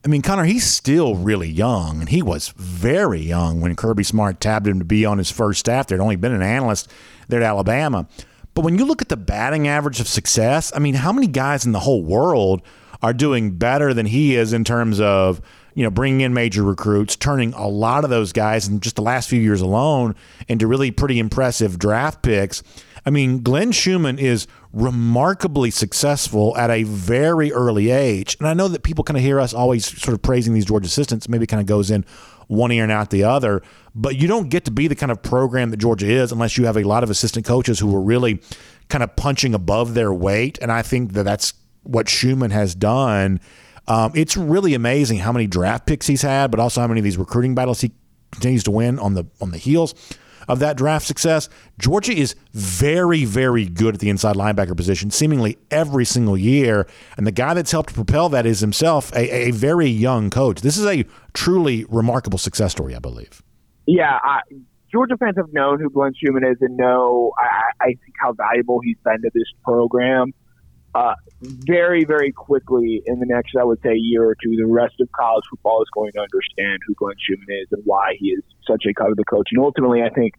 I 0.03 0.07
mean, 0.07 0.21
Connor, 0.21 0.45
he's 0.45 0.65
still 0.65 1.15
really 1.15 1.49
young, 1.49 1.99
and 1.99 2.09
he 2.09 2.21
was 2.21 2.49
very 2.55 3.19
young 3.19 3.59
when 3.59 3.75
Kirby 3.75 4.03
Smart 4.03 4.39
tabbed 4.39 4.67
him 4.67 4.79
to 4.79 4.85
be 4.85 5.05
on 5.05 5.17
his 5.17 5.29
first 5.29 5.59
staff. 5.59 5.87
There'd 5.87 5.99
only 5.99 6.15
been 6.15 6.31
an 6.31 6.41
analyst 6.41 6.89
there 7.27 7.41
at 7.41 7.45
Alabama. 7.45 8.07
But 8.53 8.63
when 8.63 8.77
you 8.77 8.85
look 8.85 9.01
at 9.01 9.09
the 9.09 9.17
batting 9.17 9.67
average 9.67 9.99
of 9.99 10.07
success, 10.07 10.71
I 10.73 10.79
mean, 10.79 10.95
how 10.95 11.11
many 11.11 11.27
guys 11.27 11.65
in 11.65 11.73
the 11.73 11.81
whole 11.81 12.01
world 12.03 12.61
are 13.01 13.13
doing 13.13 13.51
better 13.51 13.93
than 13.93 14.05
he 14.05 14.35
is 14.35 14.53
in 14.53 14.63
terms 14.63 14.99
of 14.99 15.41
you 15.75 15.83
know 15.83 15.91
bringing 15.91 16.21
in 16.21 16.33
major 16.33 16.63
recruits, 16.63 17.15
turning 17.15 17.53
a 17.53 17.67
lot 17.67 18.03
of 18.03 18.09
those 18.09 18.31
guys 18.31 18.67
in 18.67 18.79
just 18.79 18.95
the 18.95 19.01
last 19.01 19.29
few 19.29 19.39
years 19.39 19.61
alone 19.61 20.15
into 20.47 20.65
really 20.65 20.91
pretty 20.91 21.19
impressive 21.19 21.77
draft 21.77 22.21
picks? 22.21 22.63
I 23.05 23.09
mean, 23.09 23.41
Glenn 23.41 23.71
Schumann 23.71 24.19
is 24.19 24.47
remarkably 24.73 25.71
successful 25.71 26.55
at 26.57 26.69
a 26.69 26.83
very 26.83 27.51
early 27.51 27.91
age. 27.91 28.35
And 28.39 28.47
I 28.47 28.53
know 28.53 28.67
that 28.67 28.83
people 28.83 29.03
kind 29.03 29.17
of 29.17 29.23
hear 29.23 29.39
us 29.39 29.53
always 29.53 29.85
sort 29.85 30.13
of 30.13 30.21
praising 30.21 30.53
these 30.53 30.65
Georgia 30.65 30.87
assistants, 30.87 31.29
maybe 31.29 31.47
kind 31.47 31.61
of 31.61 31.67
goes 31.67 31.89
in 31.91 32.05
one 32.47 32.71
ear 32.71 32.83
and 32.83 32.91
out 32.91 33.09
the 33.09 33.23
other. 33.23 33.61
But 33.95 34.15
you 34.17 34.27
don't 34.27 34.49
get 34.49 34.65
to 34.65 34.71
be 34.71 34.87
the 34.87 34.95
kind 34.95 35.11
of 35.11 35.21
program 35.21 35.71
that 35.71 35.77
Georgia 35.77 36.07
is 36.07 36.31
unless 36.31 36.57
you 36.57 36.65
have 36.65 36.77
a 36.77 36.83
lot 36.83 37.03
of 37.03 37.09
assistant 37.09 37.45
coaches 37.45 37.79
who 37.79 37.95
are 37.95 38.01
really 38.01 38.41
kind 38.89 39.03
of 39.03 39.15
punching 39.15 39.53
above 39.53 39.93
their 39.93 40.13
weight. 40.13 40.57
And 40.61 40.71
I 40.71 40.81
think 40.81 41.13
that 41.13 41.23
that's 41.23 41.53
what 41.83 42.09
Schumann 42.09 42.51
has 42.51 42.75
done. 42.75 43.39
Um, 43.87 44.11
it's 44.13 44.37
really 44.37 44.73
amazing 44.73 45.19
how 45.19 45.31
many 45.31 45.47
draft 45.47 45.87
picks 45.87 46.05
he's 46.05 46.21
had, 46.21 46.51
but 46.51 46.59
also 46.59 46.81
how 46.81 46.87
many 46.87 46.99
of 46.99 47.03
these 47.03 47.17
recruiting 47.17 47.55
battles 47.55 47.81
he 47.81 47.91
continues 48.31 48.63
to 48.63 48.71
win 48.71 48.99
on 48.99 49.15
the 49.15 49.25
on 49.41 49.49
the 49.49 49.57
heels 49.57 49.95
of 50.49 50.59
that 50.59 50.75
draft 50.75 51.05
success. 51.05 51.47
Georgia 51.77 52.11
is 52.11 52.35
very, 52.53 53.23
very 53.23 53.65
good 53.65 53.93
at 53.93 53.99
the 54.01 54.09
inside 54.09 54.35
linebacker 54.35 54.75
position, 54.75 55.11
seemingly 55.11 55.57
every 55.71 56.03
single 56.03 56.37
year. 56.37 56.87
And 57.15 57.25
the 57.25 57.31
guy 57.31 57.53
that's 57.53 57.71
helped 57.71 57.93
propel 57.93 58.27
that 58.29 58.45
is 58.45 58.59
himself 58.59 59.13
a, 59.13 59.47
a 59.47 59.51
very 59.51 59.87
young 59.87 60.29
coach. 60.29 60.59
This 60.61 60.77
is 60.77 60.85
a 60.85 61.05
truly 61.33 61.85
remarkable 61.87 62.39
success 62.39 62.71
story, 62.71 62.95
I 62.95 62.99
believe. 62.99 63.41
Yeah, 63.85 64.19
I, 64.23 64.41
Georgia 64.91 65.17
fans 65.17 65.35
have 65.37 65.53
known 65.53 65.79
who 65.79 65.89
Glenn 65.89 66.13
Schumann 66.15 66.43
is 66.43 66.57
and 66.61 66.75
know, 66.75 67.31
I, 67.37 67.85
I 67.85 67.87
think, 67.87 68.15
how 68.19 68.33
valuable 68.33 68.79
he's 68.83 68.97
been 69.03 69.21
to 69.21 69.29
this 69.33 69.51
program. 69.63 70.33
Uh, 70.95 71.13
very, 71.41 72.03
very 72.03 72.31
quickly 72.31 73.01
in 73.05 73.19
the 73.19 73.25
next, 73.25 73.55
I 73.59 73.63
would 73.63 73.79
say, 73.83 73.93
year 73.95 74.23
or 74.23 74.35
two, 74.35 74.55
the 74.55 74.65
rest 74.65 74.95
of 74.99 75.09
college 75.11 75.43
football 75.49 75.81
is 75.81 75.87
going 75.93 76.11
to 76.13 76.19
understand 76.19 76.79
who 76.87 76.95
Glenn 76.95 77.15
Schumann 77.19 77.45
is 77.61 77.67
and 77.71 77.83
why 77.85 78.15
he 78.17 78.29
is 78.29 78.43
such 78.67 78.85
a 78.89 78.93
coveted 78.93 79.25
coach. 79.27 79.49
And 79.51 79.63
ultimately, 79.63 80.01
I 80.01 80.09
think, 80.09 80.33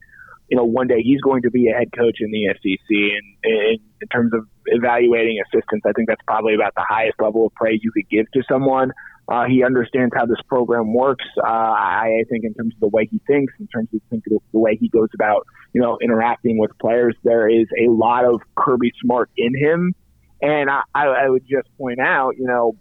you 0.48 0.56
know, 0.56 0.64
one 0.64 0.88
day 0.88 1.02
he's 1.02 1.20
going 1.20 1.42
to 1.42 1.50
be 1.50 1.68
a 1.68 1.74
head 1.74 1.88
coach 1.96 2.18
in 2.20 2.32
the 2.32 2.52
SEC. 2.54 2.90
And, 2.90 3.36
and 3.44 3.78
in 4.02 4.08
terms 4.12 4.32
of 4.34 4.46
evaluating 4.66 5.38
assistants, 5.46 5.86
I 5.86 5.92
think 5.92 6.08
that's 6.08 6.22
probably 6.26 6.54
about 6.54 6.74
the 6.74 6.84
highest 6.86 7.20
level 7.20 7.46
of 7.46 7.54
praise 7.54 7.80
you 7.82 7.92
could 7.92 8.08
give 8.10 8.30
to 8.32 8.42
someone. 8.50 8.90
Uh, 9.28 9.44
he 9.44 9.62
understands 9.62 10.12
how 10.16 10.26
this 10.26 10.40
program 10.48 10.92
works. 10.92 11.24
Uh, 11.38 11.46
I, 11.46 12.22
I 12.22 12.24
think 12.28 12.44
in 12.44 12.52
terms 12.54 12.74
of 12.74 12.80
the 12.80 12.88
way 12.88 13.06
he 13.08 13.20
thinks, 13.28 13.54
in 13.60 13.68
terms 13.68 13.88
of 13.94 14.00
the, 14.10 14.38
the 14.52 14.58
way 14.58 14.76
he 14.76 14.88
goes 14.88 15.08
about, 15.14 15.46
you 15.72 15.80
know, 15.80 15.98
interacting 16.02 16.58
with 16.58 16.72
players, 16.80 17.14
there 17.22 17.48
is 17.48 17.68
a 17.78 17.88
lot 17.88 18.24
of 18.24 18.40
Kirby 18.56 18.90
Smart 19.00 19.30
in 19.36 19.56
him 19.56 19.94
and 20.42 20.70
I, 20.70 20.83
I 20.94 21.29
would 21.29 21.42
just 21.42 21.68
point 21.76 22.00
out, 22.00 22.37
you 22.38 22.46
know, 22.46 22.76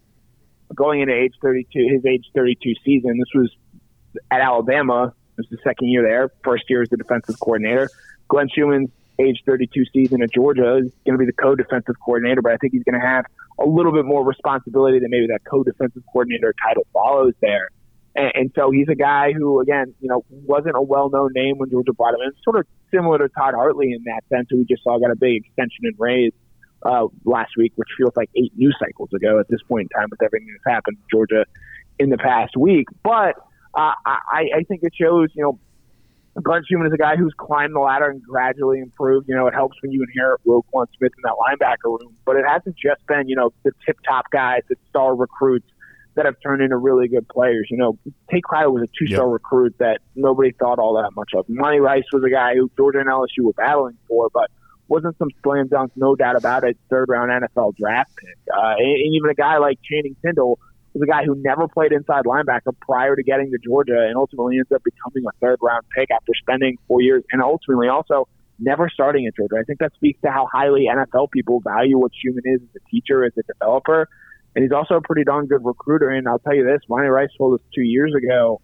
going 0.73 1.01
into 1.01 1.13
age 1.13 1.33
32, 1.41 1.87
his 1.91 2.05
age 2.05 2.25
32 2.33 2.73
season, 2.85 3.17
this 3.17 3.29
was 3.33 3.49
at 4.31 4.41
Alabama. 4.41 5.13
This 5.35 5.47
was 5.49 5.59
the 5.59 5.69
second 5.69 5.89
year 5.89 6.03
there. 6.03 6.31
First 6.43 6.65
year 6.69 6.81
as 6.81 6.89
the 6.89 6.97
defensive 6.97 7.39
coordinator. 7.39 7.89
Glenn 8.27 8.47
Schumann's 8.55 8.91
age 9.19 9.41
32 9.45 9.83
season 9.91 10.21
at 10.21 10.31
Georgia 10.31 10.77
is 10.77 10.91
going 11.05 11.13
to 11.13 11.17
be 11.17 11.25
the 11.25 11.33
co-defensive 11.33 11.95
coordinator, 12.03 12.41
but 12.41 12.53
I 12.53 12.57
think 12.57 12.73
he's 12.73 12.83
going 12.83 12.99
to 12.99 13.05
have 13.05 13.25
a 13.59 13.65
little 13.65 13.91
bit 13.91 14.05
more 14.05 14.23
responsibility 14.23 14.99
than 14.99 15.09
maybe 15.09 15.27
that 15.27 15.41
co-defensive 15.49 16.03
coordinator 16.11 16.53
title 16.65 16.87
follows 16.93 17.33
there. 17.41 17.69
And, 18.15 18.31
and 18.35 18.51
so 18.55 18.71
he's 18.71 18.87
a 18.89 18.95
guy 18.95 19.33
who, 19.33 19.59
again, 19.59 19.93
you 19.99 20.07
know, 20.07 20.23
wasn't 20.29 20.75
a 20.77 20.81
well-known 20.81 21.31
name 21.33 21.57
when 21.57 21.69
Georgia 21.69 21.91
brought 21.91 22.13
him 22.13 22.21
in. 22.25 22.31
Sort 22.43 22.57
of 22.57 22.67
similar 22.91 23.17
to 23.17 23.27
Todd 23.29 23.53
Hartley 23.55 23.91
in 23.91 24.03
that 24.05 24.21
sense, 24.29 24.47
who 24.49 24.57
we 24.57 24.65
just 24.65 24.83
saw 24.83 24.97
got 24.99 25.11
a 25.11 25.15
big 25.15 25.45
extension 25.45 25.83
and 25.83 25.95
raise 25.97 26.31
uh, 26.83 27.07
last 27.25 27.51
week, 27.57 27.73
which 27.75 27.89
feels 27.97 28.13
like 28.15 28.29
eight 28.35 28.53
news 28.55 28.75
cycles 28.79 29.09
ago 29.13 29.39
at 29.39 29.47
this 29.49 29.61
point 29.67 29.89
in 29.91 29.99
time 29.99 30.07
with 30.09 30.21
everything 30.21 30.47
that's 30.51 30.75
happened 30.75 30.97
in 30.97 31.03
Georgia 31.11 31.45
in 31.97 32.09
the 32.09 32.17
past 32.17 32.55
week. 32.57 32.87
But 33.03 33.35
uh, 33.73 33.93
I, 34.05 34.49
I 34.55 34.63
think 34.67 34.81
it 34.83 34.93
shows, 34.99 35.29
you 35.33 35.43
know, 35.43 35.59
Glenn 36.41 36.61
Schumann 36.67 36.87
is 36.87 36.93
a 36.93 36.97
guy 36.97 37.15
who's 37.15 37.33
climbed 37.37 37.75
the 37.75 37.79
ladder 37.79 38.09
and 38.09 38.21
gradually 38.21 38.79
improved. 38.79 39.27
You 39.27 39.35
know, 39.35 39.47
it 39.47 39.53
helps 39.53 39.77
when 39.81 39.91
you 39.91 40.03
inherit 40.03 40.41
Roquan 40.47 40.87
Smith 40.97 41.11
in 41.17 41.23
that 41.23 41.35
linebacker 41.35 41.99
room, 41.99 42.15
but 42.25 42.35
it 42.35 42.45
hasn't 42.47 42.75
just 42.77 43.05
been, 43.07 43.27
you 43.27 43.35
know, 43.35 43.51
the 43.63 43.71
tip 43.85 43.97
top 44.07 44.25
guys, 44.31 44.61
the 44.69 44.75
star 44.89 45.15
recruits 45.15 45.67
that 46.15 46.25
have 46.25 46.35
turned 46.41 46.61
into 46.61 46.77
really 46.77 47.07
good 47.07 47.27
players. 47.27 47.67
You 47.69 47.77
know, 47.77 47.97
Tae 48.31 48.41
Crowder 48.41 48.71
was 48.71 48.83
a 48.83 48.87
two 48.87 49.07
star 49.07 49.25
yep. 49.25 49.33
recruit 49.33 49.75
that 49.79 49.99
nobody 50.15 50.51
thought 50.51 50.79
all 50.79 50.95
that 51.01 51.11
much 51.15 51.31
of. 51.35 51.45
Monty 51.49 51.79
Rice 51.79 52.03
was 52.11 52.23
a 52.23 52.29
guy 52.29 52.55
who 52.55 52.69
Georgia 52.77 52.99
and 52.99 53.09
LSU 53.09 53.43
were 53.43 53.53
battling 53.53 53.97
for, 54.07 54.29
but 54.33 54.49
wasn't 54.89 55.17
some 55.17 55.29
slam 55.43 55.67
dunk, 55.67 55.91
no 55.95 56.15
doubt 56.15 56.35
about 56.35 56.63
it, 56.63 56.77
third 56.89 57.09
round 57.09 57.31
NFL 57.31 57.75
draft 57.77 58.11
pick. 58.17 58.37
Uh, 58.51 58.75
and, 58.77 59.13
even 59.13 59.29
a 59.29 59.35
guy 59.35 59.57
like 59.57 59.79
Channing 59.83 60.15
Tindall 60.23 60.59
is 60.95 61.01
a 61.01 61.05
guy 61.05 61.23
who 61.25 61.35
never 61.35 61.67
played 61.67 61.91
inside 61.91 62.25
linebacker 62.25 62.73
prior 62.81 63.15
to 63.15 63.23
getting 63.23 63.51
to 63.51 63.57
Georgia 63.57 64.05
and 64.07 64.15
ultimately 64.15 64.57
ends 64.57 64.71
up 64.71 64.81
becoming 64.83 65.27
a 65.27 65.31
third 65.39 65.59
round 65.61 65.85
pick 65.95 66.09
after 66.11 66.33
spending 66.41 66.77
four 66.87 67.01
years 67.01 67.23
and 67.31 67.41
ultimately 67.41 67.87
also 67.87 68.27
never 68.59 68.89
starting 68.89 69.25
at 69.27 69.35
Georgia. 69.35 69.55
I 69.59 69.63
think 69.63 69.79
that 69.79 69.93
speaks 69.95 70.19
to 70.21 70.31
how 70.31 70.47
highly 70.51 70.87
NFL 70.91 71.31
people 71.31 71.61
value 71.61 71.97
what 71.97 72.11
Schumann 72.13 72.43
is 72.45 72.61
as 72.61 72.81
a 72.81 72.89
teacher, 72.89 73.23
as 73.23 73.33
a 73.37 73.43
developer. 73.43 74.07
And 74.55 74.63
he's 74.63 74.71
also 74.71 74.95
a 74.95 75.01
pretty 75.01 75.23
darn 75.23 75.45
good 75.45 75.63
recruiter. 75.63 76.09
And 76.09 76.27
I'll 76.27 76.39
tell 76.39 76.55
you 76.55 76.65
this, 76.65 76.81
Monty 76.89 77.07
Rice 77.07 77.29
told 77.37 77.59
us 77.59 77.65
two 77.73 77.83
years 77.83 78.13
ago 78.15 78.61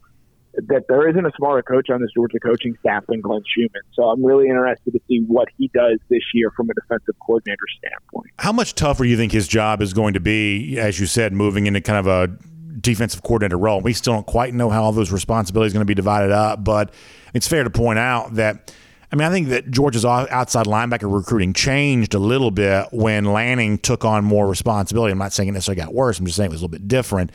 that 0.67 0.85
there 0.87 1.07
isn't 1.09 1.25
a 1.25 1.31
smarter 1.37 1.61
coach 1.61 1.89
on 1.89 2.01
this 2.01 2.09
Georgia 2.13 2.39
coaching 2.39 2.75
staff 2.79 3.05
than 3.07 3.21
Glenn 3.21 3.41
Schumann. 3.53 3.83
So 3.93 4.03
I'm 4.03 4.23
really 4.23 4.47
interested 4.47 4.91
to 4.93 4.99
see 5.07 5.23
what 5.27 5.47
he 5.57 5.69
does 5.73 5.99
this 6.09 6.23
year 6.33 6.51
from 6.55 6.69
a 6.69 6.73
defensive 6.73 7.15
coordinator 7.25 7.65
standpoint. 7.77 8.31
How 8.39 8.51
much 8.51 8.75
tougher 8.75 9.03
do 9.03 9.09
you 9.09 9.17
think 9.17 9.31
his 9.31 9.47
job 9.47 9.81
is 9.81 9.93
going 9.93 10.13
to 10.13 10.19
be, 10.19 10.79
as 10.79 10.99
you 10.99 11.05
said, 11.05 11.33
moving 11.33 11.67
into 11.67 11.81
kind 11.81 11.99
of 11.99 12.07
a 12.07 12.35
defensive 12.79 13.23
coordinator 13.23 13.57
role? 13.57 13.81
We 13.81 13.93
still 13.93 14.13
don't 14.13 14.27
quite 14.27 14.53
know 14.53 14.69
how 14.69 14.83
all 14.83 14.91
those 14.91 15.11
responsibilities 15.11 15.73
are 15.73 15.75
going 15.75 15.85
to 15.85 15.89
be 15.89 15.95
divided 15.95 16.31
up, 16.31 16.63
but 16.63 16.93
it's 17.33 17.47
fair 17.47 17.63
to 17.63 17.69
point 17.69 17.99
out 17.99 18.35
that– 18.35 18.73
I 19.11 19.15
mean, 19.15 19.27
I 19.27 19.31
think 19.31 19.49
that 19.49 19.69
Georgia's 19.71 20.03
outside 20.03 20.65
linebacker 20.65 21.13
recruiting 21.13 21.53
changed 21.53 22.15
a 22.15 22.19
little 22.19 22.51
bit 22.51 22.87
when 22.91 23.23
Lanning 23.23 23.77
took 23.77 24.03
on 24.03 24.25
more 24.25 24.47
responsibility. 24.47 25.11
I'm 25.11 25.19
not 25.19 25.31
saying 25.31 25.47
it 25.47 25.51
necessarily 25.53 25.81
got 25.81 25.93
worse. 25.93 26.19
I'm 26.19 26.25
just 26.25 26.35
saying 26.35 26.49
it 26.49 26.51
was 26.51 26.61
a 26.61 26.65
little 26.65 26.77
bit 26.77 26.87
different. 26.87 27.31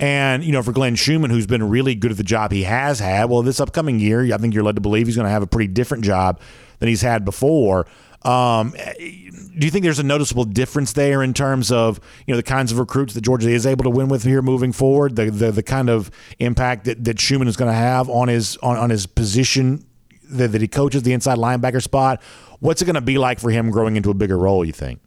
And, 0.00 0.42
you 0.42 0.52
know, 0.52 0.62
for 0.62 0.72
Glenn 0.72 0.96
Schumann, 0.96 1.30
who's 1.30 1.46
been 1.46 1.68
really 1.68 1.94
good 1.94 2.10
at 2.10 2.16
the 2.16 2.24
job 2.24 2.50
he 2.50 2.64
has 2.64 2.98
had, 2.98 3.30
well, 3.30 3.42
this 3.42 3.60
upcoming 3.60 4.00
year, 4.00 4.34
I 4.34 4.38
think 4.38 4.52
you're 4.52 4.64
led 4.64 4.74
to 4.74 4.80
believe 4.80 5.06
he's 5.06 5.16
going 5.16 5.26
to 5.26 5.30
have 5.30 5.42
a 5.42 5.46
pretty 5.46 5.72
different 5.72 6.04
job 6.04 6.40
than 6.80 6.88
he's 6.88 7.02
had 7.02 7.24
before. 7.24 7.86
Um, 8.22 8.72
do 8.98 9.66
you 9.66 9.70
think 9.70 9.84
there's 9.84 9.98
a 9.98 10.04
noticeable 10.04 10.44
difference 10.44 10.94
there 10.94 11.22
in 11.22 11.34
terms 11.34 11.70
of 11.70 12.00
you 12.26 12.32
know 12.32 12.36
the 12.36 12.42
kinds 12.42 12.72
of 12.72 12.78
recruits 12.78 13.12
that 13.14 13.20
Georgia 13.20 13.50
is 13.50 13.66
able 13.66 13.84
to 13.84 13.90
win 13.90 14.08
with 14.08 14.22
here 14.22 14.40
moving 14.40 14.72
forward, 14.72 15.14
the 15.16 15.30
the, 15.30 15.52
the 15.52 15.62
kind 15.62 15.90
of 15.90 16.10
impact 16.38 16.86
that, 16.86 17.04
that 17.04 17.20
Schumann 17.20 17.48
is 17.48 17.56
going 17.56 17.70
to 17.70 17.76
have 17.76 18.08
on 18.08 18.28
his 18.28 18.56
on, 18.58 18.78
on 18.78 18.88
his 18.88 19.06
position 19.06 19.84
that, 20.30 20.52
that 20.52 20.62
he 20.62 20.68
coaches 20.68 21.02
the 21.02 21.12
inside 21.12 21.36
linebacker 21.36 21.82
spot. 21.82 22.22
What's 22.60 22.80
it 22.80 22.86
going 22.86 22.94
to 22.94 23.02
be 23.02 23.18
like 23.18 23.40
for 23.40 23.50
him 23.50 23.70
growing 23.70 23.96
into 23.96 24.10
a 24.10 24.14
bigger 24.14 24.38
role? 24.38 24.64
You 24.64 24.72
think? 24.72 25.00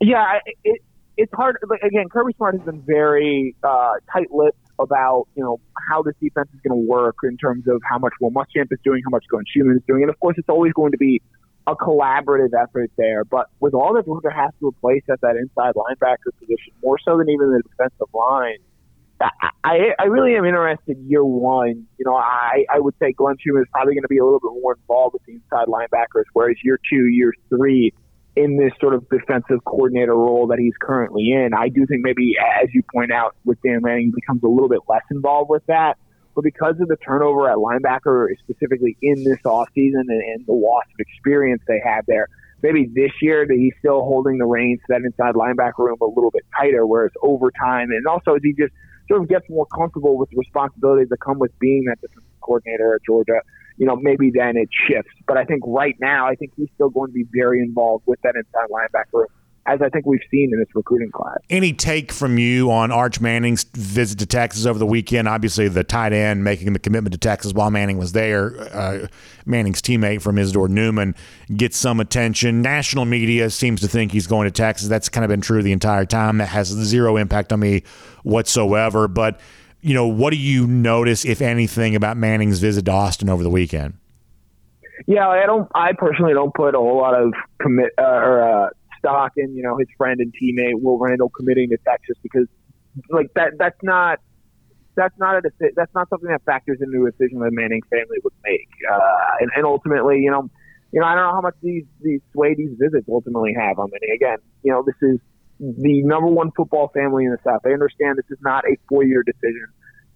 Yeah, 0.00 0.38
it, 0.62 0.80
it's 1.18 1.32
hard. 1.34 1.58
Again, 1.82 2.08
Kirby 2.08 2.32
Smart 2.36 2.54
has 2.56 2.64
been 2.64 2.80
very 2.82 3.54
uh, 3.62 3.94
tight-lipped 4.12 4.56
about 4.78 5.26
you 5.34 5.42
know 5.42 5.60
how 5.90 6.02
this 6.02 6.14
defense 6.22 6.48
is 6.54 6.60
going 6.66 6.80
to 6.80 6.88
work 6.88 7.16
in 7.24 7.36
terms 7.36 7.66
of 7.66 7.82
how 7.88 7.98
much 7.98 8.12
Will 8.20 8.30
Muschamp 8.30 8.68
is 8.70 8.78
doing, 8.84 9.02
how 9.04 9.10
much 9.10 9.24
Glenn 9.28 9.44
Schumann 9.52 9.76
is 9.76 9.82
doing, 9.86 10.02
and 10.02 10.10
of 10.10 10.18
course, 10.20 10.36
it's 10.38 10.48
always 10.48 10.72
going 10.72 10.92
to 10.92 10.98
be 10.98 11.20
a 11.66 11.74
collaborative 11.74 12.50
effort 12.58 12.90
there. 12.96 13.24
But 13.24 13.48
with 13.60 13.74
all 13.74 13.94
that 13.94 14.06
Georgia 14.06 14.30
has 14.34 14.52
to 14.60 14.68
replace 14.68 15.02
at 15.10 15.20
that 15.20 15.36
inside 15.36 15.74
linebacker 15.74 16.32
position, 16.38 16.72
more 16.82 16.98
so 17.04 17.18
than 17.18 17.28
even 17.28 17.50
the 17.50 17.62
defensive 17.68 18.08
line, 18.14 18.58
I, 19.64 19.90
I 19.98 20.04
really 20.04 20.36
am 20.36 20.44
interested 20.44 20.96
year 21.06 21.24
one. 21.24 21.86
You 21.98 22.04
know, 22.06 22.14
I, 22.14 22.64
I 22.72 22.78
would 22.78 22.94
say 23.00 23.12
Glenn 23.12 23.36
Schumann 23.40 23.62
is 23.62 23.68
probably 23.72 23.94
going 23.94 24.02
to 24.02 24.08
be 24.08 24.18
a 24.18 24.24
little 24.24 24.40
bit 24.40 24.52
more 24.62 24.76
involved 24.80 25.14
with 25.14 25.24
the 25.26 25.32
inside 25.34 25.66
linebackers, 25.66 26.24
whereas 26.32 26.56
year 26.62 26.78
two, 26.88 27.06
year 27.06 27.32
three, 27.48 27.92
in 28.38 28.56
this 28.56 28.72
sort 28.80 28.94
of 28.94 29.08
defensive 29.08 29.64
coordinator 29.64 30.14
role 30.14 30.46
that 30.48 30.58
he's 30.58 30.76
currently 30.80 31.32
in, 31.32 31.50
I 31.56 31.68
do 31.68 31.86
think 31.86 32.02
maybe, 32.04 32.36
as 32.62 32.68
you 32.72 32.82
point 32.94 33.12
out, 33.12 33.34
with 33.44 33.60
Dan 33.62 33.80
Lanning, 33.82 34.12
becomes 34.14 34.42
a 34.42 34.48
little 34.48 34.68
bit 34.68 34.80
less 34.88 35.02
involved 35.10 35.50
with 35.50 35.64
that. 35.66 35.98
But 36.34 36.44
because 36.44 36.76
of 36.80 36.88
the 36.88 36.96
turnover 36.96 37.50
at 37.50 37.56
linebacker, 37.56 38.28
specifically 38.38 38.96
in 39.02 39.24
this 39.24 39.40
offseason 39.44 40.06
and, 40.08 40.22
and 40.22 40.46
the 40.46 40.52
loss 40.52 40.84
of 40.94 41.00
experience 41.00 41.62
they 41.66 41.80
have 41.84 42.06
there, 42.06 42.28
maybe 42.62 42.88
this 42.94 43.12
year 43.20 43.46
that 43.46 43.56
he's 43.56 43.74
still 43.80 44.02
holding 44.02 44.38
the 44.38 44.46
reins 44.46 44.80
to 44.80 44.86
that 44.90 45.02
inside 45.02 45.34
linebacker 45.34 45.78
room 45.78 45.98
a 46.00 46.06
little 46.06 46.30
bit 46.30 46.44
tighter, 46.56 46.86
whereas 46.86 47.12
over 47.22 47.50
time, 47.50 47.90
and 47.90 48.06
also 48.06 48.34
as 48.34 48.42
he 48.42 48.52
just– 48.52 48.72
sort 49.08 49.22
of 49.22 49.28
gets 49.28 49.48
more 49.48 49.66
comfortable 49.66 50.16
with 50.16 50.30
the 50.30 50.36
responsibilities 50.36 51.08
that 51.08 51.18
come 51.18 51.38
with 51.38 51.58
being 51.58 51.84
that 51.86 52.00
defensive 52.00 52.22
coordinator 52.40 52.94
at 52.94 53.00
Georgia, 53.04 53.40
you 53.78 53.86
know, 53.86 53.96
maybe 53.96 54.30
then 54.34 54.56
it 54.56 54.68
shifts. 54.86 55.12
But 55.26 55.36
I 55.36 55.44
think 55.44 55.62
right 55.66 55.96
now, 56.00 56.26
I 56.26 56.34
think 56.34 56.52
he's 56.56 56.68
still 56.74 56.90
going 56.90 57.08
to 57.10 57.14
be 57.14 57.26
very 57.32 57.60
involved 57.60 58.04
with 58.06 58.20
that 58.22 58.34
inside 58.36 58.68
linebacker 58.70 59.26
as 59.68 59.82
I 59.82 59.90
think 59.90 60.06
we've 60.06 60.20
seen 60.30 60.50
in 60.52 60.58
this 60.58 60.68
recruiting 60.74 61.10
class. 61.10 61.36
Any 61.50 61.74
take 61.74 62.10
from 62.10 62.38
you 62.38 62.70
on 62.70 62.90
Arch 62.90 63.20
Manning's 63.20 63.64
visit 63.64 64.18
to 64.20 64.26
Texas 64.26 64.64
over 64.64 64.78
the 64.78 64.86
weekend? 64.86 65.28
Obviously, 65.28 65.68
the 65.68 65.84
tight 65.84 66.14
end 66.14 66.42
making 66.42 66.72
the 66.72 66.78
commitment 66.78 67.12
to 67.12 67.18
Texas 67.18 67.52
while 67.52 67.70
Manning 67.70 67.98
was 67.98 68.12
there. 68.12 68.58
Uh, 68.74 69.08
Manning's 69.44 69.82
teammate 69.82 70.22
from 70.22 70.38
Isidore 70.38 70.68
Newman 70.68 71.14
gets 71.54 71.76
some 71.76 72.00
attention. 72.00 72.62
National 72.62 73.04
media 73.04 73.50
seems 73.50 73.82
to 73.82 73.88
think 73.88 74.10
he's 74.10 74.26
going 74.26 74.46
to 74.46 74.50
Texas. 74.50 74.88
That's 74.88 75.10
kind 75.10 75.24
of 75.24 75.28
been 75.28 75.42
true 75.42 75.62
the 75.62 75.72
entire 75.72 76.06
time. 76.06 76.38
That 76.38 76.48
has 76.48 76.68
zero 76.68 77.18
impact 77.18 77.52
on 77.52 77.60
me 77.60 77.82
whatsoever. 78.22 79.06
But, 79.06 79.38
you 79.88 79.94
know, 79.94 80.06
what 80.06 80.30
do 80.30 80.36
you 80.36 80.66
notice, 80.66 81.24
if 81.24 81.40
anything, 81.40 81.96
about 81.96 82.18
Manning's 82.18 82.60
visit 82.60 82.84
to 82.84 82.90
Austin 82.92 83.30
over 83.30 83.42
the 83.42 83.48
weekend? 83.48 83.94
Yeah, 85.06 85.26
I 85.26 85.46
don't. 85.46 85.66
I 85.74 85.92
personally 85.96 86.34
don't 86.34 86.52
put 86.54 86.74
a 86.74 86.78
whole 86.78 86.98
lot 86.98 87.14
of 87.14 87.32
commit 87.58 87.92
uh, 87.96 88.02
or 88.02 88.42
uh, 88.42 88.70
stock 88.98 89.32
in 89.36 89.56
you 89.56 89.62
know 89.62 89.78
his 89.78 89.88
friend 89.96 90.20
and 90.20 90.34
teammate 90.34 90.82
Will 90.82 90.98
Randall 90.98 91.30
committing 91.30 91.70
to 91.70 91.78
Texas 91.78 92.16
because 92.22 92.46
like 93.08 93.32
that 93.34 93.52
that's 93.58 93.82
not 93.82 94.18
that's 94.94 95.14
not 95.18 95.38
a 95.38 95.40
deci- 95.40 95.72
that's 95.74 95.94
not 95.94 96.10
something 96.10 96.28
that 96.28 96.42
factors 96.44 96.78
into 96.82 97.06
a 97.06 97.10
decision 97.12 97.38
the 97.38 97.50
Manning 97.50 97.80
family 97.88 98.18
would 98.22 98.34
make. 98.44 98.68
Uh, 98.92 98.98
and, 99.40 99.50
and 99.56 99.64
ultimately, 99.64 100.18
you 100.18 100.30
know, 100.30 100.50
you 100.92 101.00
know, 101.00 101.06
I 101.06 101.14
don't 101.14 101.24
know 101.24 101.32
how 101.32 101.40
much 101.40 101.54
these 101.62 101.84
these 102.02 102.20
sway 102.32 102.54
these 102.54 102.76
visits 102.78 103.06
ultimately 103.08 103.54
have 103.58 103.78
on 103.78 103.88
many. 103.90 104.12
Again, 104.14 104.38
you 104.62 104.72
know, 104.72 104.82
this 104.84 104.96
is 105.00 105.18
the 105.58 106.02
number 106.02 106.28
one 106.28 106.50
football 106.56 106.88
family 106.88 107.24
in 107.24 107.30
the 107.30 107.38
South. 107.44 107.62
I 107.64 107.70
understand 107.70 108.18
this 108.18 108.30
is 108.30 108.42
not 108.42 108.64
a 108.64 108.76
four 108.88 109.04
year 109.04 109.22
decision. 109.22 109.68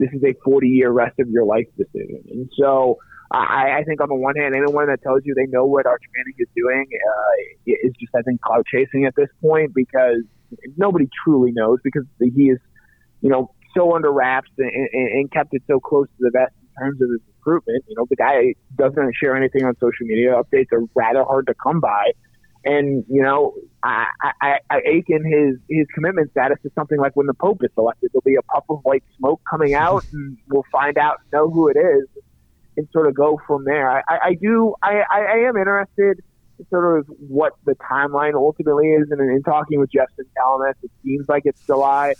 This 0.02 0.10
is 0.12 0.22
a 0.24 0.34
40 0.44 0.68
year 0.68 0.90
rest 0.90 1.18
of 1.20 1.28
your 1.28 1.44
life 1.44 1.66
decision. 1.76 2.22
And 2.30 2.50
so 2.58 2.98
I, 3.30 3.78
I 3.80 3.84
think 3.84 4.00
on 4.00 4.08
the 4.08 4.14
one 4.14 4.36
hand, 4.36 4.54
anyone 4.54 4.88
that 4.88 5.02
tells 5.02 5.22
you 5.24 5.34
they 5.34 5.46
know 5.46 5.64
what 5.64 5.86
Arch 5.86 6.02
Manning 6.14 6.34
is 6.38 6.48
doing 6.54 6.84
uh, 6.92 7.72
is 7.86 7.92
just, 7.98 8.14
I 8.14 8.22
think, 8.22 8.40
cloud 8.42 8.64
chasing 8.66 9.06
at 9.06 9.14
this 9.16 9.28
point 9.40 9.72
because 9.74 10.22
nobody 10.76 11.08
truly 11.24 11.52
knows 11.52 11.78
because 11.82 12.04
he 12.18 12.50
is, 12.50 12.58
you 13.20 13.30
know, 13.30 13.54
so 13.74 13.94
under 13.94 14.12
wraps 14.12 14.50
and, 14.58 14.70
and, 14.70 15.08
and 15.08 15.32
kept 15.32 15.54
it 15.54 15.62
so 15.66 15.80
close 15.80 16.06
to 16.08 16.16
the 16.20 16.30
vest 16.30 16.52
in 16.60 16.82
terms 16.82 17.00
of 17.00 17.08
his 17.10 17.20
recruitment. 17.38 17.84
You 17.88 17.96
know, 17.96 18.06
the 18.10 18.16
guy 18.16 18.54
doesn't 18.76 19.14
share 19.16 19.34
anything 19.36 19.64
on 19.64 19.74
social 19.76 20.06
media. 20.06 20.34
Updates 20.34 20.72
are 20.72 20.84
rather 20.94 21.24
hard 21.24 21.46
to 21.46 21.54
come 21.54 21.80
by. 21.80 22.12
And 22.64 23.04
you 23.08 23.22
know, 23.22 23.54
I, 23.82 24.06
I, 24.40 24.58
I 24.70 24.78
ache 24.86 25.06
in 25.08 25.24
his 25.24 25.58
his 25.68 25.86
commitment 25.94 26.30
status 26.30 26.58
to 26.62 26.70
something 26.74 26.98
like 26.98 27.16
when 27.16 27.26
the 27.26 27.34
Pope 27.34 27.58
is 27.64 27.70
selected, 27.74 28.10
there'll 28.12 28.22
be 28.24 28.36
a 28.36 28.42
puff 28.42 28.64
of 28.68 28.80
white 28.82 29.02
smoke 29.18 29.40
coming 29.50 29.74
out, 29.74 30.04
and 30.12 30.38
we'll 30.48 30.66
find 30.70 30.96
out, 30.96 31.16
know 31.32 31.50
who 31.50 31.68
it 31.68 31.76
is, 31.76 32.06
and 32.76 32.88
sort 32.92 33.08
of 33.08 33.14
go 33.14 33.40
from 33.46 33.64
there. 33.64 33.90
I, 33.90 34.02
I, 34.08 34.34
do. 34.40 34.74
I, 34.82 35.02
I 35.10 35.48
am 35.48 35.56
interested 35.56 36.20
in 36.58 36.66
sort 36.70 37.00
of 37.00 37.06
what 37.18 37.54
the 37.64 37.74
timeline 37.74 38.34
ultimately 38.34 38.88
is, 38.90 39.08
and 39.10 39.20
in, 39.20 39.30
in 39.30 39.42
talking 39.42 39.80
with 39.80 39.90
Justin 39.90 40.26
Talamas, 40.38 40.74
it 40.84 40.90
seems 41.04 41.28
like 41.28 41.42
it's 41.44 41.64
July. 41.66 42.14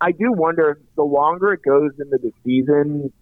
I 0.00 0.12
do 0.12 0.32
wonder 0.32 0.80
the 0.96 1.02
longer 1.02 1.52
it 1.52 1.62
goes 1.62 1.90
into 1.98 2.16
the 2.22 2.32
season, 2.44 3.12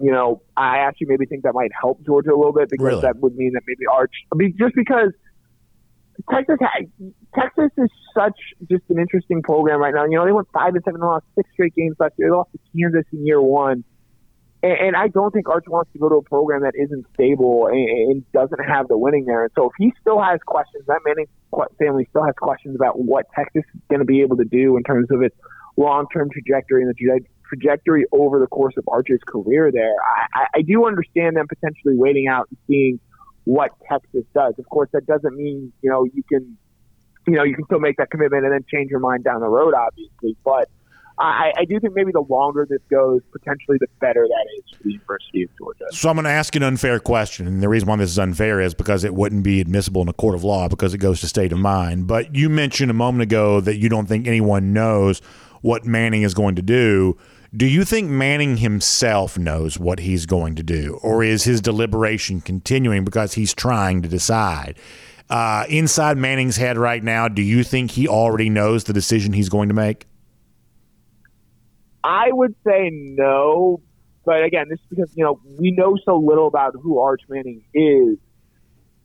you 0.00 0.12
know, 0.12 0.42
I 0.56 0.78
actually 0.78 1.08
maybe 1.08 1.26
think 1.26 1.42
that 1.42 1.54
might 1.54 1.72
help 1.78 2.04
Georgia 2.04 2.30
a 2.30 2.36
little 2.36 2.52
bit 2.52 2.70
because 2.70 2.86
really? 2.86 3.00
that 3.02 3.16
would 3.18 3.34
mean 3.34 3.52
that 3.54 3.62
maybe 3.66 3.86
Arch, 3.90 4.12
I 4.32 4.36
mean, 4.36 4.54
just 4.58 4.74
because 4.74 5.12
Texas, 6.30 6.56
Texas 7.34 7.70
is 7.76 7.90
such 8.14 8.38
just 8.68 8.82
an 8.88 8.98
interesting 8.98 9.42
program 9.42 9.80
right 9.80 9.94
now. 9.94 10.04
You 10.04 10.16
know, 10.16 10.26
they 10.26 10.32
went 10.32 10.48
five 10.52 10.74
and 10.74 10.82
seven, 10.84 11.00
they 11.00 11.06
lost 11.06 11.26
six 11.34 11.48
straight 11.52 11.74
games 11.74 11.96
last 11.98 12.14
year. 12.18 12.28
They 12.28 12.36
lost 12.36 12.50
to 12.52 12.58
Kansas 12.76 13.04
in 13.12 13.26
year 13.26 13.40
one. 13.40 13.84
And, 14.62 14.72
and 14.72 14.96
I 14.96 15.08
don't 15.08 15.32
think 15.32 15.48
Arch 15.48 15.66
wants 15.68 15.92
to 15.92 15.98
go 15.98 16.08
to 16.08 16.16
a 16.16 16.22
program 16.22 16.62
that 16.62 16.74
isn't 16.74 17.06
stable 17.14 17.68
and, 17.68 17.88
and 18.10 18.32
doesn't 18.32 18.58
have 18.58 18.88
the 18.88 18.98
winning 18.98 19.24
there. 19.26 19.44
And 19.44 19.52
so 19.54 19.66
if 19.66 19.72
he 19.78 19.92
still 20.00 20.20
has 20.20 20.40
questions, 20.44 20.84
that 20.86 21.00
Manning 21.06 21.26
family 21.78 22.06
still 22.10 22.24
has 22.24 22.34
questions 22.40 22.74
about 22.74 22.98
what 22.98 23.26
Texas 23.34 23.62
is 23.74 23.80
going 23.88 24.00
to 24.00 24.04
be 24.04 24.20
able 24.20 24.36
to 24.36 24.44
do 24.44 24.76
in 24.76 24.82
terms 24.82 25.08
of 25.10 25.22
its 25.22 25.36
long-term 25.76 26.30
trajectory 26.30 26.82
and 26.82 26.92
the 26.92 27.20
trajectory 27.48 28.04
over 28.12 28.40
the 28.40 28.48
course 28.48 28.74
of 28.76 28.84
Arch's 28.88 29.20
career 29.26 29.70
there. 29.72 29.94
I, 30.34 30.46
I 30.56 30.62
do 30.62 30.86
understand 30.86 31.36
them 31.36 31.46
potentially 31.48 31.96
waiting 31.96 32.26
out 32.26 32.48
and 32.50 32.58
seeing 32.66 33.00
what 33.48 33.70
Texas 33.88 34.24
does. 34.34 34.52
Of 34.58 34.68
course, 34.68 34.90
that 34.92 35.06
doesn't 35.06 35.34
mean, 35.34 35.72
you 35.80 35.88
know, 35.88 36.04
you 36.04 36.22
can, 36.22 36.58
you 37.26 37.32
know, 37.32 37.44
you 37.44 37.54
can 37.54 37.64
still 37.64 37.80
make 37.80 37.96
that 37.96 38.10
commitment 38.10 38.44
and 38.44 38.52
then 38.52 38.62
change 38.70 38.90
your 38.90 39.00
mind 39.00 39.24
down 39.24 39.40
the 39.40 39.48
road, 39.48 39.72
obviously. 39.72 40.36
But 40.44 40.68
I, 41.18 41.52
I, 41.56 41.64
do 41.64 41.80
think 41.80 41.94
maybe 41.94 42.12
the 42.12 42.26
longer 42.28 42.66
this 42.68 42.82
goes, 42.90 43.22
potentially 43.32 43.78
the 43.80 43.86
better 44.02 44.26
that 44.28 44.46
is 44.58 44.76
for 44.76 44.82
the 44.82 44.92
University 44.92 45.44
of 45.44 45.50
Georgia. 45.56 45.86
So 45.92 46.10
I'm 46.10 46.16
going 46.16 46.26
to 46.26 46.30
ask 46.30 46.54
an 46.56 46.62
unfair 46.62 47.00
question, 47.00 47.46
and 47.46 47.62
the 47.62 47.70
reason 47.70 47.88
why 47.88 47.96
this 47.96 48.10
is 48.10 48.18
unfair 48.18 48.60
is 48.60 48.74
because 48.74 49.02
it 49.02 49.14
wouldn't 49.14 49.44
be 49.44 49.62
admissible 49.62 50.02
in 50.02 50.08
a 50.08 50.12
court 50.12 50.34
of 50.34 50.44
law 50.44 50.68
because 50.68 50.92
it 50.92 50.98
goes 50.98 51.22
to 51.22 51.26
state 51.26 51.50
of 51.50 51.58
mind. 51.58 52.06
But 52.06 52.34
you 52.34 52.50
mentioned 52.50 52.90
a 52.90 52.94
moment 52.94 53.22
ago 53.22 53.62
that 53.62 53.78
you 53.78 53.88
don't 53.88 54.06
think 54.06 54.26
anyone 54.26 54.74
knows 54.74 55.20
what 55.62 55.86
Manning 55.86 56.20
is 56.20 56.34
going 56.34 56.56
to 56.56 56.62
do. 56.62 57.16
Do 57.56 57.66
you 57.66 57.84
think 57.84 58.10
Manning 58.10 58.58
himself 58.58 59.38
knows 59.38 59.78
what 59.78 60.00
he's 60.00 60.26
going 60.26 60.54
to 60.56 60.62
do, 60.62 60.98
or 61.02 61.22
is 61.22 61.44
his 61.44 61.62
deliberation 61.62 62.42
continuing 62.42 63.04
because 63.04 63.34
he's 63.34 63.54
trying 63.54 64.02
to 64.02 64.08
decide? 64.08 64.78
Uh, 65.30 65.64
inside 65.68 66.18
Manning's 66.18 66.56
head 66.56 66.76
right 66.76 67.02
now, 67.02 67.26
do 67.26 67.40
you 67.40 67.64
think 67.64 67.92
he 67.92 68.06
already 68.06 68.50
knows 68.50 68.84
the 68.84 68.92
decision 68.92 69.32
he's 69.32 69.48
going 69.48 69.68
to 69.68 69.74
make? 69.74 70.06
I 72.04 72.26
would 72.32 72.54
say 72.66 72.90
no, 72.92 73.80
but 74.26 74.44
again, 74.44 74.66
this 74.68 74.78
is 74.80 74.86
because 74.90 75.10
you 75.16 75.24
know 75.24 75.40
we 75.58 75.70
know 75.70 75.96
so 76.04 76.18
little 76.18 76.48
about 76.48 76.74
who 76.80 76.98
Arch 76.98 77.22
Manning 77.30 77.64
is. 77.72 78.18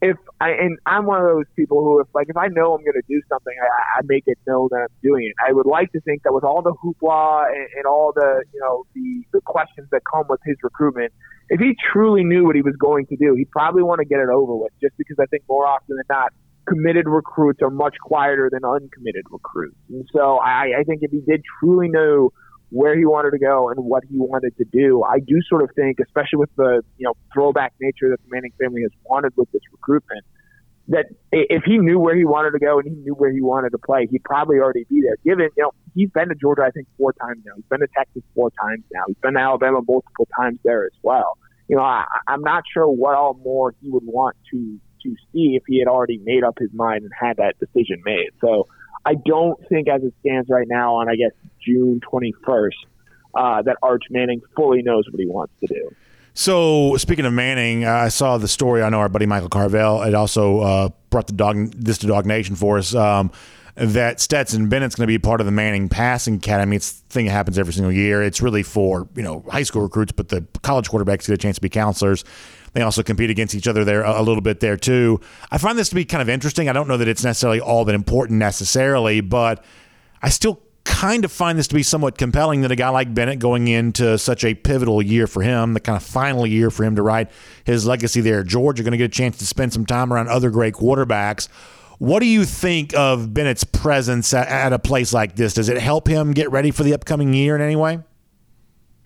If 0.03 0.17
I 0.41 0.49
and 0.51 0.77
I'm 0.85 1.05
one 1.05 1.21
of 1.21 1.27
those 1.27 1.47
people 1.55 1.81
who, 1.81 2.01
if 2.01 2.07
like 2.13 2.27
if 2.27 2.35
I 2.35 2.47
know 2.47 2.75
I'm 2.75 2.83
going 2.83 2.99
to 2.99 3.07
do 3.07 3.21
something, 3.29 3.53
I, 3.55 3.99
I 3.99 4.01
make 4.03 4.23
it 4.27 4.37
known 4.45 4.67
that 4.71 4.87
I'm 4.89 4.95
doing 5.01 5.31
it. 5.31 5.35
I 5.39 5.53
would 5.53 5.65
like 5.65 5.91
to 5.93 6.01
think 6.01 6.23
that 6.23 6.33
with 6.33 6.43
all 6.43 6.61
the 6.61 6.73
hoopla 6.73 7.47
and, 7.47 7.67
and 7.77 7.85
all 7.85 8.11
the 8.13 8.43
you 8.53 8.59
know 8.59 8.83
the 8.93 9.23
the 9.31 9.41
questions 9.41 9.87
that 9.91 10.01
come 10.11 10.25
with 10.27 10.41
his 10.45 10.57
recruitment, 10.61 11.13
if 11.47 11.61
he 11.61 11.71
truly 11.91 12.25
knew 12.25 12.43
what 12.45 12.55
he 12.55 12.61
was 12.61 12.75
going 12.77 13.05
to 13.07 13.15
do, 13.15 13.33
he'd 13.35 13.51
probably 13.51 13.83
want 13.83 13.99
to 13.99 14.05
get 14.05 14.19
it 14.19 14.29
over 14.29 14.55
with. 14.55 14.73
Just 14.81 14.97
because 14.97 15.17
I 15.21 15.25
think 15.27 15.43
more 15.47 15.65
often 15.65 15.95
than 15.95 16.05
not, 16.09 16.33
committed 16.67 17.07
recruits 17.07 17.61
are 17.61 17.69
much 17.69 17.95
quieter 18.03 18.49
than 18.51 18.65
uncommitted 18.65 19.23
recruits. 19.31 19.77
And 19.89 20.07
so 20.13 20.37
I, 20.37 20.79
I 20.79 20.83
think 20.83 20.99
if 21.01 21.11
he 21.11 21.21
did 21.21 21.43
truly 21.59 21.87
know 21.87 22.31
where 22.73 22.97
he 22.97 23.05
wanted 23.05 23.29
to 23.29 23.37
go 23.37 23.69
and 23.69 23.85
what 23.85 24.03
he 24.09 24.17
wanted 24.17 24.57
to 24.57 24.65
do. 24.65 25.03
I 25.03 25.19
do 25.19 25.39
sort 25.47 25.61
of 25.61 25.69
think, 25.75 25.99
especially 25.99 26.37
with 26.37 26.49
the 26.55 26.81
you 26.97 27.05
know 27.05 27.13
throwback 27.31 27.73
nature 27.79 28.09
that 28.09 28.17
the 28.23 28.29
Manning 28.31 28.51
family 28.59 28.81
has 28.81 28.91
wanted 29.05 29.31
with 29.37 29.51
this 29.51 29.61
recruitment, 29.71 30.25
that 30.87 31.05
if 31.31 31.63
he 31.65 31.77
knew 31.77 31.99
where 31.99 32.15
he 32.15 32.25
wanted 32.25 32.51
to 32.51 32.59
go 32.59 32.79
and 32.79 32.87
he 32.87 32.95
knew 32.95 33.13
where 33.13 33.31
he 33.31 33.41
wanted 33.41 33.69
to 33.73 33.77
play, 33.77 34.07
he'd 34.09 34.23
probably 34.23 34.57
already 34.57 34.85
be 34.89 35.01
there. 35.01 35.17
Given 35.23 35.49
you 35.55 35.63
know 35.63 35.71
he's 35.93 36.09
been 36.09 36.29
to 36.29 36.35
Georgia, 36.35 36.63
I 36.63 36.71
think 36.71 36.87
four 36.97 37.13
times 37.13 37.43
now. 37.45 37.53
He's 37.55 37.65
been 37.69 37.81
to 37.81 37.87
Texas 37.95 38.23
four 38.33 38.49
times 38.59 38.83
now. 38.91 39.03
He's 39.05 39.17
been 39.21 39.35
to 39.35 39.39
Alabama 39.39 39.81
multiple 39.87 40.27
times 40.35 40.57
there 40.63 40.85
as 40.85 40.97
well. 41.03 41.37
You 41.67 41.75
know, 41.75 41.83
I, 41.83 42.05
I'm 42.27 42.41
not 42.41 42.63
sure 42.73 42.87
what 42.87 43.13
all 43.13 43.35
more 43.35 43.75
he 43.81 43.91
would 43.91 44.03
want 44.03 44.35
to 44.51 44.79
to 45.03 45.15
see 45.31 45.55
if 45.55 45.63
he 45.67 45.77
had 45.77 45.87
already 45.87 46.17
made 46.23 46.43
up 46.43 46.57
his 46.57 46.73
mind 46.73 47.03
and 47.03 47.11
had 47.17 47.37
that 47.37 47.59
decision 47.59 48.01
made. 48.03 48.29
So 48.41 48.67
I 49.05 49.15
don't 49.15 49.59
think, 49.67 49.87
as 49.87 50.03
it 50.03 50.13
stands 50.21 50.49
right 50.49 50.67
now, 50.67 50.95
on 50.95 51.09
I 51.09 51.15
guess 51.15 51.31
June 51.65 51.99
21st, 52.11 52.69
uh, 53.35 53.61
that 53.63 53.77
Arch 53.81 54.03
Manning 54.09 54.41
fully 54.55 54.81
knows 54.81 55.05
what 55.09 55.19
he 55.19 55.27
wants 55.27 55.53
to 55.61 55.67
do. 55.67 55.95
So 56.35 56.95
speaking 56.97 57.25
of 57.25 57.33
Manning, 57.33 57.85
I 57.85 58.07
saw 58.07 58.37
the 58.37 58.47
story. 58.47 58.81
I 58.81 58.89
know 58.89 58.99
our 58.99 59.09
buddy 59.09 59.25
Michael 59.25 59.49
Carvell 59.49 60.03
had 60.03 60.15
also 60.15 60.59
uh, 60.59 60.89
brought 61.09 61.27
the 61.27 61.33
dog 61.33 61.71
this 61.73 61.99
to 61.99 62.07
DawgNation 62.07 62.57
for 62.57 62.79
us. 62.79 62.95
Um, 62.95 63.31
that 63.75 64.19
Stetson 64.19 64.69
Bennett's 64.69 64.95
going 64.95 65.07
to 65.07 65.11
be 65.11 65.17
part 65.17 65.41
of 65.41 65.45
the 65.45 65.51
Manning 65.51 65.89
Passing 65.89 66.35
Academy. 66.35 66.75
It's 66.75 66.91
a 66.91 67.13
thing 67.13 67.25
that 67.25 67.31
happens 67.31 67.57
every 67.57 67.73
single 67.73 67.91
year. 67.91 68.21
It's 68.21 68.41
really 68.41 68.63
for 68.63 69.07
you 69.15 69.23
know 69.23 69.43
high 69.49 69.63
school 69.63 69.81
recruits, 69.81 70.11
but 70.11 70.29
the 70.29 70.45
college 70.61 70.89
quarterbacks 70.89 71.27
get 71.27 71.29
a 71.29 71.37
chance 71.37 71.55
to 71.55 71.61
be 71.61 71.69
counselors. 71.69 72.23
They 72.73 72.81
also 72.81 73.03
compete 73.03 73.29
against 73.29 73.55
each 73.55 73.67
other 73.67 73.85
there 73.85 74.03
a, 74.03 74.21
little 74.21 74.41
bit 74.41 74.59
there 74.59 74.77
too. 74.77 75.21
I 75.51 75.57
find 75.57 75.77
this 75.77 75.89
to 75.89 75.95
be 75.95 76.05
kind 76.05 76.21
of 76.21 76.29
interesting. 76.29 76.69
I 76.69 76.73
don't 76.73 76.87
know 76.87 76.97
that 76.97 77.07
it's 77.07 77.23
necessarily 77.23 77.59
all 77.59 77.85
that 77.85 77.95
important 77.95 78.39
necessarily, 78.39 79.21
but 79.21 79.63
I 80.21 80.29
still 80.29 80.61
kind 80.83 81.23
of 81.23 81.31
find 81.31 81.57
this 81.57 81.67
to 81.67 81.75
be 81.75 81.83
somewhat 81.83 82.17
compelling 82.17 82.61
that 82.61 82.71
a 82.71 82.75
guy 82.75 82.89
like 82.89 83.13
Bennett 83.13 83.39
going 83.39 83.67
into 83.67 84.17
such 84.17 84.43
a 84.43 84.53
pivotal 84.53 85.01
year 85.01 85.27
for 85.27 85.41
him, 85.41 85.73
the 85.73 85.79
kind 85.79 85.95
of 85.95 86.03
final 86.03 86.45
year 86.45 86.69
for 86.69 86.83
him 86.83 86.95
to 86.95 87.01
write 87.01 87.29
his 87.63 87.85
legacy 87.85 88.21
there 88.21 88.41
at 88.41 88.47
Georgia, 88.47 88.83
going 88.83 88.91
to 88.91 88.97
get 88.97 89.05
a 89.05 89.09
chance 89.09 89.37
to 89.37 89.45
spend 89.45 89.71
some 89.71 89.85
time 89.85 90.11
around 90.11 90.27
other 90.29 90.49
great 90.49 90.73
quarterbacks. 90.73 91.47
What 91.99 92.19
do 92.19 92.25
you 92.25 92.43
think 92.43 92.93
of 92.95 93.33
Bennett's 93.33 93.63
presence 93.63 94.33
at, 94.33 94.47
at 94.47 94.73
a 94.73 94.79
place 94.79 95.13
like 95.13 95.35
this? 95.35 95.53
Does 95.53 95.69
it 95.69 95.77
help 95.77 96.07
him 96.07 96.31
get 96.31 96.51
ready 96.51 96.71
for 96.71 96.83
the 96.83 96.93
upcoming 96.93 97.33
year 97.33 97.55
in 97.55 97.61
any 97.61 97.75
way? 97.75 97.99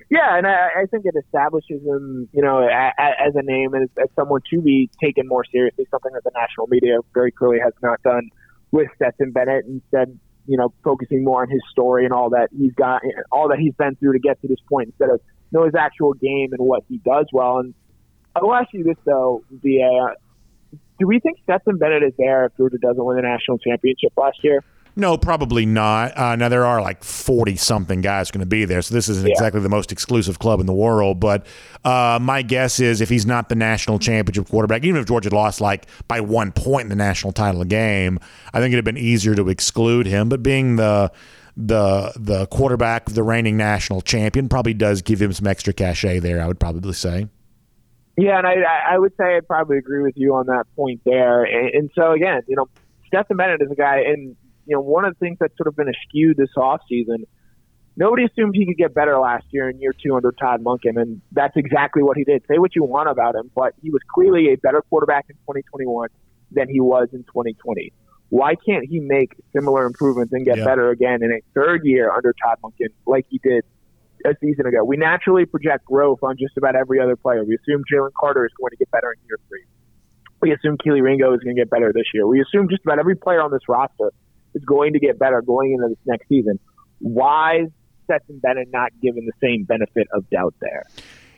Yeah, 0.09 0.37
and 0.37 0.47
I, 0.47 0.83
I 0.83 0.85
think 0.89 1.05
it 1.05 1.15
establishes 1.17 1.83
him, 1.83 2.29
you 2.31 2.41
know, 2.41 2.59
a, 2.59 2.91
a, 2.97 3.27
as 3.27 3.35
a 3.35 3.43
name 3.43 3.75
as, 3.75 3.89
as 4.01 4.07
someone 4.15 4.41
to 4.53 4.61
be 4.61 4.89
taken 5.03 5.27
more 5.27 5.43
seriously. 5.51 5.85
Something 5.91 6.13
that 6.13 6.23
the 6.23 6.31
national 6.33 6.67
media 6.67 6.97
very 7.13 7.31
clearly 7.31 7.59
has 7.61 7.73
not 7.83 8.01
done 8.03 8.29
with 8.71 8.87
Stetson 8.95 9.31
Bennett. 9.31 9.65
Instead, 9.65 10.17
you 10.45 10.57
know, 10.57 10.73
focusing 10.83 11.25
more 11.25 11.41
on 11.41 11.49
his 11.49 11.61
story 11.71 12.05
and 12.05 12.13
all 12.13 12.29
that 12.29 12.47
he's 12.57 12.73
got, 12.73 13.01
all 13.31 13.49
that 13.49 13.59
he's 13.59 13.73
been 13.73 13.95
through 13.95 14.13
to 14.13 14.19
get 14.19 14.39
to 14.41 14.47
this 14.47 14.59
point, 14.69 14.87
instead 14.87 15.09
of 15.09 15.19
you 15.51 15.59
know 15.59 15.65
his 15.65 15.75
actual 15.75 16.13
game 16.13 16.53
and 16.53 16.65
what 16.65 16.83
he 16.87 16.99
does 16.99 17.25
well. 17.33 17.59
And 17.59 17.73
I 18.33 18.41
will 18.41 18.53
ask 18.53 18.69
you 18.71 18.85
this 18.85 18.97
though, 19.05 19.43
the 19.61 20.15
do 20.99 21.05
we 21.05 21.19
think 21.19 21.39
Stetson 21.43 21.77
Bennett 21.77 22.03
is 22.03 22.13
there 22.17 22.45
if 22.45 22.57
Georgia 22.57 22.77
doesn't 22.77 23.03
win 23.03 23.17
the 23.17 23.23
national 23.23 23.57
championship 23.57 24.13
last 24.17 24.43
year? 24.43 24.63
No, 24.97 25.15
probably 25.15 25.67
not. 25.67 26.17
Uh, 26.17 26.35
now 26.35 26.49
there 26.49 26.65
are 26.65 26.81
like 26.81 27.03
forty 27.03 27.55
something 27.55 28.01
guys 28.01 28.31
going 28.31 28.39
to 28.39 28.47
be 28.47 28.65
there, 28.65 28.81
so 28.81 28.95
this 28.95 29.07
isn't 29.07 29.27
yeah. 29.27 29.33
exactly 29.33 29.61
the 29.61 29.69
most 29.69 29.91
exclusive 29.91 30.39
club 30.39 30.59
in 30.59 30.65
the 30.65 30.73
world. 30.73 31.19
But 31.19 31.45
uh, 31.85 32.17
my 32.19 32.41
guess 32.41 32.79
is 32.79 32.99
if 32.99 33.07
he's 33.07 33.27
not 33.27 33.47
the 33.47 33.53
national 33.53 33.99
championship 33.99 34.49
quarterback, 34.49 34.83
even 34.83 34.99
if 34.99 35.05
Georgia 35.05 35.29
lost 35.29 35.61
like 35.61 35.85
by 36.07 36.19
one 36.19 36.51
point 36.51 36.85
in 36.85 36.89
the 36.89 36.95
national 36.95 37.31
title 37.31 37.63
game, 37.63 38.19
I 38.55 38.59
think 38.59 38.73
it'd 38.73 38.77
have 38.77 38.85
been 38.85 38.97
easier 38.97 39.35
to 39.35 39.49
exclude 39.49 40.07
him. 40.07 40.29
But 40.29 40.41
being 40.41 40.77
the 40.77 41.11
the 41.55 42.11
the 42.15 42.47
quarterback 42.47 43.07
of 43.07 43.13
the 43.13 43.21
reigning 43.21 43.55
national 43.55 44.01
champion 44.01 44.49
probably 44.49 44.73
does 44.73 45.03
give 45.03 45.21
him 45.21 45.31
some 45.31 45.45
extra 45.45 45.73
cachet 45.73 46.19
there. 46.19 46.41
I 46.41 46.47
would 46.47 46.59
probably 46.59 46.93
say. 46.93 47.27
Yeah, 48.17 48.39
and 48.39 48.47
I 48.47 48.55
I 48.89 48.97
would 48.97 49.13
say 49.15 49.35
I'd 49.35 49.47
probably 49.47 49.77
agree 49.77 50.01
with 50.01 50.17
you 50.17 50.33
on 50.33 50.47
that 50.47 50.65
point 50.75 51.01
there. 51.05 51.43
And, 51.43 51.69
and 51.75 51.91
so 51.93 52.13
again, 52.13 52.41
you 52.47 52.55
know, 52.55 52.67
Stetson 53.05 53.37
Bennett 53.37 53.61
is 53.61 53.69
a 53.69 53.75
guy, 53.75 53.99
and 53.99 54.35
you 54.67 54.75
know, 54.75 54.81
one 54.81 55.05
of 55.05 55.13
the 55.13 55.19
things 55.19 55.37
that's 55.39 55.55
sort 55.57 55.67
of 55.67 55.75
been 55.75 55.87
askew 55.89 56.33
this 56.35 56.49
offseason, 56.57 57.23
nobody 57.95 58.25
assumed 58.25 58.55
he 58.55 58.65
could 58.65 58.77
get 58.77 58.93
better 58.93 59.17
last 59.17 59.45
year 59.51 59.69
in 59.69 59.79
year 59.79 59.93
two 59.93 60.15
under 60.15 60.31
Todd 60.31 60.63
Monken, 60.63 61.01
and 61.01 61.21
that's 61.31 61.55
exactly 61.55 62.03
what 62.03 62.17
he 62.17 62.23
did. 62.23 62.43
Say 62.49 62.57
what 62.57 62.75
you 62.75 62.83
want 62.83 63.09
about 63.09 63.35
him, 63.35 63.49
but 63.55 63.73
he 63.81 63.89
was 63.89 64.01
clearly 64.13 64.53
a 64.53 64.57
better 64.57 64.81
quarterback 64.89 65.25
in 65.29 65.35
2021 65.35 66.09
than 66.51 66.69
he 66.69 66.79
was 66.79 67.09
in 67.13 67.23
2020. 67.23 67.93
Why 68.29 68.55
can't 68.55 68.85
he 68.87 68.99
make 68.99 69.31
similar 69.53 69.85
improvements 69.85 70.33
and 70.33 70.45
get 70.45 70.57
yeah. 70.57 70.65
better 70.65 70.89
again 70.89 71.23
in 71.23 71.31
a 71.31 71.39
third 71.53 71.85
year 71.85 72.11
under 72.11 72.33
Todd 72.43 72.57
Monken 72.61 72.89
like 73.05 73.25
he 73.29 73.39
did 73.39 73.63
a 74.25 74.35
season 74.41 74.65
ago? 74.65 74.83
We 74.83 74.97
naturally 74.97 75.45
project 75.45 75.85
growth 75.85 76.19
on 76.23 76.35
just 76.37 76.57
about 76.57 76.75
every 76.75 76.99
other 76.99 77.15
player. 77.15 77.45
We 77.45 77.55
assume 77.55 77.83
Jalen 77.91 78.11
Carter 78.19 78.45
is 78.45 78.51
going 78.59 78.71
to 78.71 78.77
get 78.77 78.91
better 78.91 79.13
in 79.13 79.19
year 79.27 79.37
three. 79.47 79.63
We 80.41 80.53
assume 80.53 80.77
Kelee 80.77 81.01
Ringo 81.01 81.33
is 81.33 81.39
going 81.39 81.55
to 81.55 81.61
get 81.61 81.69
better 81.69 81.91
this 81.93 82.05
year. 82.13 82.27
We 82.27 82.41
assume 82.41 82.67
just 82.69 82.83
about 82.83 82.99
every 82.99 83.15
player 83.15 83.41
on 83.41 83.49
this 83.49 83.63
roster 83.67 84.11
is 84.53 84.63
going 84.63 84.93
to 84.93 84.99
get 84.99 85.19
better 85.19 85.41
going 85.41 85.73
into 85.73 85.89
this 85.89 85.97
next 86.05 86.27
season. 86.27 86.59
Why 86.99 87.61
is 87.61 87.69
Stetson 88.05 88.39
Bennett 88.39 88.69
not 88.71 88.91
given 89.01 89.25
the 89.25 89.33
same 89.41 89.63
benefit 89.63 90.07
of 90.13 90.29
doubt 90.29 90.55
there? 90.61 90.83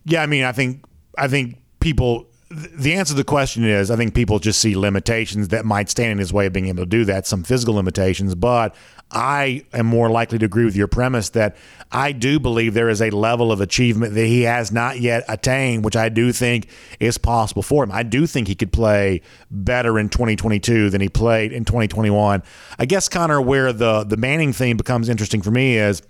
Yeah, 0.05 0.22
I 0.22 0.26
mean, 0.26 0.43
I 0.43 0.51
think 0.51 0.84
I 1.18 1.28
think 1.28 1.57
people 1.80 2.28
the 2.50 2.93
answer 2.93 3.14
to 3.14 3.18
the 3.18 3.24
question 3.24 3.64
is 3.64 3.91
I 3.91 3.95
think 3.95 4.16
people 4.16 4.39
just 4.39 4.60
see 4.60 4.76
limitations 4.76 5.50
that 5.50 5.66
might 5.66 5.89
stand 5.89 6.14
in 6.14 6.18
his 6.18 6.34
way 6.34 6.47
of 6.47 6.54
being 6.54 6.68
able 6.68 6.84
to 6.84 6.89
do 6.89 7.06
that, 7.06 7.28
some 7.28 7.43
physical 7.43 7.76
limitations. 7.76 8.34
But 8.34 8.76
I 9.12 9.66
am 9.72 9.86
more 9.86 10.10
likely 10.10 10.39
to 10.39 10.45
agree 10.45 10.66
with 10.66 10.76
your 10.76 10.88
premise 10.88 11.30
that 11.30 11.56
I 11.91 12.12
do 12.12 12.39
believe 12.39 12.74
there 12.74 12.89
is 12.89 13.02
a 13.02 13.12
level 13.12 13.52
of 13.52 13.62
achievement 13.62 14.16
that 14.16 14.26
he 14.26 14.43
has 14.43 14.72
not 14.72 15.00
yet 15.00 15.26
attained, 15.28 15.86
which 15.86 15.95
I 15.95 16.10
do 16.10 16.32
think 16.32 16.70
is 17.00 17.20
possible 17.20 17.62
for 17.62 17.84
him. 17.84 17.91
I 17.91 18.02
do 18.02 18.26
think 18.26 18.47
he 18.47 18.56
could 18.56 18.74
play 18.74 19.22
better 19.52 20.00
in 20.00 20.10
2022 20.10 20.89
than 20.89 21.02
he 21.02 21.10
played 21.10 21.54
in 21.54 21.66
2021. 21.66 22.41
I 22.80 22.86
guess, 22.86 23.08
Connor, 23.08 23.41
where 23.41 23.72
the, 23.72 24.04
the 24.04 24.18
Manning 24.18 24.54
thing 24.54 24.76
becomes 24.76 25.08
interesting 25.08 25.43
for 25.43 25.52
me 25.52 25.78
is, 25.78 26.02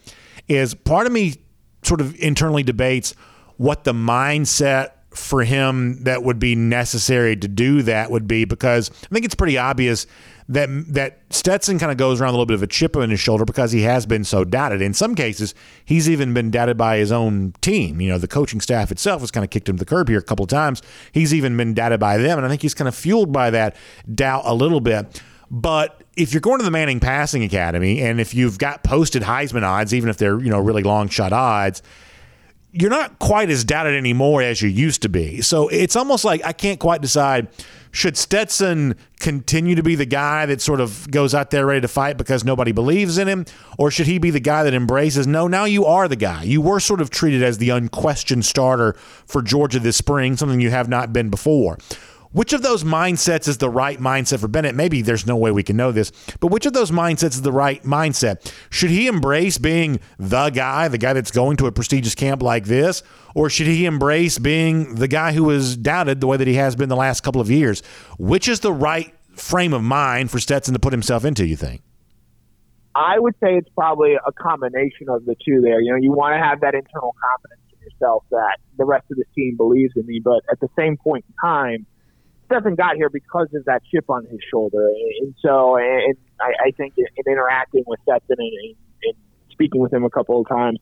is 0.47 0.73
part 0.73 1.05
of 1.05 1.11
me 1.11 1.35
sort 1.83 1.99
of 2.01 2.17
internally 2.19 2.63
debates 2.63 3.13
what 3.57 3.83
the 3.83 3.93
mindset 3.93 4.91
for 5.19 5.43
him 5.43 6.03
that 6.03 6.23
would 6.23 6.39
be 6.39 6.55
necessary 6.55 7.35
to 7.35 7.47
do 7.47 7.81
that 7.83 8.09
would 8.09 8.27
be 8.27 8.45
because 8.45 8.89
I 8.89 9.13
think 9.13 9.25
it's 9.25 9.35
pretty 9.35 9.57
obvious 9.57 10.07
that 10.47 10.67
that 10.93 11.19
Stetson 11.29 11.77
kind 11.77 11.91
of 11.91 11.97
goes 11.97 12.19
around 12.19 12.29
a 12.29 12.31
little 12.31 12.47
bit 12.47 12.55
of 12.55 12.63
a 12.63 12.67
chip 12.67 12.97
on 12.97 13.11
his 13.11 13.19
shoulder 13.19 13.45
because 13.45 13.71
he 13.71 13.83
has 13.83 14.07
been 14.07 14.23
so 14.23 14.43
doubted. 14.43 14.81
In 14.81 14.95
some 14.95 15.13
cases, 15.13 15.53
he's 15.85 16.09
even 16.09 16.33
been 16.33 16.49
doubted 16.49 16.75
by 16.75 16.97
his 16.97 17.11
own 17.11 17.53
team. 17.61 18.01
You 18.01 18.09
know, 18.09 18.17
the 18.17 18.27
coaching 18.27 18.59
staff 18.59 18.91
itself 18.91 19.21
has 19.21 19.29
kind 19.29 19.43
of 19.43 19.51
kicked 19.51 19.69
him 19.69 19.75
to 19.77 19.79
the 19.79 19.89
curb 19.89 20.09
here 20.09 20.17
a 20.17 20.23
couple 20.23 20.43
of 20.43 20.49
times. 20.49 20.81
He's 21.11 21.35
even 21.35 21.55
been 21.55 21.75
doubted 21.75 21.99
by 21.99 22.17
them, 22.17 22.39
and 22.39 22.45
I 22.45 22.49
think 22.49 22.63
he's 22.63 22.73
kind 22.73 22.87
of 22.87 22.95
fueled 22.95 23.31
by 23.31 23.51
that 23.51 23.75
doubt 24.13 24.41
a 24.45 24.55
little 24.55 24.81
bit. 24.81 25.21
But 25.51 26.03
if 26.15 26.33
you're 26.33 26.41
going 26.41 26.59
to 26.59 26.65
the 26.65 26.71
Manning 26.71 26.99
Passing 26.99 27.43
Academy, 27.43 28.01
and 28.01 28.19
if 28.19 28.33
you've 28.33 28.57
got 28.57 28.83
posted 28.83 29.21
Heisman 29.21 29.63
odds, 29.63 29.93
even 29.93 30.09
if 30.09 30.17
they're 30.17 30.39
you 30.39 30.49
know 30.49 30.59
really 30.59 30.83
long 30.83 31.09
shot 31.09 31.31
odds 31.31 31.83
you're 32.71 32.89
not 32.89 33.19
quite 33.19 33.49
as 33.49 33.63
doubted 33.63 33.95
anymore 33.95 34.41
as 34.41 34.61
you 34.61 34.69
used 34.69 35.01
to 35.01 35.09
be. 35.09 35.41
So 35.41 35.67
it's 35.69 35.95
almost 35.95 36.23
like 36.23 36.45
I 36.45 36.53
can't 36.53 36.79
quite 36.79 37.01
decide 37.01 37.47
should 37.91 38.17
Stetson 38.17 38.95
continue 39.19 39.75
to 39.75 39.81
be 39.81 39.95
the 39.95 40.05
guy 40.05 40.45
that 40.45 40.61
sort 40.61 40.79
of 40.79 41.09
goes 41.09 41.33
out 41.33 41.49
there 41.49 41.65
ready 41.65 41.81
to 41.81 41.87
fight 41.87 42.17
because 42.17 42.43
nobody 42.43 42.71
believes 42.71 43.17
in 43.17 43.27
him? 43.27 43.45
Or 43.77 43.89
should 43.89 44.05
he 44.05 44.19
be 44.19 44.29
the 44.29 44.39
guy 44.39 44.63
that 44.63 44.73
embraces, 44.73 45.25
no, 45.25 45.47
now 45.47 45.65
you 45.65 45.85
are 45.85 46.07
the 46.07 46.15
guy. 46.15 46.43
You 46.43 46.61
were 46.61 46.79
sort 46.79 47.01
of 47.01 47.09
treated 47.09 47.41
as 47.41 47.57
the 47.57 47.71
unquestioned 47.71 48.45
starter 48.45 48.93
for 49.25 49.41
Georgia 49.41 49.79
this 49.79 49.97
spring, 49.97 50.37
something 50.37 50.61
you 50.61 50.69
have 50.69 50.87
not 50.87 51.11
been 51.11 51.29
before. 51.29 51.77
Which 52.31 52.53
of 52.53 52.61
those 52.61 52.83
mindsets 52.83 53.47
is 53.47 53.57
the 53.57 53.71
right 53.71 53.99
mindset 53.99 54.39
for 54.39 54.47
Bennett? 54.47 54.75
Maybe 54.75 55.01
there's 55.01 55.25
no 55.25 55.35
way 55.35 55.49
we 55.49 55.63
can 55.63 55.75
know 55.75 55.91
this, 55.91 56.11
but 56.39 56.51
which 56.51 56.67
of 56.67 56.73
those 56.73 56.91
mindsets 56.91 57.31
is 57.31 57.41
the 57.41 57.51
right 57.51 57.81
mindset? 57.83 58.53
Should 58.69 58.91
he 58.91 59.07
embrace 59.07 59.57
being 59.57 59.99
the 60.19 60.51
guy, 60.51 60.87
the 60.89 60.99
guy 60.99 61.13
that's 61.13 61.31
going 61.31 61.57
to 61.57 61.65
a 61.65 61.71
prestigious 61.71 62.13
camp 62.13 62.43
like 62.43 62.65
this? 62.65 63.01
Or 63.33 63.49
should 63.49 63.65
he 63.65 63.85
embrace 63.85 64.37
being 64.37 64.95
the 64.95 65.07
guy 65.07 65.33
who 65.33 65.43
was 65.43 65.75
doubted 65.75 66.21
the 66.21 66.27
way 66.27 66.37
that 66.37 66.47
he 66.47 66.53
has 66.53 66.75
been 66.75 66.87
the 66.87 66.95
last 66.95 67.21
couple 67.21 67.41
of 67.41 67.49
years? 67.49 67.81
Which 68.19 68.47
is 68.47 68.59
the 68.59 68.73
right 68.73 69.11
frame 69.31 69.73
of 69.73 69.81
mind 69.81 70.29
for 70.29 70.39
Stetson 70.39 70.75
to 70.75 70.79
put 70.79 70.93
himself 70.93 71.25
into, 71.25 71.47
you 71.47 71.55
think? 71.55 71.81
I 72.93 73.17
would 73.17 73.33
say 73.41 73.55
it's 73.55 73.69
probably 73.75 74.13
a 74.13 74.31
combination 74.33 75.09
of 75.09 75.25
the 75.25 75.35
two 75.43 75.61
there. 75.61 75.81
You 75.81 75.93
know, 75.93 75.97
you 75.97 76.11
want 76.11 76.35
to 76.35 76.45
have 76.45 76.61
that 76.61 76.75
internal 76.75 77.15
confidence 77.31 77.61
in 77.73 77.79
yourself 77.79 78.23
that 78.29 78.57
the 78.77 78.85
rest 78.85 79.05
of 79.09 79.17
the 79.17 79.25
team 79.35 79.57
believes 79.57 79.93
in 79.95 80.05
me, 80.05 80.21
but 80.23 80.43
at 80.51 80.59
the 80.59 80.69
same 80.77 80.95
point 80.95 81.25
in 81.27 81.33
time, 81.41 81.87
Stetson 82.49 82.75
got 82.75 82.95
here 82.95 83.09
because 83.09 83.47
of 83.53 83.63
that 83.65 83.81
chip 83.91 84.09
on 84.09 84.25
his 84.25 84.39
shoulder. 84.49 84.89
And 85.21 85.35
so, 85.39 85.77
and 85.77 86.15
I, 86.41 86.67
I 86.67 86.71
think 86.71 86.95
in, 86.97 87.05
interacting 87.27 87.83
with 87.85 87.99
Stetson 88.01 88.37
and, 88.39 88.75
and 89.03 89.13
speaking 89.51 89.81
with 89.81 89.93
him 89.93 90.03
a 90.03 90.09
couple 90.09 90.41
of 90.41 90.47
times, 90.47 90.79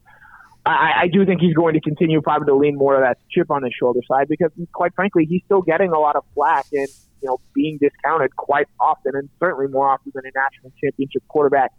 I, 0.65 1.03
I 1.03 1.07
do 1.07 1.26
think 1.26 1.41
he's 1.41 1.53
going 1.53 1.74
to 1.74 1.82
continue 1.82 2.22
probably 2.22 2.47
to 2.47 2.55
lean 2.55 2.76
more 2.78 2.95
of 2.95 3.01
that 3.01 3.18
chip 3.30 3.51
on 3.51 3.63
his 3.63 3.74
shoulder 3.78 4.01
side 4.09 4.28
because, 4.30 4.51
quite 4.74 4.93
frankly, 4.95 5.26
he's 5.26 5.41
still 5.45 5.61
getting 5.61 5.91
a 5.91 5.99
lot 5.99 6.15
of 6.15 6.24
flack 6.34 6.65
and 6.74 6.88
you 7.22 7.30
know 7.30 7.39
being 7.53 7.78
discounted 7.80 8.36
quite 8.36 8.68
often, 8.80 9.13
and 9.15 9.30
certainly 9.39 9.68
more 9.68 9.89
often 9.89 10.11
than 10.13 10.24
a 10.26 10.32
national 10.38 10.72
championship 10.84 11.24
quarterback 11.28 11.72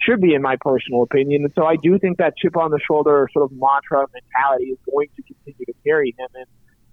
should 0.00 0.20
be, 0.20 0.34
in 0.34 0.42
my 0.42 0.56
personal 0.60 1.02
opinion. 1.02 1.44
And 1.44 1.52
so 1.54 1.64
I 1.64 1.76
do 1.76 1.98
think 1.98 2.18
that 2.18 2.36
chip 2.36 2.56
on 2.56 2.70
the 2.70 2.80
shoulder 2.84 3.28
sort 3.32 3.44
of 3.44 3.52
mantra 3.52 4.06
mentality 4.12 4.66
is 4.66 4.78
going 4.90 5.08
to 5.16 5.22
continue 5.22 5.64
to 5.66 5.74
carry 5.84 6.14
him. 6.18 6.28
And 6.34 6.46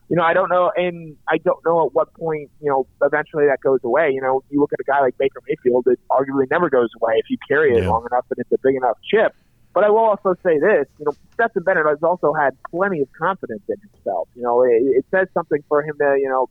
you 0.10 0.16
know, 0.16 0.24
I 0.24 0.34
don't 0.34 0.50
know, 0.50 0.72
and 0.76 1.16
I 1.28 1.38
don't 1.38 1.64
know 1.64 1.86
at 1.86 1.94
what 1.94 2.14
point 2.16 2.50
you 2.60 2.70
know 2.70 2.88
eventually 3.02 3.46
that 3.46 3.60
goes 3.62 3.80
away. 3.84 4.12
You 4.12 4.22
know, 4.22 4.44
you 4.50 4.60
look 4.60 4.74
at 4.74 4.80
a 4.80 4.84
guy 4.84 5.02
like 5.02 5.18
Baker 5.18 5.40
Mayfield, 5.48 5.86
it 5.88 6.00
arguably 6.10 6.50
never 6.50 6.70
goes 6.70 6.90
away 7.00 7.14
if 7.18 7.30
you 7.30 7.38
carry 7.48 7.78
it 7.78 7.84
yeah. 7.84 7.90
long 7.90 8.08
enough 8.12 8.26
and 8.32 8.40
it's 8.40 8.52
a 8.52 8.58
big 8.64 8.76
enough 8.76 8.98
chip. 9.04 9.36
But 9.74 9.84
I 9.84 9.90
will 9.90 10.00
also 10.00 10.34
say 10.44 10.58
this, 10.58 10.88
you 10.98 11.06
know, 11.06 11.12
Stetson 11.34 11.62
Bennett 11.62 11.86
has 11.86 12.02
also 12.02 12.34
had 12.34 12.58
plenty 12.72 13.02
of 13.02 13.08
confidence 13.18 13.62
in 13.70 13.76
himself. 13.80 14.28
You 14.36 14.42
know, 14.42 14.64
it, 14.64 14.82
it 14.82 15.06
says 15.12 15.28
something 15.36 15.64
for 15.70 15.84
him 15.84 15.96
to, 16.00 16.18
you 16.20 16.28
know, 16.28 16.50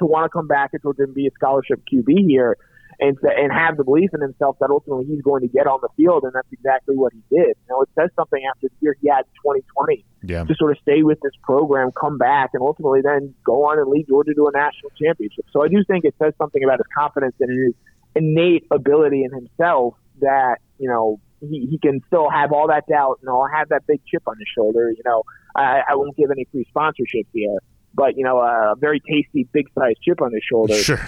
to 0.00 0.06
want 0.06 0.24
to 0.24 0.28
come 0.28 0.48
back 0.48 0.70
and 0.72 0.82
to 0.82 1.06
be 1.06 1.28
a 1.28 1.30
scholarship 1.30 1.80
QB 1.90 2.26
here 2.26 2.56
and 3.00 3.16
and 3.22 3.52
have 3.52 3.76
the 3.76 3.84
belief 3.84 4.10
in 4.14 4.20
himself 4.20 4.56
that 4.60 4.70
ultimately 4.70 5.06
he's 5.06 5.22
going 5.22 5.42
to 5.42 5.48
get 5.48 5.66
on 5.66 5.80
the 5.82 5.88
field, 5.96 6.24
and 6.24 6.32
that's 6.32 6.48
exactly 6.52 6.96
what 6.96 7.12
he 7.12 7.22
did. 7.30 7.48
You 7.48 7.68
know, 7.70 7.82
it 7.82 7.88
says 7.94 8.10
something 8.16 8.40
after 8.48 8.68
the 8.68 8.74
year 8.80 8.96
he 9.00 9.08
had 9.08 9.24
in 9.24 9.32
2020 9.42 10.04
yeah. 10.22 10.44
to 10.44 10.54
sort 10.54 10.72
of 10.72 10.78
stay 10.82 11.02
with 11.02 11.18
this 11.20 11.32
program, 11.42 11.90
come 11.92 12.18
back, 12.18 12.50
and 12.54 12.62
ultimately 12.62 13.00
then 13.02 13.34
go 13.44 13.64
on 13.66 13.78
and 13.78 13.88
lead 13.88 14.06
Georgia 14.08 14.34
to 14.34 14.46
a 14.46 14.52
national 14.52 14.90
championship. 15.00 15.46
So 15.52 15.62
I 15.64 15.68
do 15.68 15.82
think 15.84 16.04
it 16.04 16.14
says 16.22 16.34
something 16.38 16.62
about 16.62 16.78
his 16.78 16.86
confidence 16.96 17.34
and 17.40 17.50
his 17.50 17.74
innate 18.14 18.66
ability 18.70 19.24
in 19.24 19.32
himself 19.32 19.94
that 20.20 20.56
you 20.78 20.88
know 20.88 21.18
he, 21.40 21.66
he 21.70 21.78
can 21.78 22.00
still 22.06 22.28
have 22.30 22.52
all 22.52 22.68
that 22.68 22.84
doubt 22.86 23.18
and 23.22 23.30
I'll 23.30 23.48
have 23.52 23.70
that 23.70 23.86
big 23.86 24.00
chip 24.06 24.22
on 24.26 24.36
his 24.38 24.48
shoulder. 24.54 24.90
You 24.90 25.02
know, 25.04 25.22
I, 25.56 25.80
I 25.90 25.94
won't 25.94 26.16
give 26.16 26.30
any 26.30 26.46
free 26.52 26.66
sponsorship 26.68 27.26
here, 27.32 27.58
but 27.94 28.16
you 28.16 28.24
know, 28.24 28.38
a 28.38 28.74
very 28.78 29.00
tasty, 29.00 29.48
big 29.52 29.66
sized 29.74 29.98
chip 30.02 30.20
on 30.20 30.32
his 30.32 30.42
shoulder. 30.44 30.74
Sure 30.74 31.00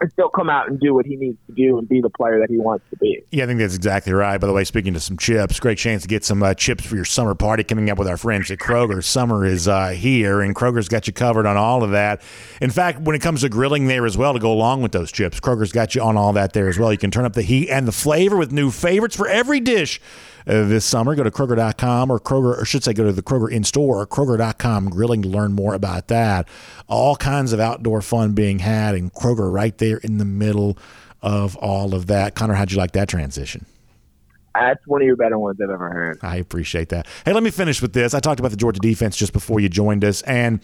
and 0.00 0.12
still 0.12 0.28
come 0.28 0.50
out 0.50 0.68
and 0.68 0.78
do 0.80 0.94
what 0.94 1.06
he 1.06 1.16
needs 1.16 1.38
to 1.46 1.52
do 1.54 1.78
and 1.78 1.88
be 1.88 2.00
the 2.00 2.10
player 2.10 2.38
that 2.40 2.50
he 2.50 2.58
wants 2.58 2.84
to 2.90 2.96
be. 2.96 3.22
Yeah, 3.30 3.44
I 3.44 3.46
think 3.46 3.60
that's 3.60 3.76
exactly 3.76 4.12
right. 4.12 4.38
By 4.38 4.46
the 4.46 4.52
way, 4.52 4.64
speaking 4.64 4.94
to 4.94 5.00
some 5.00 5.16
chips, 5.16 5.60
great 5.60 5.78
chance 5.78 6.02
to 6.02 6.08
get 6.08 6.24
some 6.24 6.42
uh, 6.42 6.54
chips 6.54 6.84
for 6.84 6.96
your 6.96 7.04
summer 7.04 7.34
party 7.34 7.64
coming 7.64 7.90
up 7.90 7.98
with 7.98 8.08
our 8.08 8.16
friends 8.16 8.50
at 8.50 8.58
Kroger. 8.58 9.02
Summer 9.02 9.44
is 9.44 9.68
uh, 9.68 9.88
here, 9.88 10.40
and 10.40 10.54
Kroger's 10.54 10.88
got 10.88 11.06
you 11.06 11.12
covered 11.12 11.46
on 11.46 11.56
all 11.56 11.82
of 11.82 11.90
that. 11.92 12.22
In 12.60 12.70
fact, 12.70 13.00
when 13.00 13.16
it 13.16 13.22
comes 13.22 13.42
to 13.42 13.48
grilling 13.48 13.86
there 13.86 14.06
as 14.06 14.16
well 14.16 14.32
to 14.32 14.38
go 14.38 14.52
along 14.52 14.82
with 14.82 14.92
those 14.92 15.12
chips, 15.12 15.40
Kroger's 15.40 15.72
got 15.72 15.94
you 15.94 16.02
on 16.02 16.16
all 16.16 16.32
that 16.34 16.52
there 16.52 16.68
as 16.68 16.78
well. 16.78 16.92
You 16.92 16.98
can 16.98 17.10
turn 17.10 17.24
up 17.24 17.34
the 17.34 17.42
heat 17.42 17.68
and 17.70 17.86
the 17.86 17.92
flavor 17.92 18.36
with 18.36 18.52
new 18.52 18.70
favorites 18.70 19.16
for 19.16 19.28
every 19.28 19.60
dish 19.60 20.00
uh, 20.46 20.64
this 20.64 20.84
summer. 20.84 21.14
Go 21.14 21.22
to 21.22 21.30
Kroger.com 21.30 22.10
or 22.10 22.20
Kroger, 22.20 22.60
or 22.60 22.64
should 22.64 22.84
say, 22.84 22.92
go 22.92 23.04
to 23.04 23.12
the 23.12 23.22
Kroger 23.22 23.50
in 23.50 23.64
store 23.64 24.00
or 24.00 24.06
Kroger.com 24.06 24.90
grilling 24.90 25.22
to 25.22 25.28
learn 25.28 25.52
more 25.52 25.74
about 25.74 26.08
that. 26.08 26.48
All 26.86 27.16
kinds 27.16 27.52
of 27.52 27.60
outdoor 27.60 28.02
fun 28.02 28.32
being 28.32 28.60
had, 28.60 28.94
and 28.94 29.12
Kroger 29.12 29.52
right 29.52 29.76
there 29.78 29.98
in 29.98 30.18
the 30.18 30.24
middle 30.24 30.78
of 31.22 31.56
all 31.56 31.94
of 31.94 32.06
that. 32.06 32.34
Connor, 32.34 32.54
how'd 32.54 32.70
you 32.70 32.78
like 32.78 32.92
that 32.92 33.08
transition? 33.08 33.66
That's 34.60 34.86
one 34.86 35.02
of 35.02 35.06
your 35.06 35.16
better 35.16 35.38
ones 35.38 35.58
I've 35.62 35.70
ever 35.70 35.90
heard. 35.90 36.18
I 36.22 36.36
appreciate 36.36 36.88
that. 36.90 37.06
Hey, 37.24 37.32
let 37.32 37.42
me 37.42 37.50
finish 37.50 37.82
with 37.82 37.92
this. 37.92 38.14
I 38.14 38.20
talked 38.20 38.40
about 38.40 38.52
the 38.52 38.56
Georgia 38.56 38.80
defense 38.80 39.16
just 39.16 39.32
before 39.32 39.60
you 39.60 39.68
joined 39.68 40.04
us. 40.04 40.22
And 40.22 40.60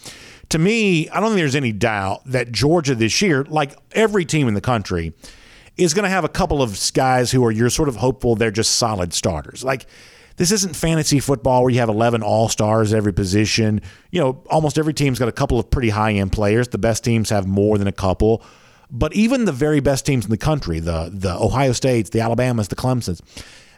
to 0.49 0.59
me, 0.59 1.09
I 1.11 1.21
don't 1.21 1.31
think 1.31 1.39
there's 1.39 1.57
any 1.57 1.73
doubt 1.73 2.23
that 2.27 2.53
Georgia 2.53 2.95
this 2.95 3.21
year, 3.21 3.45
like 3.45 3.77
every 3.93 4.25
team 4.25 4.49
in 4.49 4.55
the 4.55 4.61
country, 4.61 5.13
is 5.77 5.95
going 5.95 6.05
to 6.05 6.11
have 6.11 6.25
a 6.25 6.29
couple 6.29 6.63
of 6.63 6.79
guys 6.95 7.31
who 7.31 7.45
are 7.45 7.51
you're 7.51 7.71
sort 7.71 7.89
of 7.89 7.97
hopeful 7.97 8.35
they're 8.35 8.51
just 8.51 8.77
solid 8.77 9.13
starters. 9.13 9.65
Like 9.65 9.87
this 10.37 10.51
isn't 10.53 10.77
fantasy 10.77 11.21
football 11.21 11.63
where 11.63 11.71
you 11.71 11.81
have 11.81 11.89
11 11.89 12.23
all-stars 12.23 12.95
every 12.95 13.13
position. 13.13 13.81
You 14.11 14.21
know, 14.21 14.43
almost 14.51 14.79
every 14.79 14.95
team's 14.95 15.19
got 15.19 15.29
a 15.29 15.33
couple 15.33 15.59
of 15.59 15.71
pretty 15.71 15.91
high-end 15.91 16.33
players. 16.33 16.69
The 16.69 16.79
best 16.79 17.05
teams 17.05 17.31
have 17.31 17.47
more 17.47 17.79
than 17.79 17.87
a 17.87 17.93
couple. 17.93 18.43
But 18.91 19.15
even 19.15 19.47
the 19.47 19.53
very 19.53 19.81
best 19.81 20.05
teams 20.05 20.25
in 20.25 20.31
the 20.31 20.37
country, 20.37 20.79
the 20.79 21.11
the 21.13 21.35
Ohio 21.35 21.73
States, 21.73 22.11
the 22.11 22.21
Alabamas, 22.21 22.69
the 22.69 22.77
Clemsons, 22.77 23.21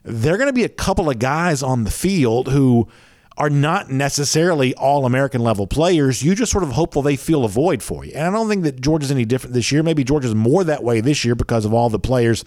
they're 0.02 0.36
going 0.36 0.48
to 0.48 0.52
be 0.52 0.64
a 0.64 0.68
couple 0.68 1.08
of 1.08 1.18
guys 1.18 1.62
on 1.62 1.84
the 1.84 1.90
field 1.90 2.48
who 2.48 2.88
are 3.36 3.50
not 3.50 3.90
necessarily 3.90 4.74
all 4.74 5.06
American 5.06 5.40
level 5.40 5.66
players. 5.66 6.22
You 6.22 6.34
just 6.34 6.52
sort 6.52 6.64
of 6.64 6.72
hopeful 6.72 7.02
they 7.02 7.16
feel 7.16 7.44
a 7.44 7.48
void 7.48 7.82
for 7.82 8.04
you. 8.04 8.12
And 8.14 8.24
I 8.26 8.30
don't 8.30 8.48
think 8.48 8.62
that 8.62 8.80
Georgia's 8.80 9.10
any 9.10 9.24
different 9.24 9.54
this 9.54 9.72
year. 9.72 9.82
Maybe 9.82 10.04
Georgia's 10.04 10.34
more 10.34 10.62
that 10.64 10.84
way 10.84 11.00
this 11.00 11.24
year 11.24 11.34
because 11.34 11.64
of 11.64 11.74
all 11.74 11.90
the 11.90 11.98
players 11.98 12.44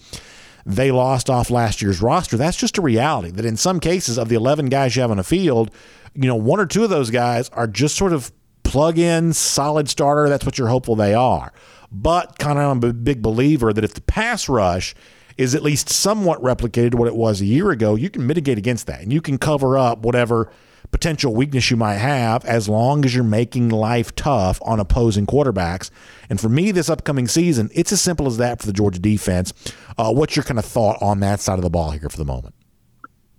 they 0.64 0.90
lost 0.90 1.30
off 1.30 1.50
last 1.50 1.80
year's 1.80 2.02
roster. 2.02 2.36
That's 2.36 2.56
just 2.56 2.78
a 2.78 2.82
reality 2.82 3.30
that 3.30 3.44
in 3.44 3.56
some 3.56 3.80
cases 3.80 4.18
of 4.18 4.28
the 4.28 4.34
11 4.34 4.66
guys 4.66 4.96
you 4.96 5.02
have 5.02 5.10
on 5.10 5.18
a 5.18 5.24
field, 5.24 5.70
you 6.14 6.26
know, 6.26 6.36
one 6.36 6.60
or 6.60 6.66
two 6.66 6.84
of 6.84 6.90
those 6.90 7.10
guys 7.10 7.48
are 7.50 7.66
just 7.66 7.96
sort 7.96 8.12
of 8.12 8.32
plug 8.64 8.98
in, 8.98 9.32
solid 9.32 9.88
starter. 9.88 10.28
That's 10.28 10.44
what 10.44 10.58
you're 10.58 10.68
hopeful 10.68 10.94
they 10.94 11.14
are. 11.14 11.52
But 11.90 12.38
kind 12.38 12.58
of 12.58 12.70
I'm 12.70 12.90
a 12.90 12.92
big 12.92 13.22
believer 13.22 13.72
that 13.72 13.84
if 13.84 13.94
the 13.94 14.02
pass 14.02 14.48
rush 14.48 14.94
is 15.38 15.54
at 15.54 15.62
least 15.62 15.88
somewhat 15.88 16.42
replicated 16.42 16.90
to 16.90 16.96
what 16.96 17.08
it 17.08 17.14
was 17.14 17.40
a 17.40 17.46
year 17.46 17.70
ago, 17.70 17.94
you 17.94 18.10
can 18.10 18.26
mitigate 18.26 18.58
against 18.58 18.86
that 18.88 19.00
and 19.00 19.12
you 19.12 19.20
can 19.20 19.36
cover 19.36 19.76
up 19.76 19.98
whatever– 19.98 20.50
potential 20.90 21.34
weakness 21.34 21.70
you 21.70 21.76
might 21.76 21.96
have 21.96 22.44
as 22.44 22.68
long 22.68 23.04
as 23.04 23.14
you're 23.14 23.24
making 23.24 23.68
life 23.68 24.14
tough 24.14 24.58
on 24.62 24.80
opposing 24.80 25.26
quarterbacks. 25.26 25.90
And 26.28 26.40
for 26.40 26.48
me, 26.48 26.70
this 26.70 26.88
upcoming 26.88 27.28
season, 27.28 27.70
it's 27.74 27.92
as 27.92 28.00
simple 28.00 28.26
as 28.26 28.36
that 28.38 28.60
for 28.60 28.66
the 28.66 28.72
Georgia 28.72 28.98
defense. 28.98 29.52
Uh, 29.96 30.12
what's 30.12 30.36
your 30.36 30.44
kind 30.44 30.58
of 30.58 30.64
thought 30.64 31.00
on 31.02 31.20
that 31.20 31.40
side 31.40 31.58
of 31.58 31.62
the 31.62 31.70
ball 31.70 31.90
here 31.90 32.08
for 32.08 32.16
the 32.16 32.24
moment? 32.24 32.54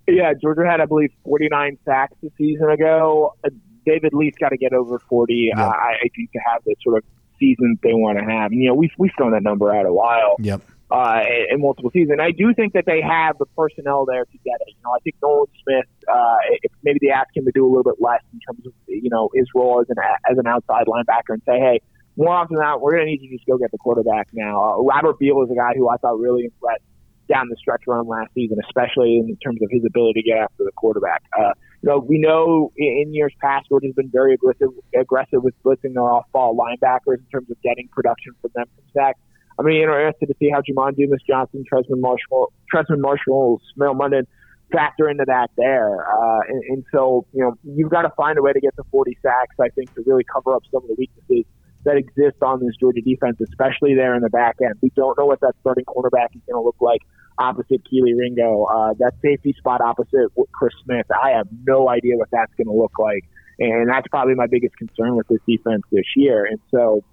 Yeah, 0.06 0.32
Georgia 0.40 0.66
had, 0.68 0.80
I 0.80 0.86
believe, 0.86 1.12
49 1.24 1.78
sacks 1.84 2.16
a 2.24 2.30
season 2.36 2.70
ago. 2.70 3.34
Uh, 3.44 3.50
they've 3.86 4.04
at 4.04 4.14
least 4.14 4.38
got 4.38 4.48
to 4.48 4.56
get 4.56 4.72
over 4.72 4.98
40, 4.98 5.52
uh, 5.56 5.60
I, 5.60 5.94
I 6.02 6.08
think, 6.14 6.32
to 6.32 6.40
have 6.50 6.62
the 6.64 6.74
sort 6.82 6.98
of 6.98 7.04
season 7.38 7.78
they 7.82 7.94
want 7.94 8.18
to 8.18 8.24
have. 8.24 8.50
And, 8.50 8.60
you 8.60 8.68
know, 8.68 8.74
we've, 8.74 8.90
we've 8.98 9.12
thrown 9.16 9.32
that 9.32 9.42
number 9.42 9.74
out 9.74 9.86
a 9.86 9.92
while. 9.92 10.36
Yep 10.40 10.62
uh, 10.90 11.20
in 11.50 11.60
multiple 11.60 11.90
seasons. 11.92 12.18
I 12.20 12.32
do 12.32 12.52
think 12.54 12.72
that 12.74 12.84
they 12.86 13.00
have 13.00 13.38
the 13.38 13.46
personnel 13.56 14.04
there 14.06 14.24
to 14.24 14.38
get 14.44 14.58
it. 14.60 14.68
You 14.68 14.82
know, 14.84 14.90
I 14.90 14.98
think 15.00 15.16
Nolan 15.22 15.46
Smith, 15.62 15.86
uh, 16.08 16.36
if 16.62 16.72
maybe 16.82 16.98
they 17.02 17.10
ask 17.10 17.28
him 17.34 17.44
to 17.44 17.52
do 17.54 17.64
a 17.64 17.68
little 17.68 17.84
bit 17.84 18.00
less 18.00 18.22
in 18.32 18.40
terms 18.40 18.66
of 18.66 18.72
you 18.86 19.10
know 19.10 19.30
his 19.34 19.46
role 19.54 19.80
as 19.80 19.86
an 19.88 19.96
as 20.30 20.38
an 20.38 20.46
outside 20.46 20.86
linebacker 20.86 21.34
and 21.34 21.42
say, 21.46 21.58
hey, 21.58 21.80
more 22.16 22.34
often 22.34 22.56
than 22.56 22.64
not, 22.64 22.80
we're 22.80 22.92
going 22.92 23.06
to 23.06 23.10
need 23.10 23.22
you 23.22 23.30
to 23.30 23.36
just 23.36 23.46
go 23.46 23.56
get 23.56 23.70
the 23.70 23.78
quarterback 23.78 24.28
now. 24.32 24.62
Uh, 24.62 24.82
Robert 24.82 25.18
Beal 25.18 25.42
is 25.42 25.50
a 25.50 25.54
guy 25.54 25.72
who 25.76 25.88
I 25.88 25.96
thought 25.96 26.18
really 26.18 26.44
impressed 26.44 26.82
down 27.30 27.48
the 27.48 27.56
stretch 27.56 27.82
run 27.86 28.06
last 28.08 28.34
season, 28.34 28.58
especially 28.66 29.18
in 29.18 29.36
terms 29.36 29.62
of 29.62 29.68
his 29.70 29.84
ability 29.86 30.20
to 30.20 30.28
get 30.28 30.38
after 30.38 30.64
the 30.64 30.72
quarterback. 30.72 31.22
Uh, 31.38 31.52
you 31.82 31.88
know, 31.88 31.98
we 31.98 32.18
know 32.18 32.72
in 32.76 33.14
years 33.14 33.32
past, 33.40 33.68
Georgia's 33.68 33.94
been 33.94 34.10
very 34.10 34.34
aggressive, 34.34 34.68
aggressive 34.98 35.42
with 35.42 35.54
blitzing 35.62 35.94
their 35.94 36.02
off-ball 36.02 36.56
linebackers 36.56 37.18
in 37.18 37.26
terms 37.32 37.48
of 37.50 37.56
getting 37.62 37.88
production 37.88 38.32
from 38.42 38.50
them 38.54 38.66
from 38.74 38.84
sacks. 38.92 39.20
I'm 39.60 39.66
really 39.66 39.82
interested 39.82 40.24
to 40.26 40.34
see 40.38 40.48
how 40.48 40.62
Jamon 40.62 40.96
Dumas 40.96 41.20
Johnson, 41.28 41.64
Trezmen 41.70 42.00
Marshall, 42.00 42.50
Trezmen 42.72 43.00
Marshall, 43.00 43.60
Smael 43.76 43.94
Mondon 43.94 44.26
factor 44.72 45.06
into 45.10 45.24
that 45.26 45.50
there. 45.58 46.00
Uh, 46.00 46.40
and, 46.48 46.62
and 46.68 46.84
so, 46.90 47.26
you 47.34 47.42
know, 47.42 47.58
you've 47.64 47.90
got 47.90 48.02
to 48.02 48.10
find 48.16 48.38
a 48.38 48.42
way 48.42 48.54
to 48.54 48.60
get 48.60 48.74
to 48.76 48.84
40 48.90 49.18
sacks, 49.20 49.54
I 49.60 49.68
think, 49.68 49.94
to 49.96 50.02
really 50.06 50.24
cover 50.24 50.54
up 50.54 50.62
some 50.72 50.82
of 50.82 50.88
the 50.88 50.94
weaknesses 50.96 51.44
that 51.84 51.98
exist 51.98 52.42
on 52.42 52.64
this 52.64 52.74
Georgia 52.80 53.02
defense, 53.02 53.36
especially 53.42 53.94
there 53.94 54.14
in 54.14 54.22
the 54.22 54.30
back 54.30 54.56
end. 54.62 54.76
We 54.80 54.92
don't 54.96 55.18
know 55.18 55.26
what 55.26 55.40
that 55.40 55.52
starting 55.60 55.84
cornerback 55.84 56.34
is 56.34 56.40
going 56.48 56.56
to 56.56 56.64
look 56.64 56.76
like 56.80 57.02
opposite 57.36 57.82
Kelee 57.84 58.16
Ringo. 58.16 58.64
Uh, 58.64 58.94
that 58.98 59.12
safety 59.20 59.54
spot 59.58 59.82
opposite 59.82 60.32
Chris 60.52 60.72
Smith, 60.84 61.06
I 61.10 61.32
have 61.32 61.48
no 61.66 61.90
idea 61.90 62.16
what 62.16 62.28
that's 62.32 62.52
going 62.54 62.68
to 62.68 62.72
look 62.72 62.98
like. 62.98 63.24
And 63.58 63.90
that's 63.90 64.08
probably 64.08 64.36
my 64.36 64.46
biggest 64.46 64.74
concern 64.78 65.16
with 65.16 65.28
this 65.28 65.40
defense 65.46 65.82
this 65.92 66.06
year. 66.16 66.46
And 66.46 66.58
so, 66.70 67.04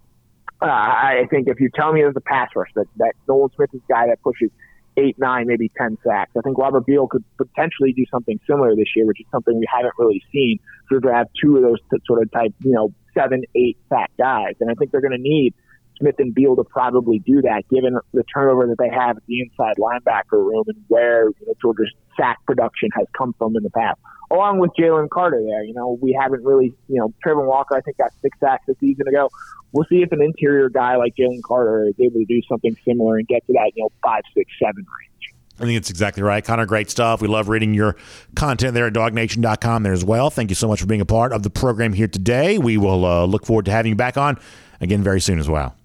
uh, 0.61 0.65
I 0.65 1.27
think 1.29 1.47
if 1.47 1.59
you 1.59 1.69
tell 1.73 1.93
me 1.93 2.01
there's 2.01 2.15
a 2.15 2.21
pass 2.21 2.49
rush 2.55 2.69
that 2.75 2.85
that 2.97 3.13
Nolan 3.27 3.49
Smith 3.55 3.69
is 3.73 3.81
a 3.87 3.91
guy 3.91 4.07
that 4.07 4.21
pushes 4.21 4.49
eight, 4.97 5.17
nine, 5.19 5.45
maybe 5.47 5.71
ten 5.77 5.97
sacks. 6.05 6.31
I 6.37 6.41
think 6.41 6.57
Robert 6.57 6.85
Beal 6.85 7.07
could 7.07 7.23
potentially 7.37 7.93
do 7.93 8.05
something 8.11 8.39
similar 8.47 8.75
this 8.75 8.87
year, 8.95 9.05
which 9.05 9.19
is 9.19 9.27
something 9.31 9.57
we 9.57 9.67
haven't 9.71 9.93
really 9.97 10.23
seen. 10.31 10.59
So 10.89 10.99
to 10.99 11.13
have 11.13 11.27
two 11.41 11.57
of 11.57 11.63
those 11.63 11.79
t- 11.91 12.01
sort 12.05 12.23
of 12.23 12.31
type, 12.31 12.53
you 12.63 12.71
know, 12.71 12.91
seven, 13.13 13.43
eight 13.55 13.77
sack 13.89 14.11
guys, 14.17 14.55
and 14.59 14.71
I 14.71 14.73
think 14.73 14.91
they're 14.91 15.01
going 15.01 15.11
to 15.11 15.21
need 15.21 15.53
Smith 15.99 16.15
and 16.19 16.33
Beal 16.33 16.55
to 16.55 16.63
probably 16.63 17.19
do 17.19 17.41
that, 17.41 17.63
given 17.69 17.97
the 18.13 18.23
turnover 18.33 18.67
that 18.67 18.77
they 18.77 18.89
have 18.89 19.17
at 19.17 19.23
the 19.27 19.41
inside 19.41 19.75
linebacker 19.77 20.33
room 20.33 20.63
and 20.67 20.77
where 20.87 21.29
you 21.29 21.47
know, 21.47 21.53
Georgia's 21.61 21.91
sack 22.15 22.37
production 22.45 22.89
has 22.95 23.07
come 23.17 23.33
from 23.37 23.55
in 23.55 23.63
the 23.63 23.69
past. 23.69 23.99
Along 24.29 24.59
with 24.59 24.71
Jalen 24.77 25.09
Carter 25.09 25.41
there, 25.41 25.63
you 25.63 25.73
know, 25.73 25.97
we 26.01 26.17
haven't 26.19 26.43
really, 26.43 26.73
you 26.89 26.99
know, 26.99 27.13
Travon 27.25 27.47
Walker, 27.47 27.77
I 27.77 27.81
think, 27.81 27.97
got 27.97 28.11
six 28.21 28.37
sacks 28.39 28.67
a 28.67 28.75
season 28.79 29.07
ago 29.07 29.29
we'll 29.71 29.85
see 29.89 30.01
if 30.01 30.11
an 30.11 30.21
interior 30.21 30.69
guy 30.69 30.95
like 30.95 31.13
Jalen 31.15 31.41
Carter 31.43 31.85
is 31.87 31.95
able 31.99 32.19
to 32.19 32.25
do 32.25 32.41
something 32.49 32.75
similar 32.85 33.17
and 33.17 33.27
get 33.27 33.45
to 33.47 33.53
that, 33.53 33.71
you 33.75 33.83
know, 33.83 33.89
five, 34.03 34.23
six, 34.33 34.51
seven 34.59 34.77
range. 34.77 35.35
I 35.59 35.63
think 35.63 35.77
it's 35.77 35.89
exactly 35.89 36.21
right. 36.21 36.43
Connor, 36.43 36.67
great 36.67 36.89
stuff. 36.89 37.21
We 37.21 37.27
love 37.27 37.49
reading 37.49 37.73
your 37.73 37.95
content 38.35 38.75
there 38.75 38.87
at 38.87 38.93
dawgnation.com 38.93 39.83
there 39.83 39.93
as 39.93 40.05
well. 40.05 40.29
Thank 40.29 40.51
you 40.51 40.55
so 40.55 40.67
much 40.67 40.79
for 40.79 40.85
being 40.85 41.01
a 41.01 41.05
part 41.05 41.33
of 41.33 41.41
the 41.41 41.49
program 41.49 41.93
here 41.93 42.07
today. 42.07 42.59
We 42.59 42.77
will 42.77 43.05
uh, 43.05 43.25
look 43.25 43.45
forward 43.45 43.65
to 43.65 43.71
having 43.71 43.91
you 43.91 43.95
back 43.95 44.17
on 44.17 44.39
again 44.81 45.01
very 45.01 45.19
soon 45.19 45.39
as 45.39 45.49
well. 45.49 45.76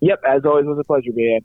Yep, 0.00 0.22
as 0.26 0.44
always, 0.44 0.66
was 0.66 0.78
a 0.78 0.84
pleasure, 0.84 1.10
man. 1.14 1.40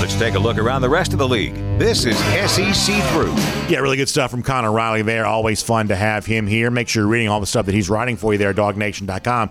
Let's 0.00 0.18
take 0.18 0.34
a 0.34 0.38
look 0.38 0.58
around 0.58 0.82
the 0.82 0.88
rest 0.88 1.12
of 1.12 1.18
the 1.18 1.28
league. 1.28 1.54
This 1.78 2.04
is 2.04 2.16
SEC 2.18 3.02
Through. 3.12 3.34
Yeah, 3.68 3.78
really 3.78 3.96
good 3.96 4.08
stuff 4.08 4.30
from 4.30 4.42
Connor 4.42 4.72
Riley 4.72 5.02
there. 5.02 5.26
Always 5.26 5.62
fun 5.62 5.88
to 5.88 5.96
have 5.96 6.26
him 6.26 6.46
here. 6.46 6.70
Make 6.70 6.88
sure 6.88 7.02
you're 7.02 7.10
reading 7.10 7.28
all 7.28 7.40
the 7.40 7.46
stuff 7.46 7.66
that 7.66 7.74
he's 7.74 7.88
writing 7.88 8.16
for 8.16 8.32
you 8.32 8.38
there 8.38 8.50
at 8.50 8.56
dawgnation.com 8.56 9.50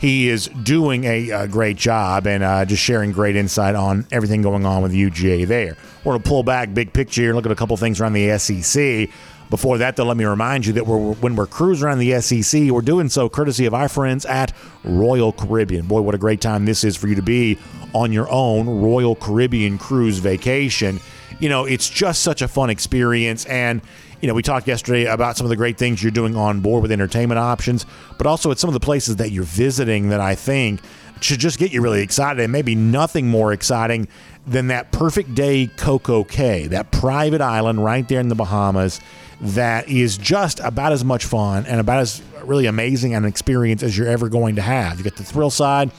he 0.00 0.30
is 0.30 0.46
doing 0.62 1.04
a, 1.04 1.28
a 1.28 1.46
great 1.46 1.76
job 1.76 2.26
and 2.26 2.42
uh, 2.42 2.64
just 2.64 2.82
sharing 2.82 3.12
great 3.12 3.36
insight 3.36 3.74
on 3.74 4.06
everything 4.10 4.40
going 4.40 4.64
on 4.64 4.82
with 4.82 4.92
UGA 4.92 5.46
there. 5.46 5.76
We're 6.04 6.12
going 6.12 6.22
to 6.22 6.28
pull 6.28 6.42
back 6.42 6.72
big 6.72 6.94
picture 6.94 7.20
here 7.20 7.30
and 7.30 7.36
look 7.36 7.44
at 7.44 7.52
a 7.52 7.56
couple 7.56 7.76
things 7.76 8.00
around 8.00 8.14
the 8.14 8.38
SEC. 8.38 9.10
Before 9.50 9.78
that, 9.78 9.96
though, 9.96 10.04
let 10.04 10.16
me 10.16 10.24
remind 10.24 10.64
you 10.64 10.72
that 10.74 10.86
we're, 10.86 11.12
when 11.14 11.34
we're 11.34 11.48
cruising 11.48 11.84
around 11.84 11.98
the 11.98 12.20
SEC, 12.20 12.70
we're 12.70 12.82
doing 12.82 13.08
so 13.08 13.28
courtesy 13.28 13.66
of 13.66 13.74
our 13.74 13.88
friends 13.88 14.24
at 14.24 14.52
Royal 14.84 15.32
Caribbean. 15.32 15.86
Boy, 15.86 16.00
what 16.02 16.14
a 16.14 16.18
great 16.18 16.40
time 16.40 16.66
this 16.66 16.84
is 16.84 16.96
for 16.96 17.08
you 17.08 17.16
to 17.16 17.22
be 17.22 17.58
on 17.92 18.12
your 18.12 18.30
own 18.30 18.68
Royal 18.80 19.16
Caribbean 19.16 19.76
cruise 19.76 20.18
vacation. 20.18 21.00
You 21.40 21.48
know, 21.48 21.64
it's 21.64 21.90
just 21.90 22.22
such 22.22 22.42
a 22.42 22.48
fun 22.48 22.70
experience. 22.70 23.44
And 23.46 23.82
you 24.20 24.28
know, 24.28 24.34
we 24.34 24.42
talked 24.42 24.68
yesterday 24.68 25.06
about 25.06 25.36
some 25.36 25.46
of 25.46 25.50
the 25.50 25.56
great 25.56 25.78
things 25.78 26.02
you're 26.02 26.12
doing 26.12 26.36
on 26.36 26.60
board 26.60 26.82
with 26.82 26.92
entertainment 26.92 27.38
options, 27.38 27.86
but 28.18 28.26
also 28.26 28.50
at 28.50 28.58
some 28.58 28.68
of 28.68 28.74
the 28.74 28.80
places 28.80 29.16
that 29.16 29.30
you're 29.32 29.44
visiting 29.44 30.10
that 30.10 30.20
I 30.20 30.34
think 30.34 30.80
should 31.20 31.40
just 31.40 31.58
get 31.58 31.72
you 31.72 31.82
really 31.82 32.02
excited. 32.02 32.40
And 32.40 32.52
maybe 32.52 32.74
nothing 32.74 33.28
more 33.28 33.52
exciting 33.52 34.08
than 34.46 34.68
that 34.68 34.92
perfect 34.92 35.34
day 35.34 35.68
Coco 35.76 36.24
Cay, 36.24 36.66
that 36.68 36.92
private 36.92 37.40
island 37.40 37.82
right 37.82 38.06
there 38.08 38.20
in 38.20 38.28
the 38.28 38.34
Bahamas 38.34 39.00
that 39.40 39.88
is 39.88 40.18
just 40.18 40.60
about 40.60 40.92
as 40.92 41.04
much 41.04 41.24
fun 41.24 41.66
and 41.66 41.80
about 41.80 42.00
as 42.00 42.22
really 42.44 42.66
amazing 42.66 43.14
an 43.14 43.24
experience 43.24 43.82
as 43.82 43.96
you're 43.96 44.08
ever 44.08 44.28
going 44.28 44.56
to 44.56 44.62
have. 44.62 44.98
You 44.98 45.04
get 45.04 45.16
the 45.16 45.24
thrill 45.24 45.50
side 45.50 45.90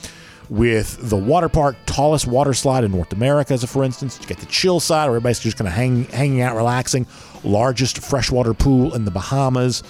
with 0.49 0.97
the 1.09 1.15
water 1.15 1.47
park, 1.47 1.77
tallest 1.85 2.27
water 2.27 2.53
slide 2.53 2.83
in 2.83 2.91
North 2.91 3.13
America, 3.13 3.53
as 3.53 3.63
a 3.63 3.67
for 3.67 3.83
instance. 3.83 4.19
You 4.21 4.27
get 4.27 4.39
the 4.39 4.45
chill 4.47 4.79
side 4.79 5.05
where 5.05 5.15
everybody's 5.15 5.39
just 5.39 5.57
kind 5.57 5.67
of 5.67 5.73
hang, 5.73 6.05
hanging 6.05 6.41
out, 6.41 6.55
relaxing 6.55 7.07
largest 7.43 7.99
freshwater 7.99 8.53
pool 8.53 8.93
in 8.93 9.05
the 9.05 9.11
Bahamas. 9.11 9.81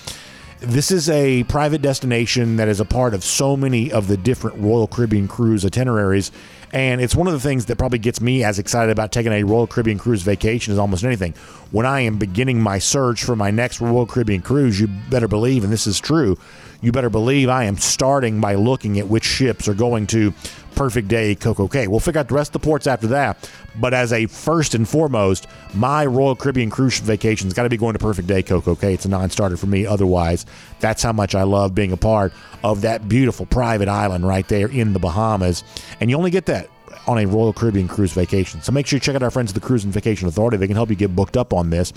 This 0.60 0.92
is 0.92 1.10
a 1.10 1.44
private 1.46 1.82
destination 1.82 2.58
that 2.58 2.68
is 2.68 2.80
a 2.80 2.86
part 2.86 3.16
of 3.16 3.24
so 3.24 3.58
many 3.58 3.92
of 3.92 4.08
the 4.08 4.16
different 4.16 4.60
Royal 4.60 4.86
Caribbean 4.88 5.28
cruise 5.28 5.66
itineraries. 5.66 6.32
And 6.74 7.02
it's 7.02 7.16
one 7.16 7.28
of 7.28 7.34
the 7.34 7.40
things 7.40 7.66
that 7.66 7.78
probably 7.78 8.00
gets 8.00 8.22
me 8.22 8.44
as 8.44 8.58
excited 8.58 8.92
about 8.92 9.12
taking 9.12 9.34
a 9.34 9.44
Royal 9.44 9.68
Caribbean 9.68 9.98
cruise 9.98 10.22
vacation 10.22 10.72
as 10.72 10.80
almost 10.80 11.04
anything. 11.04 11.34
When 11.72 11.86
I 11.86 12.02
am 12.02 12.18
beginning 12.18 12.62
my 12.62 12.80
search 12.80 13.24
for 13.24 13.36
my 13.36 13.52
next 13.52 13.82
Royal 13.82 14.06
Caribbean 14.06 14.42
cruise, 14.42 14.80
you 14.80 14.88
better 15.10 15.28
believe, 15.28 15.64
and 15.64 15.74
this 15.74 15.86
is 15.88 16.00
true, 16.00 16.38
you 16.82 16.92
better 16.92 17.10
believe 17.10 17.50
I 17.50 17.66
am 17.66 17.78
starting 17.78 18.40
by 18.40 18.56
looking 18.56 19.00
at 19.00 19.08
which 19.08 19.26
ships 19.26 19.68
are 19.68 19.74
going 19.74 20.08
to 20.08 20.34
Perfect 20.82 21.10
Day 21.10 21.36
Coco 21.36 21.68
Cay. 21.68 21.86
We'll 21.88 22.00
figure 22.00 22.22
out 22.22 22.28
the 22.28 22.34
rest 22.34 22.56
of 22.56 22.60
the 22.60 22.66
ports 22.66 22.88
after 22.88 23.06
that. 23.06 23.48
But 23.80 23.94
as 23.94 24.12
a 24.12 24.26
first 24.26 24.74
and 24.74 24.90
foremost, 24.90 25.46
my 25.76 26.08
Royal 26.08 26.36
Caribbean 26.36 26.72
cruise 26.72 26.98
vacation's 26.98 27.54
got 27.54 27.62
to 27.64 27.70
be 27.70 27.78
going 27.78 27.94
to 27.94 28.00
Perfect 28.00 28.28
Day 28.28 28.42
Coco 28.42 28.74
Cay. 28.74 28.96
It's 28.96 29.06
a 29.06 29.10
non-starter 29.10 29.58
for 29.58 29.68
me. 29.68 29.86
Otherwise, 29.86 30.48
that's 30.80 31.04
how 31.04 31.14
much 31.14 31.36
I 31.36 31.44
love 31.44 31.76
being 31.76 31.92
a 31.92 31.98
part 31.98 32.34
of 32.64 32.82
that 32.82 33.08
beautiful 33.08 33.46
private 33.46 33.90
island 33.90 34.28
right 34.28 34.48
there 34.48 34.70
in 34.70 34.94
the 34.94 35.00
Bahamas. 35.00 35.64
And 36.00 36.10
you 36.10 36.18
only 36.18 36.32
get 36.32 36.48
that 36.48 36.68
on 37.06 37.20
a 37.20 37.28
Royal 37.28 37.54
Caribbean 37.54 37.88
cruise 37.88 38.14
vacation. 38.14 38.64
So 38.64 38.72
make 38.72 38.88
sure 38.88 38.98
you 38.98 39.02
check 39.02 39.16
out 39.16 39.22
our 39.22 39.30
friends 39.30 39.52
at 39.52 39.54
the 39.54 39.62
Cruise 39.62 39.84
and 39.84 39.94
Vacation 39.94 40.28
Authority. 40.28 40.58
They 40.58 40.66
can 40.66 40.76
help 40.76 40.90
you 40.90 40.96
get 40.96 41.16
booked 41.16 41.38
up 41.38 41.54
on 41.54 41.70
this. 41.70 41.94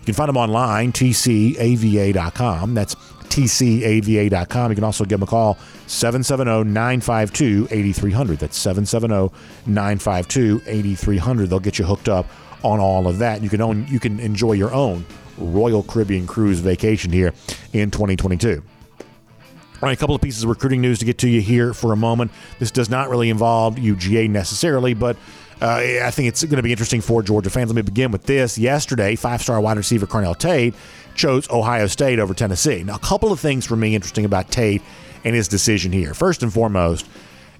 You 0.00 0.04
can 0.04 0.14
find 0.14 0.28
them 0.28 0.36
online, 0.36 0.92
tcava.com. 0.92 2.74
That's 2.74 2.96
tcava.com. 3.36 4.70
You 4.70 4.74
can 4.74 4.84
also 4.84 5.04
give 5.04 5.20
them 5.20 5.28
a 5.28 5.30
call, 5.30 5.58
770 5.86 6.70
952 6.70 7.68
8300. 7.70 8.38
That's 8.38 8.56
770 8.56 9.34
952 9.66 10.62
8300. 10.66 11.50
They'll 11.50 11.60
get 11.60 11.78
you 11.78 11.84
hooked 11.84 12.08
up 12.08 12.26
on 12.62 12.80
all 12.80 13.06
of 13.06 13.18
that. 13.18 13.42
You 13.42 13.50
can 13.50 13.60
own, 13.60 13.86
you 13.88 14.00
can 14.00 14.18
enjoy 14.20 14.52
your 14.52 14.72
own 14.72 15.04
Royal 15.38 15.82
Caribbean 15.82 16.26
cruise 16.26 16.60
vacation 16.60 17.12
here 17.12 17.34
in 17.72 17.90
2022. 17.90 18.62
All 18.98 19.80
right, 19.82 19.92
a 19.92 19.96
couple 20.00 20.14
of 20.14 20.22
pieces 20.22 20.42
of 20.42 20.48
recruiting 20.48 20.80
news 20.80 20.98
to 21.00 21.04
get 21.04 21.18
to 21.18 21.28
you 21.28 21.42
here 21.42 21.74
for 21.74 21.92
a 21.92 21.96
moment. 21.96 22.30
This 22.58 22.70
does 22.70 22.88
not 22.88 23.10
really 23.10 23.28
involve 23.28 23.76
UGA 23.76 24.30
necessarily, 24.30 24.94
but 24.94 25.18
uh, 25.60 25.82
I 26.02 26.10
think 26.10 26.28
it's 26.28 26.42
going 26.42 26.56
to 26.56 26.62
be 26.62 26.70
interesting 26.70 27.02
for 27.02 27.22
Georgia 27.22 27.50
fans. 27.50 27.68
Let 27.68 27.76
me 27.76 27.82
begin 27.82 28.10
with 28.10 28.24
this. 28.24 28.56
Yesterday, 28.56 29.16
five 29.16 29.42
star 29.42 29.60
wide 29.60 29.76
receiver 29.76 30.06
Carnell 30.06 30.38
Tate 30.38 30.74
chose 31.16 31.48
Ohio 31.50 31.86
State 31.86 32.18
over 32.18 32.34
Tennessee. 32.34 32.82
Now, 32.84 32.94
a 32.94 33.00
couple 33.00 33.32
of 33.32 33.40
things 33.40 33.66
for 33.66 33.76
me 33.76 33.94
interesting 33.94 34.24
about 34.24 34.50
Tate 34.50 34.82
and 35.24 35.34
his 35.34 35.48
decision 35.48 35.92
here. 35.92 36.14
First 36.14 36.42
and 36.42 36.52
foremost, 36.52 37.06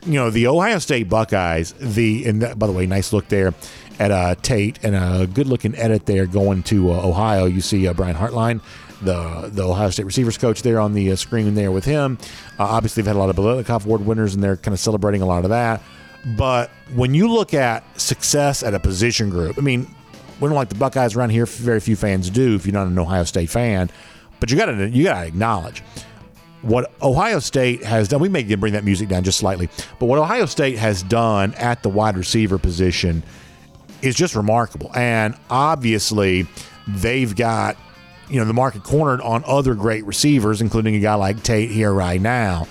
you 0.04 0.14
know, 0.14 0.30
the 0.30 0.46
Ohio 0.46 0.78
State 0.78 1.08
Buckeyes, 1.08 1.72
the, 1.72 2.26
and 2.26 2.40
by 2.58 2.66
the 2.66 2.72
way, 2.72 2.86
nice 2.86 3.12
look 3.12 3.28
there 3.28 3.54
at 3.98 4.10
uh, 4.10 4.34
Tate 4.36 4.78
and 4.82 4.94
a 4.94 5.26
good 5.26 5.46
looking 5.46 5.74
edit 5.74 6.06
there 6.06 6.26
going 6.26 6.62
to 6.64 6.92
uh, 6.92 7.06
Ohio. 7.06 7.46
You 7.46 7.60
see 7.60 7.88
uh, 7.88 7.94
Brian 7.94 8.14
Hartline, 8.14 8.60
the 9.02 9.50
the 9.52 9.62
Ohio 9.66 9.90
State 9.90 10.06
receivers 10.06 10.38
coach 10.38 10.62
there 10.62 10.78
on 10.78 10.92
the 10.92 11.12
uh, 11.12 11.16
screen 11.16 11.54
there 11.54 11.72
with 11.72 11.84
him. 11.84 12.18
Uh, 12.58 12.64
obviously, 12.64 13.02
they've 13.02 13.08
had 13.08 13.16
a 13.16 13.18
lot 13.18 13.30
of 13.30 13.36
Biletnikoff 13.36 13.84
Award 13.84 14.06
winners 14.06 14.34
and 14.34 14.42
they're 14.42 14.56
kind 14.56 14.72
of 14.74 14.80
celebrating 14.80 15.22
a 15.22 15.26
lot 15.26 15.44
of 15.44 15.50
that. 15.50 15.82
But 16.36 16.70
when 16.94 17.14
you 17.14 17.28
look 17.28 17.54
at 17.54 17.84
success 18.00 18.62
at 18.62 18.74
a 18.74 18.80
position 18.80 19.30
group, 19.30 19.58
I 19.58 19.60
mean, 19.60 19.86
we 20.40 20.48
don't 20.48 20.56
like 20.56 20.68
the 20.68 20.74
Buckeyes 20.74 21.16
around 21.16 21.30
here. 21.30 21.46
Very 21.46 21.80
few 21.80 21.96
fans 21.96 22.30
do. 22.30 22.54
If 22.54 22.66
you're 22.66 22.72
not 22.72 22.86
an 22.86 22.98
Ohio 22.98 23.24
State 23.24 23.50
fan, 23.50 23.90
but 24.40 24.50
you 24.50 24.56
got 24.56 24.66
to 24.66 24.88
you 24.88 25.04
got 25.04 25.20
to 25.20 25.26
acknowledge 25.26 25.82
what 26.62 26.92
Ohio 27.00 27.38
State 27.38 27.84
has 27.84 28.08
done. 28.08 28.20
We 28.20 28.28
may 28.28 28.42
bring 28.54 28.72
that 28.72 28.84
music 28.84 29.08
down 29.08 29.24
just 29.24 29.38
slightly, 29.38 29.68
but 29.98 30.06
what 30.06 30.18
Ohio 30.18 30.46
State 30.46 30.78
has 30.78 31.02
done 31.02 31.54
at 31.54 31.82
the 31.82 31.88
wide 31.88 32.16
receiver 32.16 32.58
position 32.58 33.22
is 34.02 34.14
just 34.14 34.34
remarkable. 34.34 34.90
And 34.94 35.36
obviously, 35.48 36.46
they've 36.86 37.34
got 37.34 37.76
you 38.28 38.38
know 38.38 38.44
the 38.44 38.52
market 38.52 38.82
cornered 38.82 39.20
on 39.20 39.44
other 39.46 39.74
great 39.74 40.04
receivers, 40.04 40.60
including 40.60 40.96
a 40.96 41.00
guy 41.00 41.14
like 41.14 41.42
Tate 41.42 41.70
here 41.70 41.92
right 41.92 42.20
now. 42.20 42.66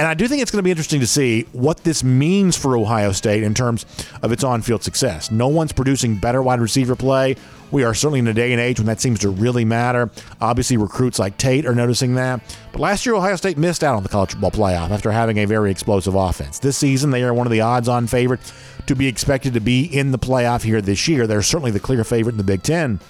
And 0.00 0.08
I 0.08 0.14
do 0.14 0.26
think 0.28 0.40
it's 0.40 0.50
going 0.50 0.60
to 0.60 0.62
be 0.62 0.70
interesting 0.70 1.00
to 1.00 1.06
see 1.06 1.42
what 1.52 1.84
this 1.84 2.02
means 2.02 2.56
for 2.56 2.74
Ohio 2.74 3.12
State 3.12 3.42
in 3.42 3.52
terms 3.52 3.84
of 4.22 4.32
its 4.32 4.42
on 4.42 4.62
field 4.62 4.82
success. 4.82 5.30
No 5.30 5.48
one's 5.48 5.72
producing 5.72 6.16
better 6.16 6.42
wide 6.42 6.58
receiver 6.58 6.96
play. 6.96 7.36
We 7.70 7.84
are 7.84 7.92
certainly 7.92 8.20
in 8.20 8.26
a 8.26 8.32
day 8.32 8.50
and 8.52 8.60
age 8.62 8.80
when 8.80 8.86
that 8.86 9.02
seems 9.02 9.18
to 9.18 9.28
really 9.28 9.66
matter. 9.66 10.10
Obviously, 10.40 10.78
recruits 10.78 11.18
like 11.18 11.36
Tate 11.36 11.66
are 11.66 11.74
noticing 11.74 12.14
that. 12.14 12.40
But 12.72 12.80
last 12.80 13.04
year, 13.04 13.14
Ohio 13.14 13.36
State 13.36 13.58
missed 13.58 13.84
out 13.84 13.94
on 13.94 14.02
the 14.02 14.08
college 14.08 14.30
football 14.30 14.50
playoff 14.52 14.88
after 14.88 15.12
having 15.12 15.36
a 15.36 15.44
very 15.44 15.70
explosive 15.70 16.14
offense. 16.14 16.58
This 16.58 16.78
season, 16.78 17.10
they 17.10 17.22
are 17.22 17.34
one 17.34 17.46
of 17.46 17.50
the 17.52 17.60
odds 17.60 17.86
on 17.86 18.06
favorite 18.06 18.40
to 18.86 18.96
be 18.96 19.06
expected 19.06 19.52
to 19.52 19.60
be 19.60 19.84
in 19.84 20.12
the 20.12 20.18
playoff 20.18 20.62
here 20.62 20.80
this 20.80 21.08
year. 21.08 21.26
They're 21.26 21.42
certainly 21.42 21.72
the 21.72 21.78
clear 21.78 22.04
favorite 22.04 22.32
in 22.32 22.38
the 22.38 22.44
Big 22.44 22.62
Ten. 22.62 23.00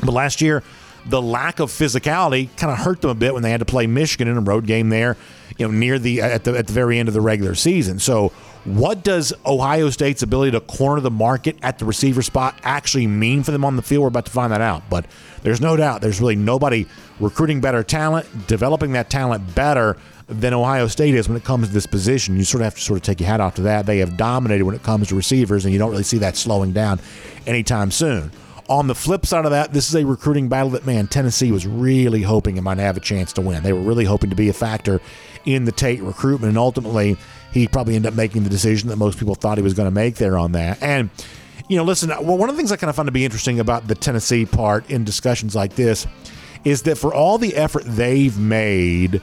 But 0.00 0.14
last 0.14 0.40
year, 0.40 0.64
the 1.06 1.22
lack 1.22 1.60
of 1.60 1.70
physicality 1.70 2.48
kind 2.56 2.72
of 2.72 2.78
hurt 2.78 3.02
them 3.02 3.10
a 3.10 3.14
bit 3.14 3.34
when 3.34 3.44
they 3.44 3.52
had 3.52 3.60
to 3.60 3.66
play 3.66 3.86
Michigan 3.86 4.26
in 4.26 4.36
a 4.36 4.40
road 4.40 4.66
game 4.66 4.88
there, 4.88 5.16
you 5.58 5.66
know, 5.66 5.72
near 5.72 5.98
the 5.98 6.20
at 6.22 6.44
the 6.44 6.56
at 6.56 6.66
the 6.66 6.72
very 6.72 6.98
end 6.98 7.08
of 7.08 7.14
the 7.14 7.20
regular 7.20 7.54
season. 7.54 7.98
So, 7.98 8.28
what 8.64 9.02
does 9.02 9.32
Ohio 9.46 9.90
State's 9.90 10.22
ability 10.22 10.52
to 10.52 10.60
corner 10.60 11.00
the 11.00 11.10
market 11.10 11.56
at 11.62 11.78
the 11.78 11.84
receiver 11.84 12.22
spot 12.22 12.58
actually 12.62 13.06
mean 13.06 13.42
for 13.42 13.50
them 13.50 13.64
on 13.64 13.76
the 13.76 13.82
field? 13.82 14.02
We're 14.02 14.08
about 14.08 14.26
to 14.26 14.30
find 14.30 14.52
that 14.52 14.60
out. 14.60 14.88
But 14.90 15.06
there's 15.42 15.60
no 15.60 15.76
doubt 15.76 16.02
there's 16.02 16.20
really 16.20 16.36
nobody 16.36 16.86
recruiting 17.18 17.60
better 17.60 17.82
talent, 17.82 18.46
developing 18.46 18.92
that 18.92 19.10
talent 19.10 19.54
better 19.54 19.96
than 20.30 20.54
Ohio 20.54 20.86
State 20.86 21.14
is 21.14 21.28
when 21.28 21.36
it 21.36 21.44
comes 21.44 21.68
to 21.68 21.74
this 21.74 21.86
position. 21.86 22.36
You 22.36 22.44
sort 22.44 22.60
of 22.60 22.66
have 22.66 22.74
to 22.76 22.80
sort 22.80 22.98
of 22.98 23.02
take 23.02 23.20
your 23.20 23.28
hat 23.28 23.40
off 23.40 23.56
to 23.56 23.62
that. 23.62 23.86
They 23.86 23.98
have 23.98 24.16
dominated 24.16 24.64
when 24.64 24.76
it 24.76 24.82
comes 24.82 25.08
to 25.08 25.16
receivers, 25.16 25.64
and 25.64 25.72
you 25.72 25.78
don't 25.78 25.90
really 25.90 26.04
see 26.04 26.18
that 26.18 26.36
slowing 26.36 26.72
down 26.72 27.00
anytime 27.46 27.90
soon. 27.90 28.30
On 28.70 28.86
the 28.86 28.94
flip 28.94 29.26
side 29.26 29.44
of 29.44 29.50
that, 29.50 29.72
this 29.72 29.88
is 29.88 29.96
a 29.96 30.06
recruiting 30.06 30.48
battle 30.48 30.70
that, 30.70 30.86
man, 30.86 31.08
Tennessee 31.08 31.50
was 31.50 31.66
really 31.66 32.22
hoping 32.22 32.56
it 32.56 32.60
might 32.60 32.78
have 32.78 32.96
a 32.96 33.00
chance 33.00 33.32
to 33.32 33.40
win. 33.40 33.64
They 33.64 33.72
were 33.72 33.80
really 33.80 34.04
hoping 34.04 34.30
to 34.30 34.36
be 34.36 34.48
a 34.48 34.52
factor 34.52 35.00
in 35.44 35.64
the 35.64 35.72
Tate 35.72 36.00
recruitment, 36.00 36.50
and 36.50 36.58
ultimately, 36.58 37.16
he 37.52 37.66
probably 37.66 37.96
ended 37.96 38.12
up 38.12 38.16
making 38.16 38.44
the 38.44 38.48
decision 38.48 38.88
that 38.90 38.96
most 38.96 39.18
people 39.18 39.34
thought 39.34 39.58
he 39.58 39.64
was 39.64 39.74
going 39.74 39.88
to 39.88 39.94
make 39.94 40.14
there 40.14 40.38
on 40.38 40.52
that. 40.52 40.80
And, 40.80 41.10
you 41.68 41.78
know, 41.78 41.82
listen, 41.82 42.10
well, 42.10 42.38
one 42.38 42.48
of 42.48 42.54
the 42.54 42.58
things 42.60 42.70
I 42.70 42.76
kind 42.76 42.88
of 42.88 42.94
find 42.94 43.08
to 43.08 43.12
be 43.12 43.24
interesting 43.24 43.58
about 43.58 43.88
the 43.88 43.96
Tennessee 43.96 44.46
part 44.46 44.88
in 44.88 45.02
discussions 45.02 45.56
like 45.56 45.74
this 45.74 46.06
is 46.62 46.82
that 46.82 46.96
for 46.96 47.12
all 47.12 47.38
the 47.38 47.56
effort 47.56 47.82
they've 47.84 48.38
made 48.38 49.20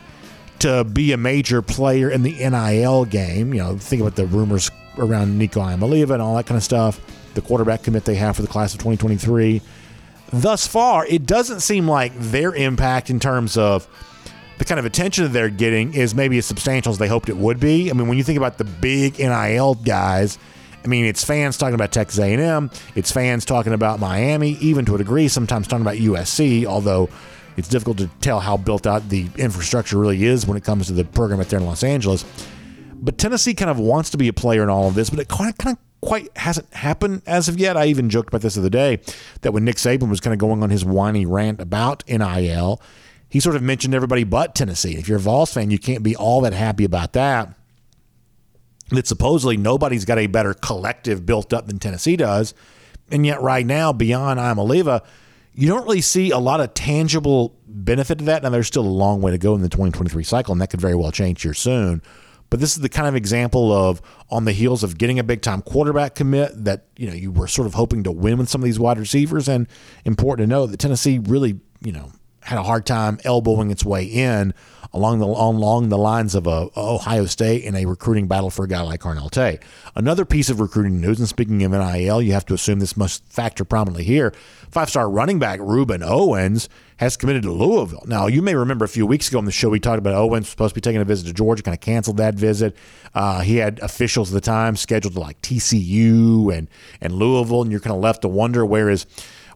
to 0.59 0.83
be 0.83 1.13
a 1.13 1.17
major 1.17 1.61
player 1.61 2.09
in 2.09 2.23
the 2.23 2.33
NIL 2.33 3.05
game, 3.05 3.53
you 3.53 3.61
know, 3.61 3.77
think 3.77 4.01
about 4.01 4.17
the 4.17 4.25
rumors 4.25 4.69
around 4.97 5.37
Nico 5.37 5.61
Iamaleava 5.61 6.11
and 6.11 6.21
all 6.21 6.35
that 6.35 6.47
kind 6.47 6.57
of 6.57 6.63
stuff 6.63 6.99
the 7.37 7.47
quarterback 7.47 7.83
commit 7.83 8.03
they 8.03 8.15
have 8.15 8.35
for 8.35 8.41
the 8.41 8.47
class 8.47 8.73
of 8.73 8.79
2023. 8.79 9.61
Thus 10.33 10.67
far, 10.67 11.05
it 11.05 11.25
doesn't 11.25 11.61
seem 11.61 11.87
like 11.87 12.13
their 12.17 12.53
impact 12.53 13.09
in 13.09 13.19
terms 13.19 13.57
of 13.57 13.87
the 14.57 14.65
kind 14.65 14.79
of 14.79 14.85
attention 14.85 15.23
that 15.23 15.29
they're 15.29 15.49
getting 15.49 15.93
is 15.93 16.13
maybe 16.15 16.37
as 16.37 16.45
substantial 16.45 16.91
as 16.91 16.97
they 16.97 17.07
hoped 17.07 17.29
it 17.29 17.37
would 17.37 17.59
be. 17.59 17.89
I 17.89 17.93
mean, 17.93 18.07
when 18.07 18.17
you 18.17 18.23
think 18.23 18.37
about 18.37 18.57
the 18.57 18.65
big 18.65 19.19
NIL 19.19 19.75
guys, 19.75 20.37
I 20.83 20.87
mean, 20.87 21.05
it's 21.05 21.23
fans 21.23 21.57
talking 21.57 21.75
about 21.75 21.91
Texas 21.91 22.19
A&M, 22.19 22.71
it's 22.95 23.11
fans 23.11 23.45
talking 23.45 23.73
about 23.73 23.99
Miami, 23.99 24.51
even 24.59 24.85
to 24.85 24.95
a 24.95 24.97
degree, 24.97 25.27
sometimes 25.27 25.67
talking 25.67 25.85
about 25.85 25.97
USC. 25.97 26.65
Although 26.65 27.09
it's 27.55 27.67
difficult 27.67 27.97
to 27.99 28.07
tell 28.21 28.39
how 28.39 28.57
built 28.57 28.87
out 28.87 29.07
the 29.09 29.27
infrastructure 29.37 29.97
really 29.97 30.25
is 30.25 30.45
when 30.47 30.57
it 30.57 30.63
comes 30.63 30.87
to 30.87 30.93
the 30.93 31.05
program 31.05 31.39
out 31.39 31.49
there 31.49 31.59
in 31.59 31.65
Los 31.65 31.83
Angeles. 31.83 32.25
But 32.93 33.17
Tennessee 33.17 33.53
kind 33.53 33.69
of 33.69 33.79
wants 33.79 34.09
to 34.11 34.17
be 34.17 34.27
a 34.27 34.33
player 34.33 34.63
in 34.63 34.69
all 34.69 34.87
of 34.87 34.95
this, 34.95 35.09
but 35.09 35.19
it 35.19 35.27
kind 35.27 35.49
of, 35.49 35.57
kind 35.57 35.77
of 35.77 35.86
quite 36.01 36.35
hasn't 36.37 36.73
happened 36.73 37.21
as 37.25 37.47
of 37.47 37.59
yet. 37.59 37.77
I 37.77 37.85
even 37.85 38.09
joked 38.09 38.29
about 38.29 38.41
this 38.41 38.55
the 38.55 38.61
other 38.61 38.69
day 38.69 38.99
that 39.41 39.51
when 39.51 39.65
Nick 39.65 39.77
Saban 39.77 40.09
was 40.09 40.19
kind 40.19 40.33
of 40.33 40.39
going 40.39 40.63
on 40.63 40.69
his 40.69 40.85
whiny 40.85 41.25
rant 41.25 41.59
about 41.59 42.03
NIL, 42.07 42.81
he 43.29 43.39
sort 43.39 43.55
of 43.55 43.61
mentioned 43.61 43.93
everybody 43.93 44.23
but 44.23 44.55
Tennessee. 44.55 44.95
If 44.97 45.07
you're 45.07 45.17
a 45.17 45.21
Vols 45.21 45.53
fan, 45.53 45.71
you 45.71 45.79
can't 45.79 46.03
be 46.03 46.15
all 46.15 46.41
that 46.41 46.53
happy 46.53 46.85
about 46.85 47.13
that. 47.13 47.53
That 48.89 49.05
supposedly 49.05 49.57
nobody's 49.57 50.05
got 50.05 50.17
a 50.17 50.27
better 50.27 50.53
collective 50.53 51.25
built 51.25 51.51
up 51.53 51.67
than 51.67 51.77
Tennessee 51.77 52.15
does. 52.15 52.53
And 53.11 53.25
yet, 53.25 53.41
right 53.41 53.65
now, 53.65 53.91
beyond 53.91 54.39
Iamaleava, 54.39 55.03
you 55.53 55.67
don't 55.67 55.83
really 55.83 56.01
see 56.01 56.31
a 56.31 56.37
lot 56.37 56.61
of 56.61 56.73
tangible 56.73 57.57
benefit 57.67 58.19
to 58.19 58.25
that. 58.25 58.43
Now, 58.43 58.49
there's 58.49 58.67
still 58.67 58.85
a 58.85 58.87
long 58.87 59.21
way 59.21 59.31
to 59.31 59.37
go 59.37 59.55
in 59.55 59.61
the 59.61 59.69
2023 59.69 60.23
cycle, 60.23 60.51
and 60.51 60.61
that 60.61 60.69
could 60.69 60.79
very 60.79 60.95
well 60.95 61.11
change 61.11 61.41
here 61.41 61.53
soon. 61.53 62.01
But 62.49 62.59
this 62.59 62.75
is 62.75 62.81
the 62.81 62.89
kind 62.89 63.07
of 63.07 63.15
example 63.15 63.71
of 63.71 64.01
on 64.29 64.45
the 64.45 64.53
heels 64.53 64.83
of 64.83 64.97
getting 64.97 65.19
a 65.19 65.23
big 65.23 65.41
time 65.41 65.61
quarterback 65.61 66.15
commit 66.15 66.51
that 66.63 66.85
you 66.95 67.07
know 67.07 67.13
you 67.13 67.31
were 67.31 67.47
sort 67.47 67.67
of 67.67 67.73
hoping 67.73 68.03
to 68.03 68.11
win 68.11 68.37
with 68.37 68.49
some 68.49 68.61
of 68.61 68.65
these 68.65 68.79
wide 68.79 68.97
receivers, 68.97 69.47
and 69.47 69.67
important 70.05 70.47
to 70.47 70.49
know 70.49 70.65
that 70.65 70.79
Tennessee 70.79 71.19
really 71.19 71.59
you 71.81 71.91
know 71.91 72.11
had 72.41 72.57
a 72.57 72.63
hard 72.63 72.85
time 72.85 73.19
elbowing 73.25 73.71
its 73.71 73.83
way 73.83 74.05
in 74.05 74.53
along 74.93 75.19
the 75.19 75.25
along 75.25 75.89
the 75.89 75.97
lines 75.97 76.33
of 76.33 76.47
a, 76.47 76.69
Ohio 76.77 77.25
State 77.25 77.63
in 77.63 77.75
a 77.75 77.85
recruiting 77.85 78.27
battle 78.27 78.49
for 78.49 78.63
a 78.63 78.67
guy 78.67 78.81
like 78.81 79.01
Carnell 79.01 79.29
Tate. 79.29 79.61
Another 79.95 80.23
piece 80.23 80.49
of 80.49 80.59
recruiting 80.59 81.01
news, 81.01 81.19
and 81.19 81.27
speaking 81.27 81.63
of 81.63 81.71
NIL, 81.71 82.21
you 82.21 82.31
have 82.33 82.45
to 82.45 82.53
assume 82.53 82.79
this 82.79 82.95
must 82.95 83.25
factor 83.25 83.65
prominently 83.65 84.05
here. 84.05 84.33
Five-star 84.71 85.09
running 85.09 85.39
back 85.39 85.59
Rueben 85.59 86.01
Owens 86.01 86.69
has 86.97 87.15
committed 87.15 87.43
to 87.43 87.51
Louisville. 87.51 88.03
Now, 88.07 88.27
you 88.27 88.41
may 88.41 88.55
remember 88.55 88.83
a 88.83 88.89
few 88.89 89.05
weeks 89.05 89.27
ago 89.29 89.37
on 89.37 89.45
the 89.45 89.51
show 89.51 89.69
we 89.69 89.79
talked 89.79 89.99
about 89.99 90.15
Owens 90.15 90.49
supposed 90.49 90.73
to 90.73 90.75
be 90.75 90.81
taking 90.81 90.99
a 90.99 91.05
visit 91.05 91.27
to 91.27 91.33
Georgia, 91.33 91.63
kind 91.63 91.75
of 91.75 91.81
canceled 91.81 92.17
that 92.17 92.33
visit. 92.33 92.75
Uh, 93.13 93.41
he 93.41 93.57
had 93.57 93.79
officials 93.79 94.31
at 94.31 94.33
the 94.33 94.41
time 94.41 94.75
scheduled 94.75 95.13
to 95.13 95.19
like 95.19 95.41
TCU 95.41 96.55
and 96.55 96.67
and 96.99 97.13
Louisville, 97.13 97.61
and 97.61 97.71
you're 97.71 97.79
kind 97.79 97.95
of 97.95 98.01
left 98.01 98.23
to 98.23 98.27
wonder 98.27 98.65
where 98.65 98.89
his 98.89 99.05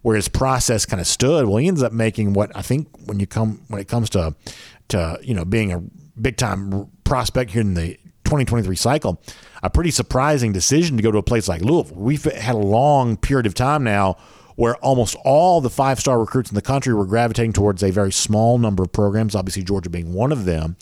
where 0.04 0.16
his 0.16 0.28
process 0.28 0.86
kind 0.86 1.02
of 1.02 1.08
stood. 1.08 1.48
Well, 1.48 1.58
he 1.58 1.68
ends 1.68 1.84
up 1.84 1.94
making 1.94 2.34
what 2.34 2.56
I 2.56 2.62
think 2.62 2.88
when 3.06 3.20
you 3.20 3.28
come 3.28 3.62
when 3.68 3.82
it 3.82 3.88
comes 3.88 4.10
to 4.12 4.36
to 4.90 5.20
you 5.24 5.34
know 5.34 5.46
being 5.46 5.72
a 5.72 5.82
big 6.20 6.38
time 6.38 6.90
prospect 7.04 7.52
here 7.52 7.62
in 7.62 7.74
the 7.74 7.98
2023 8.26 8.76
cycle, 8.76 9.22
a 9.64 9.70
pretty 9.70 9.92
surprising 9.92 10.54
decision 10.54 10.96
to 10.96 11.04
go 11.04 11.12
to 11.12 11.18
a 11.18 11.24
place 11.24 11.48
like 11.48 11.62
Louisville. 11.62 11.98
We've 11.98 12.24
had 12.24 12.56
a 12.56 12.60
long 12.60 13.18
period 13.18 13.46
of 13.48 13.56
time 13.56 13.84
now 13.84 14.18
where 14.56 14.76
almost 14.78 15.16
all 15.24 15.62
the 15.62 15.70
five 15.70 16.00
star 16.00 16.20
recruits 16.20 16.50
in 16.50 16.56
the 16.56 16.62
country 16.62 16.94
were 16.94 17.06
gravitating 17.06 17.54
towards 17.54 17.84
a 17.84 17.92
very 17.92 18.12
small 18.12 18.58
number 18.58 18.84
of 18.84 18.92
programs, 18.92 19.36
obviously, 19.36 19.64
Georgia 19.64 19.90
being 19.90 20.14
one 20.14 20.32
of 20.32 20.46
them. 20.46 20.76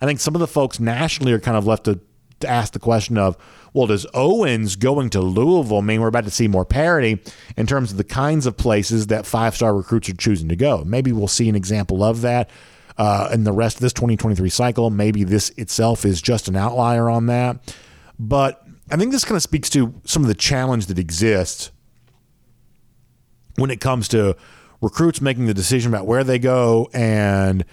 I 0.00 0.06
think 0.06 0.20
some 0.20 0.34
of 0.34 0.40
the 0.40 0.46
folks 0.46 0.78
nationally 0.78 1.32
are 1.32 1.40
kind 1.40 1.56
of 1.56 1.66
left 1.66 1.84
to, 1.84 2.00
to 2.40 2.48
ask 2.48 2.72
the 2.72 2.78
question 2.78 3.16
of, 3.16 3.36
well, 3.72 3.86
does 3.86 4.06
Owens 4.14 4.76
going 4.76 5.10
to 5.10 5.20
Louisville 5.20 5.82
mean 5.82 6.00
we're 6.00 6.08
about 6.08 6.24
to 6.24 6.30
see 6.30 6.48
more 6.48 6.64
parity 6.64 7.22
in 7.56 7.66
terms 7.66 7.90
of 7.90 7.98
the 7.98 8.04
kinds 8.04 8.46
of 8.46 8.56
places 8.56 9.08
that 9.08 9.26
five 9.26 9.54
star 9.54 9.74
recruits 9.74 10.08
are 10.08 10.14
choosing 10.14 10.48
to 10.48 10.56
go? 10.56 10.82
Maybe 10.84 11.12
we'll 11.12 11.28
see 11.28 11.48
an 11.48 11.56
example 11.56 12.02
of 12.02 12.22
that 12.22 12.50
uh, 12.98 13.28
in 13.32 13.44
the 13.44 13.52
rest 13.52 13.76
of 13.76 13.80
this 13.82 13.92
2023 13.92 14.48
cycle. 14.48 14.90
Maybe 14.90 15.24
this 15.24 15.50
itself 15.50 16.04
is 16.04 16.22
just 16.22 16.48
an 16.48 16.56
outlier 16.56 17.10
on 17.10 17.26
that. 17.26 17.74
But 18.18 18.66
I 18.90 18.96
think 18.96 19.12
this 19.12 19.24
kind 19.24 19.36
of 19.36 19.42
speaks 19.42 19.68
to 19.70 19.94
some 20.04 20.22
of 20.22 20.28
the 20.28 20.34
challenge 20.34 20.86
that 20.86 20.98
exists 20.98 21.70
when 23.56 23.70
it 23.70 23.80
comes 23.80 24.08
to 24.08 24.36
recruits 24.80 25.20
making 25.20 25.46
the 25.46 25.54
decision 25.54 25.92
about 25.92 26.06
where 26.06 26.24
they 26.24 26.38
go 26.38 26.88
and 26.92 27.64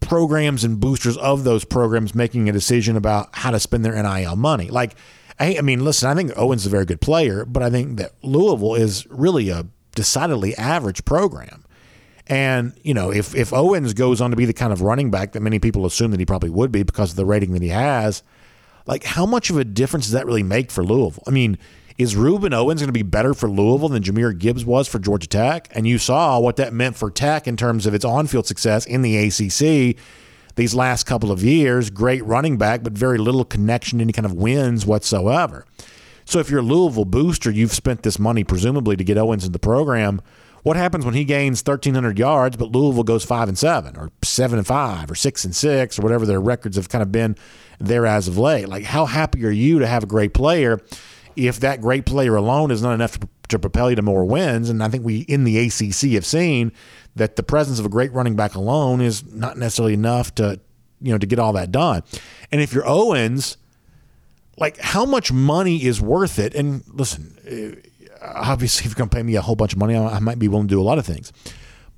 programs 0.00 0.64
and 0.64 0.80
boosters 0.80 1.16
of 1.18 1.44
those 1.44 1.64
programs 1.64 2.14
making 2.14 2.48
a 2.48 2.52
decision 2.52 2.96
about 2.96 3.28
how 3.32 3.50
to 3.50 3.60
spend 3.60 3.84
their 3.84 4.00
NIL 4.02 4.36
money. 4.36 4.68
Like, 4.68 4.96
I, 5.38 5.58
I 5.58 5.60
mean, 5.60 5.84
listen, 5.84 6.08
I 6.08 6.14
think 6.14 6.32
Owens 6.36 6.62
is 6.62 6.66
a 6.66 6.70
very 6.70 6.84
good 6.84 7.00
player, 7.00 7.44
but 7.44 7.62
I 7.62 7.70
think 7.70 7.98
that 7.98 8.12
Louisville 8.22 8.74
is 8.74 9.06
really 9.08 9.50
a 9.50 9.66
decidedly 9.94 10.54
average 10.56 11.04
program. 11.04 11.64
And, 12.26 12.78
you 12.82 12.94
know, 12.94 13.10
if, 13.10 13.34
if 13.34 13.52
Owens 13.52 13.92
goes 13.92 14.20
on 14.20 14.30
to 14.30 14.36
be 14.36 14.44
the 14.44 14.52
kind 14.52 14.72
of 14.72 14.82
running 14.82 15.10
back 15.10 15.32
that 15.32 15.40
many 15.40 15.58
people 15.58 15.84
assume 15.84 16.10
that 16.12 16.20
he 16.20 16.26
probably 16.26 16.50
would 16.50 16.70
be 16.70 16.82
because 16.82 17.10
of 17.10 17.16
the 17.16 17.24
rating 17.24 17.52
that 17.52 17.62
he 17.62 17.68
has, 17.68 18.22
like 18.86 19.04
how 19.04 19.26
much 19.26 19.50
of 19.50 19.56
a 19.56 19.64
difference 19.64 20.06
does 20.06 20.12
that 20.12 20.26
really 20.26 20.42
make 20.42 20.70
for 20.70 20.84
Louisville? 20.84 21.24
I 21.26 21.30
mean, 21.30 21.58
is 21.98 22.14
Rueben 22.14 22.52
Owens 22.52 22.80
going 22.80 22.88
to 22.88 22.92
be 22.92 23.02
better 23.02 23.34
for 23.34 23.48
Louisville 23.48 23.88
than 23.88 24.02
Jahmyr 24.02 24.36
Gibbs 24.38 24.64
was 24.64 24.88
for 24.88 24.98
Georgia 24.98 25.26
Tech? 25.26 25.68
And 25.72 25.86
you 25.86 25.98
saw 25.98 26.38
what 26.38 26.56
that 26.56 26.72
meant 26.72 26.96
for 26.96 27.10
Tech 27.10 27.46
in 27.46 27.56
terms 27.56 27.86
of 27.86 27.94
its 27.94 28.04
on 28.04 28.26
field 28.26 28.46
success 28.46 28.86
in 28.86 29.02
the 29.02 29.16
ACC 29.16 29.96
these 30.56 30.74
last 30.74 31.04
couple 31.04 31.30
of 31.30 31.42
years. 31.42 31.90
Great 31.90 32.24
running 32.24 32.56
back, 32.56 32.82
but 32.82 32.92
very 32.92 33.18
little 33.18 33.44
connection 33.44 34.00
any 34.00 34.12
kind 34.12 34.26
of 34.26 34.32
wins 34.32 34.86
whatsoever. 34.86 35.64
So 36.24 36.38
if 36.38 36.50
you're 36.50 36.60
a 36.60 36.62
Louisville 36.62 37.04
booster, 37.04 37.50
you've 37.50 37.72
spent 37.72 38.02
this 38.02 38.18
money 38.18 38.44
presumably 38.44 38.96
to 38.96 39.04
get 39.04 39.18
Owens 39.18 39.44
in 39.44 39.52
the 39.52 39.58
program. 39.58 40.22
What 40.62 40.76
happens 40.76 41.04
when 41.04 41.14
he 41.14 41.24
gains 41.24 41.62
1,300 41.66 42.18
yards, 42.18 42.56
but 42.56 42.70
Louisville 42.70 43.02
goes 43.02 43.24
five 43.24 43.48
and 43.48 43.58
seven, 43.58 43.96
or 43.96 44.10
seven 44.22 44.58
and 44.58 44.66
five, 44.66 45.10
or 45.10 45.14
six 45.14 45.44
and 45.44 45.56
six, 45.56 45.98
or 45.98 46.02
whatever 46.02 46.26
their 46.26 46.40
records 46.40 46.76
have 46.76 46.88
kind 46.88 47.02
of 47.02 47.10
been 47.10 47.34
there 47.78 48.06
as 48.06 48.28
of 48.28 48.36
late? 48.36 48.68
Like, 48.68 48.84
how 48.84 49.06
happy 49.06 49.44
are 49.46 49.50
you 49.50 49.78
to 49.78 49.86
have 49.86 50.02
a 50.02 50.06
great 50.06 50.34
player 50.34 50.78
if 51.46 51.60
that 51.60 51.80
great 51.80 52.06
player 52.06 52.36
alone 52.36 52.70
is 52.70 52.82
not 52.82 52.94
enough 52.94 53.18
to, 53.18 53.28
to 53.48 53.58
propel 53.58 53.90
you 53.90 53.96
to 53.96 54.02
more 54.02 54.24
wins? 54.24 54.70
And 54.70 54.82
I 54.82 54.88
think 54.88 55.04
we 55.04 55.20
in 55.20 55.44
the 55.44 55.58
ACC 55.58 56.12
have 56.12 56.26
seen 56.26 56.72
that 57.16 57.36
the 57.36 57.42
presence 57.42 57.78
of 57.78 57.86
a 57.86 57.88
great 57.88 58.12
running 58.12 58.36
back 58.36 58.54
alone 58.54 59.00
is 59.00 59.24
not 59.32 59.56
necessarily 59.56 59.94
enough 59.94 60.34
to 60.36 60.60
you 61.00 61.12
know 61.12 61.18
to 61.18 61.26
get 61.26 61.38
all 61.38 61.52
that 61.54 61.72
done. 61.72 62.02
And 62.52 62.60
if 62.60 62.72
you're 62.72 62.88
Owens, 62.88 63.56
like 64.56 64.78
how 64.78 65.04
much 65.04 65.32
money 65.32 65.84
is 65.84 66.00
worth 66.00 66.38
it? 66.38 66.54
And 66.54 66.82
listen 66.88 67.36
eh, 67.46 67.88
obviously, 68.22 68.86
if 68.86 68.92
you're 68.92 68.98
going 68.98 69.08
to 69.08 69.16
pay 69.16 69.22
me 69.22 69.36
a 69.36 69.40
whole 69.40 69.56
bunch 69.56 69.72
of 69.72 69.78
money, 69.78 69.96
I 69.96 70.18
might 70.18 70.38
be 70.38 70.48
willing 70.48 70.68
to 70.68 70.74
do 70.74 70.80
a 70.80 70.84
lot 70.84 70.98
of 70.98 71.06
things. 71.06 71.32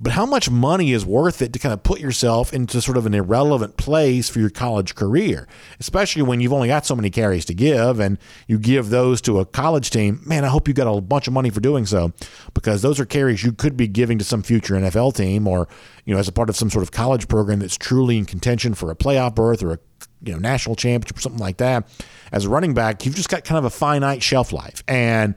But 0.03 0.11
how 0.11 0.25
much 0.25 0.49
money 0.49 0.91
is 0.91 1.05
worth 1.05 1.41
it 1.41 1.53
to 1.53 1.59
kind 1.59 1.71
of 1.71 1.81
put 1.81 2.01
yourself 2.01 2.53
into 2.53 2.81
sort 2.81 2.97
of 2.97 3.05
an 3.05 3.13
irrelevant 3.13 3.77
place 3.77 4.27
for 4.27 4.39
your 4.39 4.49
college 4.49 4.95
career, 4.95 5.47
especially 5.79 6.23
when 6.23 6.41
you've 6.41 6.51
only 6.51 6.67
got 6.67 6.85
so 6.85 6.93
many 6.93 7.09
carries 7.09 7.45
to 7.45 7.53
give 7.53 8.01
and 8.01 8.17
you 8.45 8.59
give 8.59 8.89
those 8.89 9.21
to 9.21 9.39
a 9.39 9.45
college 9.45 9.91
team? 9.91 10.21
Man, 10.25 10.43
I 10.43 10.49
hope 10.49 10.67
you 10.67 10.73
got 10.73 10.93
a 10.93 10.99
bunch 10.99 11.27
of 11.27 11.33
money 11.33 11.49
for 11.49 11.61
doing 11.61 11.85
so 11.85 12.11
because 12.53 12.81
those 12.81 12.99
are 12.99 13.05
carries 13.05 13.45
you 13.45 13.53
could 13.53 13.77
be 13.77 13.87
giving 13.87 14.17
to 14.17 14.25
some 14.25 14.43
future 14.43 14.73
NFL 14.73 15.15
team 15.15 15.47
or, 15.47 15.69
you 16.03 16.13
know, 16.13 16.19
as 16.19 16.27
a 16.27 16.33
part 16.33 16.49
of 16.49 16.57
some 16.57 16.69
sort 16.69 16.83
of 16.83 16.91
college 16.91 17.29
program 17.29 17.59
that's 17.59 17.77
truly 17.77 18.17
in 18.17 18.25
contention 18.25 18.73
for 18.73 18.91
a 18.91 18.95
playoff 18.97 19.35
berth 19.35 19.63
or 19.63 19.71
a 19.71 19.79
you 20.21 20.33
know 20.33 20.39
national 20.39 20.75
championship 20.75 21.17
or 21.17 21.21
something 21.21 21.39
like 21.39 21.57
that. 21.57 21.87
As 22.33 22.43
a 22.43 22.49
running 22.49 22.73
back, 22.73 23.05
you've 23.05 23.15
just 23.15 23.29
got 23.29 23.45
kind 23.45 23.57
of 23.57 23.63
a 23.63 23.69
finite 23.69 24.21
shelf 24.21 24.51
life 24.51 24.83
and 24.85 25.33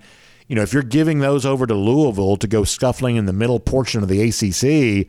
you 0.48 0.54
know, 0.56 0.62
if 0.62 0.72
you're 0.72 0.82
giving 0.82 1.18
those 1.18 1.44
over 1.44 1.66
to 1.66 1.74
Louisville 1.74 2.36
to 2.36 2.46
go 2.46 2.64
scuffling 2.64 3.16
in 3.16 3.26
the 3.26 3.32
middle 3.32 3.58
portion 3.58 4.02
of 4.02 4.08
the 4.08 4.22
ACC, 4.22 5.08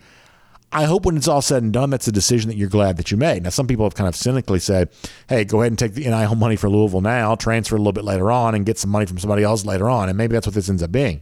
I 0.71 0.83
hope 0.83 1.05
when 1.05 1.15
it's 1.15 1.27
all 1.27 1.41
said 1.41 1.63
and 1.63 1.71
done, 1.71 1.91
that's 1.91 2.07
a 2.07 2.11
decision 2.11 2.49
that 2.49 2.57
you're 2.57 2.67
glad 2.67 2.97
that 2.97 3.09
you 3.09 3.17
made. 3.17 3.43
Now, 3.43 3.51
some 3.51 3.67
people 3.67 3.85
have 3.85 3.95
kind 3.95 4.07
of 4.07 4.15
cynically 4.15 4.59
said, 4.59 4.89
hey, 5.29 5.45
go 5.45 5.61
ahead 5.61 5.71
and 5.71 5.79
take 5.79 5.93
the 5.93 6.03
NIL 6.03 6.35
money 6.35 6.55
for 6.55 6.69
Louisville 6.69 7.01
now, 7.01 7.35
transfer 7.35 7.75
a 7.75 7.77
little 7.77 7.93
bit 7.93 8.03
later 8.03 8.31
on, 8.31 8.53
and 8.53 8.65
get 8.65 8.77
some 8.77 8.89
money 8.89 9.05
from 9.05 9.17
somebody 9.17 9.43
else 9.43 9.63
later 9.63 9.89
on. 9.89 10.09
And 10.09 10.17
maybe 10.17 10.33
that's 10.33 10.45
what 10.45 10.55
this 10.55 10.69
ends 10.69 10.83
up 10.83 10.91
being. 10.91 11.21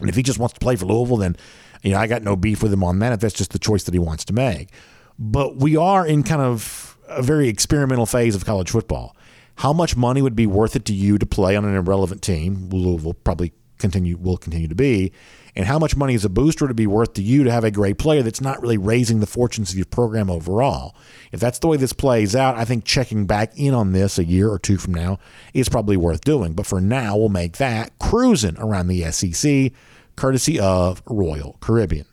And 0.00 0.08
if 0.08 0.16
he 0.16 0.22
just 0.22 0.38
wants 0.38 0.54
to 0.54 0.60
play 0.60 0.76
for 0.76 0.86
Louisville, 0.86 1.18
then, 1.18 1.36
you 1.82 1.90
know, 1.90 1.98
I 1.98 2.06
got 2.06 2.22
no 2.22 2.36
beef 2.36 2.62
with 2.62 2.72
him 2.72 2.84
on 2.84 3.00
that 3.00 3.12
if 3.12 3.20
that's 3.20 3.34
just 3.34 3.52
the 3.52 3.58
choice 3.58 3.84
that 3.84 3.94
he 3.94 3.98
wants 3.98 4.24
to 4.26 4.32
make. 4.32 4.70
But 5.18 5.56
we 5.56 5.76
are 5.76 6.06
in 6.06 6.22
kind 6.22 6.42
of 6.42 6.96
a 7.08 7.22
very 7.22 7.48
experimental 7.48 8.06
phase 8.06 8.34
of 8.34 8.44
college 8.44 8.70
football 8.70 9.14
how 9.56 9.72
much 9.72 9.96
money 9.96 10.22
would 10.22 10.36
be 10.36 10.46
worth 10.46 10.76
it 10.76 10.84
to 10.86 10.92
you 10.92 11.18
to 11.18 11.26
play 11.26 11.56
on 11.56 11.64
an 11.64 11.74
irrelevant 11.74 12.22
team? 12.22 12.68
Louisville 12.70 13.14
probably 13.14 13.52
continue 13.78 14.16
will 14.16 14.36
continue 14.38 14.68
to 14.68 14.74
be, 14.74 15.12
and 15.54 15.66
how 15.66 15.78
much 15.78 15.96
money 15.96 16.14
is 16.14 16.24
a 16.24 16.28
booster 16.28 16.68
to 16.68 16.74
be 16.74 16.86
worth 16.86 17.14
to 17.14 17.22
you 17.22 17.44
to 17.44 17.50
have 17.50 17.64
a 17.64 17.70
great 17.70 17.98
player 17.98 18.22
that's 18.22 18.40
not 18.40 18.60
really 18.60 18.76
raising 18.76 19.20
the 19.20 19.26
fortunes 19.26 19.70
of 19.70 19.76
your 19.76 19.86
program 19.86 20.30
overall? 20.30 20.94
If 21.32 21.40
that's 21.40 21.58
the 21.58 21.68
way 21.68 21.76
this 21.76 21.92
plays 21.92 22.36
out, 22.36 22.56
I 22.56 22.64
think 22.64 22.84
checking 22.84 23.26
back 23.26 23.52
in 23.58 23.74
on 23.74 23.92
this 23.92 24.18
a 24.18 24.24
year 24.24 24.50
or 24.50 24.58
two 24.58 24.76
from 24.76 24.94
now 24.94 25.18
is 25.54 25.68
probably 25.68 25.96
worth 25.96 26.22
doing. 26.22 26.52
But 26.52 26.66
for 26.66 26.80
now, 26.80 27.16
we'll 27.16 27.30
make 27.30 27.56
that 27.56 27.98
cruising 27.98 28.58
around 28.58 28.88
the 28.88 29.10
SEC, 29.10 29.72
courtesy 30.16 30.60
of 30.60 31.02
Royal 31.06 31.56
Caribbean. 31.60 32.06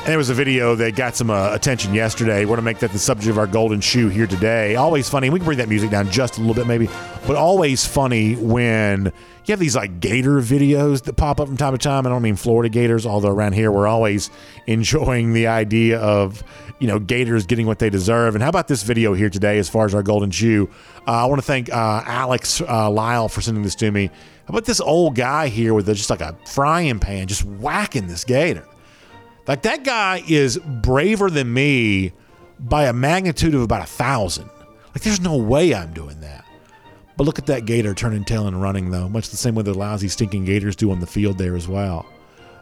And 0.00 0.08
there 0.08 0.18
was 0.18 0.30
a 0.30 0.34
video 0.34 0.74
that 0.76 0.96
got 0.96 1.14
some 1.14 1.28
uh, 1.28 1.52
attention 1.52 1.92
yesterday. 1.92 2.46
We're 2.46 2.56
going 2.56 2.60
to 2.60 2.62
make 2.62 2.78
that 2.78 2.90
the 2.90 2.98
subject 2.98 3.28
of 3.28 3.36
our 3.36 3.46
golden 3.46 3.82
shoe 3.82 4.08
here 4.08 4.26
today. 4.26 4.74
Always 4.74 5.10
funny. 5.10 5.28
We 5.28 5.38
can 5.38 5.44
bring 5.44 5.58
that 5.58 5.68
music 5.68 5.90
down 5.90 6.10
just 6.10 6.38
a 6.38 6.40
little 6.40 6.54
bit, 6.54 6.66
maybe, 6.66 6.88
but 7.26 7.36
always 7.36 7.86
funny 7.86 8.34
when 8.34 9.12
you 9.44 9.52
have 9.52 9.60
these 9.60 9.76
like 9.76 10.00
gator 10.00 10.40
videos 10.40 11.02
that 11.02 11.18
pop 11.18 11.38
up 11.38 11.48
from 11.48 11.58
time 11.58 11.72
to 11.72 11.78
time. 11.78 12.06
I 12.06 12.08
don't 12.08 12.22
mean 12.22 12.36
Florida 12.36 12.70
gators, 12.70 13.04
although 13.04 13.28
around 13.28 13.52
here 13.52 13.70
we're 13.70 13.86
always 13.86 14.30
enjoying 14.66 15.34
the 15.34 15.48
idea 15.48 15.98
of 16.00 16.42
you 16.78 16.86
know 16.88 16.98
gators 16.98 17.44
getting 17.44 17.66
what 17.66 17.78
they 17.78 17.90
deserve. 17.90 18.34
And 18.34 18.42
how 18.42 18.48
about 18.48 18.68
this 18.68 18.82
video 18.82 19.12
here 19.12 19.28
today? 19.28 19.58
As 19.58 19.68
far 19.68 19.84
as 19.84 19.94
our 19.94 20.02
golden 20.02 20.30
shoe, 20.30 20.70
uh, 21.06 21.10
I 21.10 21.26
want 21.26 21.42
to 21.42 21.46
thank 21.46 21.70
uh, 21.70 22.02
Alex 22.06 22.62
uh, 22.62 22.90
Lyle 22.90 23.28
for 23.28 23.42
sending 23.42 23.64
this 23.64 23.74
to 23.76 23.90
me. 23.90 24.06
How 24.06 24.52
about 24.52 24.64
this 24.64 24.80
old 24.80 25.14
guy 25.14 25.48
here 25.48 25.74
with 25.74 25.90
a, 25.90 25.94
just 25.94 26.08
like 26.08 26.22
a 26.22 26.38
frying 26.46 27.00
pan, 27.00 27.26
just 27.26 27.44
whacking 27.44 28.06
this 28.06 28.24
gator? 28.24 28.66
Like 29.46 29.62
that 29.62 29.84
guy 29.84 30.22
is 30.28 30.58
braver 30.58 31.30
than 31.30 31.52
me 31.52 32.12
by 32.58 32.86
a 32.86 32.92
magnitude 32.92 33.54
of 33.54 33.62
about 33.62 33.82
a 33.82 33.86
thousand. 33.86 34.48
Like 34.88 35.02
there's 35.02 35.20
no 35.20 35.36
way 35.36 35.74
I'm 35.74 35.92
doing 35.92 36.20
that. 36.20 36.44
But 37.16 37.24
look 37.24 37.38
at 37.38 37.46
that 37.46 37.66
gator 37.66 37.94
turning 37.94 38.24
tail 38.24 38.46
and 38.46 38.60
running 38.60 38.90
though, 38.90 39.08
much 39.08 39.30
the 39.30 39.36
same 39.36 39.54
way 39.54 39.62
the 39.62 39.74
lousy 39.74 40.08
stinking 40.08 40.44
gators 40.44 40.76
do 40.76 40.90
on 40.90 41.00
the 41.00 41.06
field 41.06 41.38
there 41.38 41.56
as 41.56 41.68
well. 41.68 42.06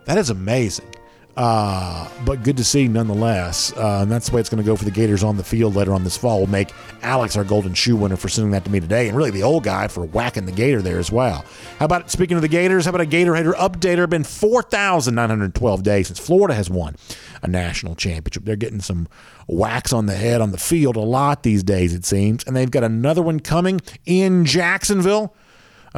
That 0.07 0.18
is 0.18 0.31
amazing. 0.31 0.91
Uh, 1.39 2.09
but 2.24 2.43
good 2.43 2.57
to 2.57 2.64
see 2.64 2.89
nonetheless. 2.89 3.72
Uh, 3.76 4.01
and 4.03 4.11
that's 4.11 4.28
the 4.28 4.34
way 4.34 4.41
it's 4.41 4.51
going 4.51 4.61
to 4.61 4.66
go 4.66 4.74
for 4.74 4.84
the 4.84 4.91
Gators 4.91 5.22
on 5.22 5.36
the 5.36 5.45
field 5.45 5.76
later 5.76 5.95
on 5.95 6.03
this 6.03 6.16
fall. 6.16 6.39
We'll 6.39 6.49
make 6.49 6.72
Alex 7.03 7.36
our 7.36 7.45
golden 7.45 7.74
shoe 7.74 7.95
winner 7.95 8.16
for 8.16 8.28
sending 8.28 8.51
that 8.51 8.64
to 8.64 8.70
me 8.72 8.80
today, 8.80 9.07
and 9.07 9.16
really 9.16 9.30
the 9.30 9.45
old 9.45 9.62
guy 9.62 9.86
for 9.86 10.05
whacking 10.05 10.47
the 10.47 10.53
Gator 10.53 10.82
there 10.82 10.99
as 10.99 11.12
well. 11.12 11.45
How 11.78 11.84
about 11.84 12.11
speaking 12.11 12.36
of 12.36 12.43
the 12.43 12.49
Gators? 12.49 12.86
How 12.86 12.89
about 12.89 13.03
a 13.03 13.07
Gator 13.07 13.36
Hater 13.36 13.53
update? 13.53 13.99
It's 13.99 14.11
been 14.11 14.24
4,912 14.24 15.82
days 15.84 16.09
since 16.09 16.18
Florida 16.18 16.55
has 16.55 16.68
won 16.68 16.97
a 17.41 17.47
national 17.47 17.95
championship. 17.95 18.45
They're 18.45 18.57
getting 18.57 18.80
some 18.80 19.07
whacks 19.47 19.93
on 19.93 20.07
the 20.07 20.16
head 20.16 20.41
on 20.41 20.51
the 20.51 20.59
field 20.59 20.97
a 20.97 21.01
lot 21.01 21.45
these 21.45 21.62
days, 21.62 21.95
it 21.95 22.05
seems. 22.05 22.43
And 22.43 22.57
they've 22.57 22.68
got 22.68 22.82
another 22.82 23.22
one 23.22 23.39
coming 23.39 23.80
in 24.07 24.45
Jacksonville 24.45 25.36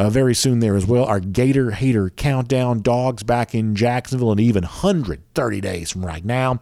uh, 0.01 0.09
very 0.09 0.35
soon 0.35 0.61
there 0.61 0.77
as 0.77 0.87
well. 0.87 1.05
Our 1.05 1.21
Gator 1.21 1.73
Hater 1.73 2.09
Countdown 2.09 2.81
dogs 2.81 3.23
back 3.23 3.55
in 3.55 3.75
Jacksonville 3.75 4.33
in 4.33 4.39
even 4.39 4.63
130 4.63 5.61
days 5.61 5.91
from 5.91 6.07
right 6.07 6.25
now. 6.25 6.61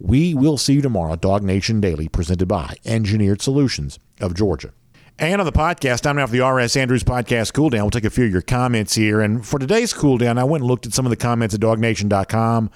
We 0.00 0.34
will 0.34 0.58
see 0.58 0.74
you 0.74 0.82
tomorrow, 0.82 1.14
DawgNation 1.14 1.80
Daily, 1.80 2.08
presented 2.08 2.48
by 2.48 2.74
Engineered 2.84 3.42
Solutions 3.42 4.00
of 4.20 4.34
Georgia. 4.34 4.72
And 5.20 5.40
on 5.40 5.44
the 5.44 5.52
podcast, 5.52 6.04
I'm 6.04 6.16
now 6.16 6.26
for 6.26 6.32
the 6.32 6.44
RS 6.44 6.76
Andrews 6.76 7.04
podcast 7.04 7.52
cool 7.52 7.70
down. 7.70 7.82
We'll 7.82 7.90
take 7.90 8.04
a 8.04 8.10
few 8.10 8.24
of 8.24 8.32
your 8.32 8.42
comments 8.42 8.96
here. 8.96 9.20
And 9.20 9.46
for 9.46 9.60
today's 9.60 9.92
cool 9.92 10.18
down, 10.18 10.36
I 10.36 10.44
went 10.44 10.62
and 10.62 10.68
looked 10.68 10.86
at 10.86 10.92
some 10.92 11.06
of 11.06 11.10
the 11.10 11.16
comments 11.16 11.54
at 11.54 11.60
dawgnation.com 11.60 12.70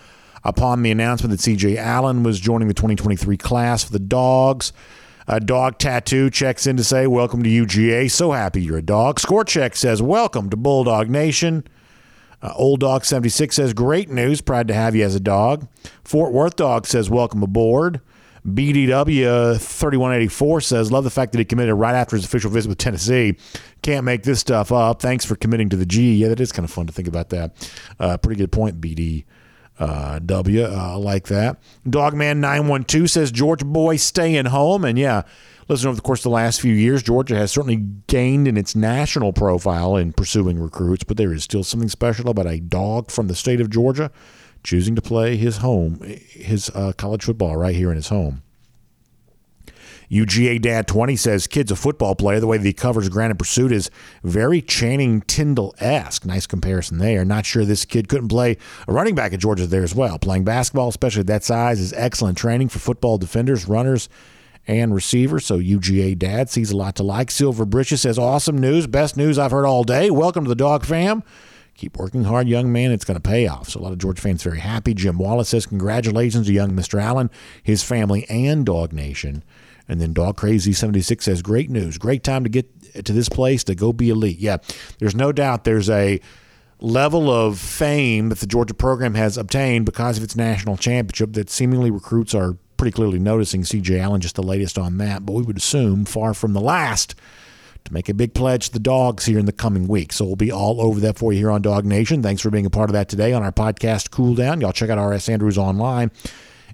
upon 0.44 0.82
the 0.82 0.92
announcement 0.92 1.32
that 1.32 1.40
CJ 1.40 1.76
Allen 1.76 2.22
was 2.22 2.38
joining 2.38 2.68
the 2.68 2.74
2023 2.74 3.36
class 3.36 3.82
for 3.82 3.90
the 3.92 3.98
dogs. 3.98 4.72
A 5.26 5.40
dog 5.40 5.78
tattoo 5.78 6.28
checks 6.28 6.66
in 6.66 6.76
to 6.76 6.84
say, 6.84 7.06
Welcome 7.06 7.42
to 7.42 7.48
UGA. 7.48 8.10
So 8.10 8.32
happy 8.32 8.62
you're 8.62 8.78
a 8.78 8.82
dog. 8.82 9.18
Score 9.18 9.44
check 9.44 9.74
says, 9.74 10.02
Welcome 10.02 10.50
to 10.50 10.56
Bulldog 10.56 11.08
Nation. 11.08 11.66
Uh, 12.42 12.52
Old 12.56 12.80
Dog 12.80 13.06
76 13.06 13.56
says, 13.56 13.72
Great 13.72 14.10
news. 14.10 14.42
Proud 14.42 14.68
to 14.68 14.74
have 14.74 14.94
you 14.94 15.02
as 15.02 15.14
a 15.14 15.20
dog. 15.20 15.66
Fort 16.04 16.32
Worth 16.32 16.56
Dog 16.56 16.86
says, 16.86 17.08
Welcome 17.08 17.42
aboard. 17.42 18.02
BDW 18.46 19.58
3184 19.58 20.60
says, 20.60 20.92
Love 20.92 21.04
the 21.04 21.10
fact 21.10 21.32
that 21.32 21.38
he 21.38 21.44
committed 21.46 21.74
right 21.74 21.94
after 21.94 22.16
his 22.16 22.26
official 22.26 22.50
visit 22.50 22.68
with 22.68 22.76
Tennessee. 22.76 23.36
Can't 23.80 24.04
make 24.04 24.24
this 24.24 24.40
stuff 24.40 24.70
up. 24.70 25.00
Thanks 25.00 25.24
for 25.24 25.36
committing 25.36 25.70
to 25.70 25.76
the 25.76 25.86
G. 25.86 26.16
Yeah, 26.16 26.28
that 26.28 26.40
is 26.40 26.52
kind 26.52 26.64
of 26.64 26.70
fun 26.70 26.86
to 26.86 26.92
think 26.92 27.08
about 27.08 27.30
that. 27.30 27.70
Uh, 27.98 28.18
pretty 28.18 28.38
good 28.38 28.52
point, 28.52 28.78
BD. 28.78 29.24
Uh, 29.76 30.20
w, 30.20 30.64
uh, 30.64 30.96
like 30.96 31.26
that. 31.26 31.58
Dogman912 31.84 33.10
says, 33.10 33.32
Georgia 33.32 33.64
boy 33.64 33.96
staying 33.96 34.44
home. 34.46 34.84
And 34.84 34.96
yeah, 34.96 35.22
listen, 35.66 35.88
over 35.88 35.96
the 35.96 36.02
course 36.02 36.20
of 36.20 36.24
the 36.24 36.30
last 36.30 36.60
few 36.60 36.72
years, 36.72 37.02
Georgia 37.02 37.34
has 37.34 37.50
certainly 37.50 37.84
gained 38.06 38.46
in 38.46 38.56
its 38.56 38.76
national 38.76 39.32
profile 39.32 39.96
in 39.96 40.12
pursuing 40.12 40.60
recruits, 40.60 41.02
but 41.02 41.16
there 41.16 41.32
is 41.32 41.42
still 41.42 41.64
something 41.64 41.88
special 41.88 42.28
about 42.28 42.46
a 42.46 42.60
dog 42.60 43.10
from 43.10 43.26
the 43.26 43.34
state 43.34 43.60
of 43.60 43.68
Georgia 43.68 44.12
choosing 44.62 44.94
to 44.94 45.02
play 45.02 45.36
his 45.36 45.56
home, 45.56 46.00
his 46.02 46.70
uh, 46.70 46.92
college 46.96 47.24
football 47.24 47.56
right 47.56 47.74
here 47.74 47.90
in 47.90 47.96
his 47.96 48.08
home. 48.08 48.43
UGA 50.10 50.60
Dad 50.60 50.86
20 50.86 51.16
says, 51.16 51.46
Kid's 51.46 51.70
a 51.70 51.76
football 51.76 52.14
player. 52.14 52.40
The 52.40 52.46
way 52.46 52.58
that 52.58 52.66
he 52.66 52.72
covers 52.72 53.08
Granite 53.08 53.38
Pursuit 53.38 53.72
is 53.72 53.90
very 54.22 54.60
Channing 54.60 55.22
Tindall 55.22 55.74
esque. 55.78 56.24
Nice 56.24 56.46
comparison 56.46 56.98
there. 56.98 57.24
Not 57.24 57.46
sure 57.46 57.64
this 57.64 57.84
kid 57.84 58.08
couldn't 58.08 58.28
play 58.28 58.56
a 58.86 58.92
running 58.92 59.14
back 59.14 59.32
at 59.32 59.40
Georgia 59.40 59.66
there 59.66 59.82
as 59.82 59.94
well. 59.94 60.18
Playing 60.18 60.44
basketball, 60.44 60.88
especially 60.88 61.20
at 61.20 61.26
that 61.28 61.44
size, 61.44 61.80
is 61.80 61.92
excellent 61.94 62.38
training 62.38 62.68
for 62.68 62.78
football 62.78 63.18
defenders, 63.18 63.66
runners, 63.66 64.08
and 64.66 64.94
receivers. 64.94 65.46
So 65.46 65.58
UGA 65.58 66.18
Dad 66.18 66.50
sees 66.50 66.70
a 66.70 66.76
lot 66.76 66.96
to 66.96 67.02
like. 67.02 67.30
Silver 67.30 67.64
Britches 67.64 68.02
says, 68.02 68.18
Awesome 68.18 68.58
news. 68.58 68.86
Best 68.86 69.16
news 69.16 69.38
I've 69.38 69.50
heard 69.50 69.66
all 69.66 69.84
day. 69.84 70.10
Welcome 70.10 70.44
to 70.44 70.48
the 70.48 70.54
dog 70.54 70.84
fam. 70.84 71.22
Keep 71.76 71.98
working 71.98 72.24
hard, 72.24 72.46
young 72.46 72.72
man. 72.72 72.92
It's 72.92 73.04
going 73.04 73.20
to 73.20 73.28
pay 73.28 73.48
off. 73.48 73.70
So 73.70 73.80
a 73.80 73.82
lot 73.82 73.92
of 73.92 73.98
Georgia 73.98 74.22
fans 74.22 74.44
very 74.44 74.60
happy. 74.60 74.94
Jim 74.94 75.18
Wallace 75.18 75.48
says, 75.48 75.66
Congratulations 75.66 76.46
to 76.46 76.52
young 76.52 76.70
Mr. 76.70 77.02
Allen, 77.02 77.30
his 77.62 77.82
family, 77.82 78.26
and 78.28 78.64
DawgNation. 78.64 79.42
And 79.88 80.00
then 80.00 80.12
Dog 80.12 80.36
Crazy 80.36 80.72
76 80.72 81.24
says, 81.24 81.42
Great 81.42 81.70
news. 81.70 81.98
Great 81.98 82.24
time 82.24 82.44
to 82.44 82.50
get 82.50 83.04
to 83.04 83.12
this 83.12 83.28
place 83.28 83.64
to 83.64 83.74
go 83.74 83.92
be 83.92 84.10
elite. 84.10 84.38
Yeah, 84.38 84.58
there's 84.98 85.14
no 85.14 85.32
doubt 85.32 85.64
there's 85.64 85.90
a 85.90 86.20
level 86.80 87.30
of 87.30 87.58
fame 87.58 88.28
that 88.28 88.38
the 88.38 88.46
Georgia 88.46 88.74
program 88.74 89.14
has 89.14 89.36
obtained 89.36 89.86
because 89.86 90.18
of 90.18 90.24
its 90.24 90.36
national 90.36 90.76
championship 90.76 91.32
that 91.34 91.50
seemingly 91.50 91.90
recruits 91.90 92.34
are 92.34 92.56
pretty 92.76 92.92
clearly 92.92 93.18
noticing. 93.18 93.62
CJ 93.62 94.00
Allen, 94.00 94.20
just 94.20 94.36
the 94.36 94.42
latest 94.42 94.78
on 94.78 94.98
that. 94.98 95.24
But 95.24 95.34
we 95.34 95.42
would 95.42 95.56
assume 95.56 96.04
far 96.04 96.34
from 96.34 96.52
the 96.52 96.60
last 96.60 97.14
to 97.84 97.92
make 97.92 98.08
a 98.08 98.14
big 98.14 98.34
pledge 98.34 98.66
to 98.66 98.72
the 98.72 98.78
dogs 98.78 99.26
here 99.26 99.38
in 99.38 99.46
the 99.46 99.52
coming 99.52 99.86
weeks. 99.86 100.16
So 100.16 100.24
we'll 100.24 100.36
be 100.36 100.50
all 100.50 100.80
over 100.80 101.00
that 101.00 101.18
for 101.18 101.32
you 101.32 101.40
here 101.40 101.50
on 101.50 101.62
DawgNation. 101.62 102.22
Thanks 102.22 102.40
for 102.40 102.50
being 102.50 102.66
a 102.66 102.70
part 102.70 102.88
of 102.88 102.94
that 102.94 103.08
today 103.08 103.32
on 103.32 103.42
our 103.42 103.52
podcast 103.52 104.10
Cool 104.10 104.34
Down. 104.34 104.60
Y'all 104.60 104.72
check 104.72 104.90
out 104.90 105.04
RS 105.04 105.28
Andrews 105.28 105.58
online 105.58 106.10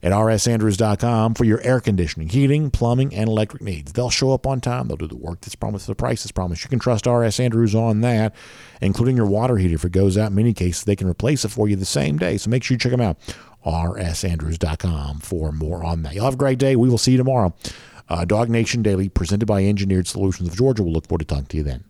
at 0.02 0.12
rsandrews.com 0.12 1.34
for 1.34 1.44
your 1.44 1.60
air 1.60 1.80
conditioning, 1.80 2.28
heating, 2.28 2.70
plumbing, 2.70 3.14
and 3.14 3.28
electric 3.28 3.62
needs. 3.62 3.92
They'll 3.92 4.10
show 4.10 4.32
up 4.32 4.46
on 4.46 4.60
time. 4.60 4.88
They'll 4.88 4.96
do 4.96 5.06
the 5.06 5.16
work 5.16 5.40
that's 5.40 5.54
promised, 5.54 5.86
the 5.86 5.94
price 5.94 6.24
is 6.24 6.32
promised. 6.32 6.64
You 6.64 6.70
can 6.70 6.78
trust 6.78 7.06
RS 7.06 7.40
Andrews 7.40 7.74
on 7.74 8.00
that, 8.00 8.34
including 8.80 9.16
your 9.16 9.26
water 9.26 9.56
heater. 9.56 9.74
If 9.74 9.84
it 9.84 9.92
goes 9.92 10.16
out, 10.16 10.30
in 10.30 10.36
many 10.36 10.54
cases, 10.54 10.84
they 10.84 10.96
can 10.96 11.08
replace 11.08 11.44
it 11.44 11.48
for 11.48 11.68
you 11.68 11.76
the 11.76 11.84
same 11.84 12.18
day. 12.18 12.36
So 12.36 12.50
make 12.50 12.64
sure 12.64 12.74
you 12.74 12.78
check 12.78 12.92
them 12.92 13.00
out. 13.00 13.18
rsandrews.com 13.64 15.18
for 15.20 15.52
more 15.52 15.84
on 15.84 16.02
that. 16.02 16.14
Y'all 16.14 16.24
have 16.24 16.34
a 16.34 16.38
great 16.38 16.58
day. 16.58 16.76
We 16.76 16.88
will 16.88 16.98
see 16.98 17.12
you 17.12 17.18
tomorrow. 17.18 17.54
Uh, 18.08 18.24
DawgNation 18.24 18.82
Daily, 18.82 19.08
presented 19.08 19.46
by 19.46 19.64
Engineered 19.64 20.08
Solutions 20.08 20.48
of 20.48 20.56
Georgia. 20.56 20.82
We'll 20.82 20.92
look 20.92 21.06
forward 21.06 21.20
to 21.20 21.24
talking 21.26 21.46
to 21.46 21.56
you 21.58 21.62
then. 21.62 21.84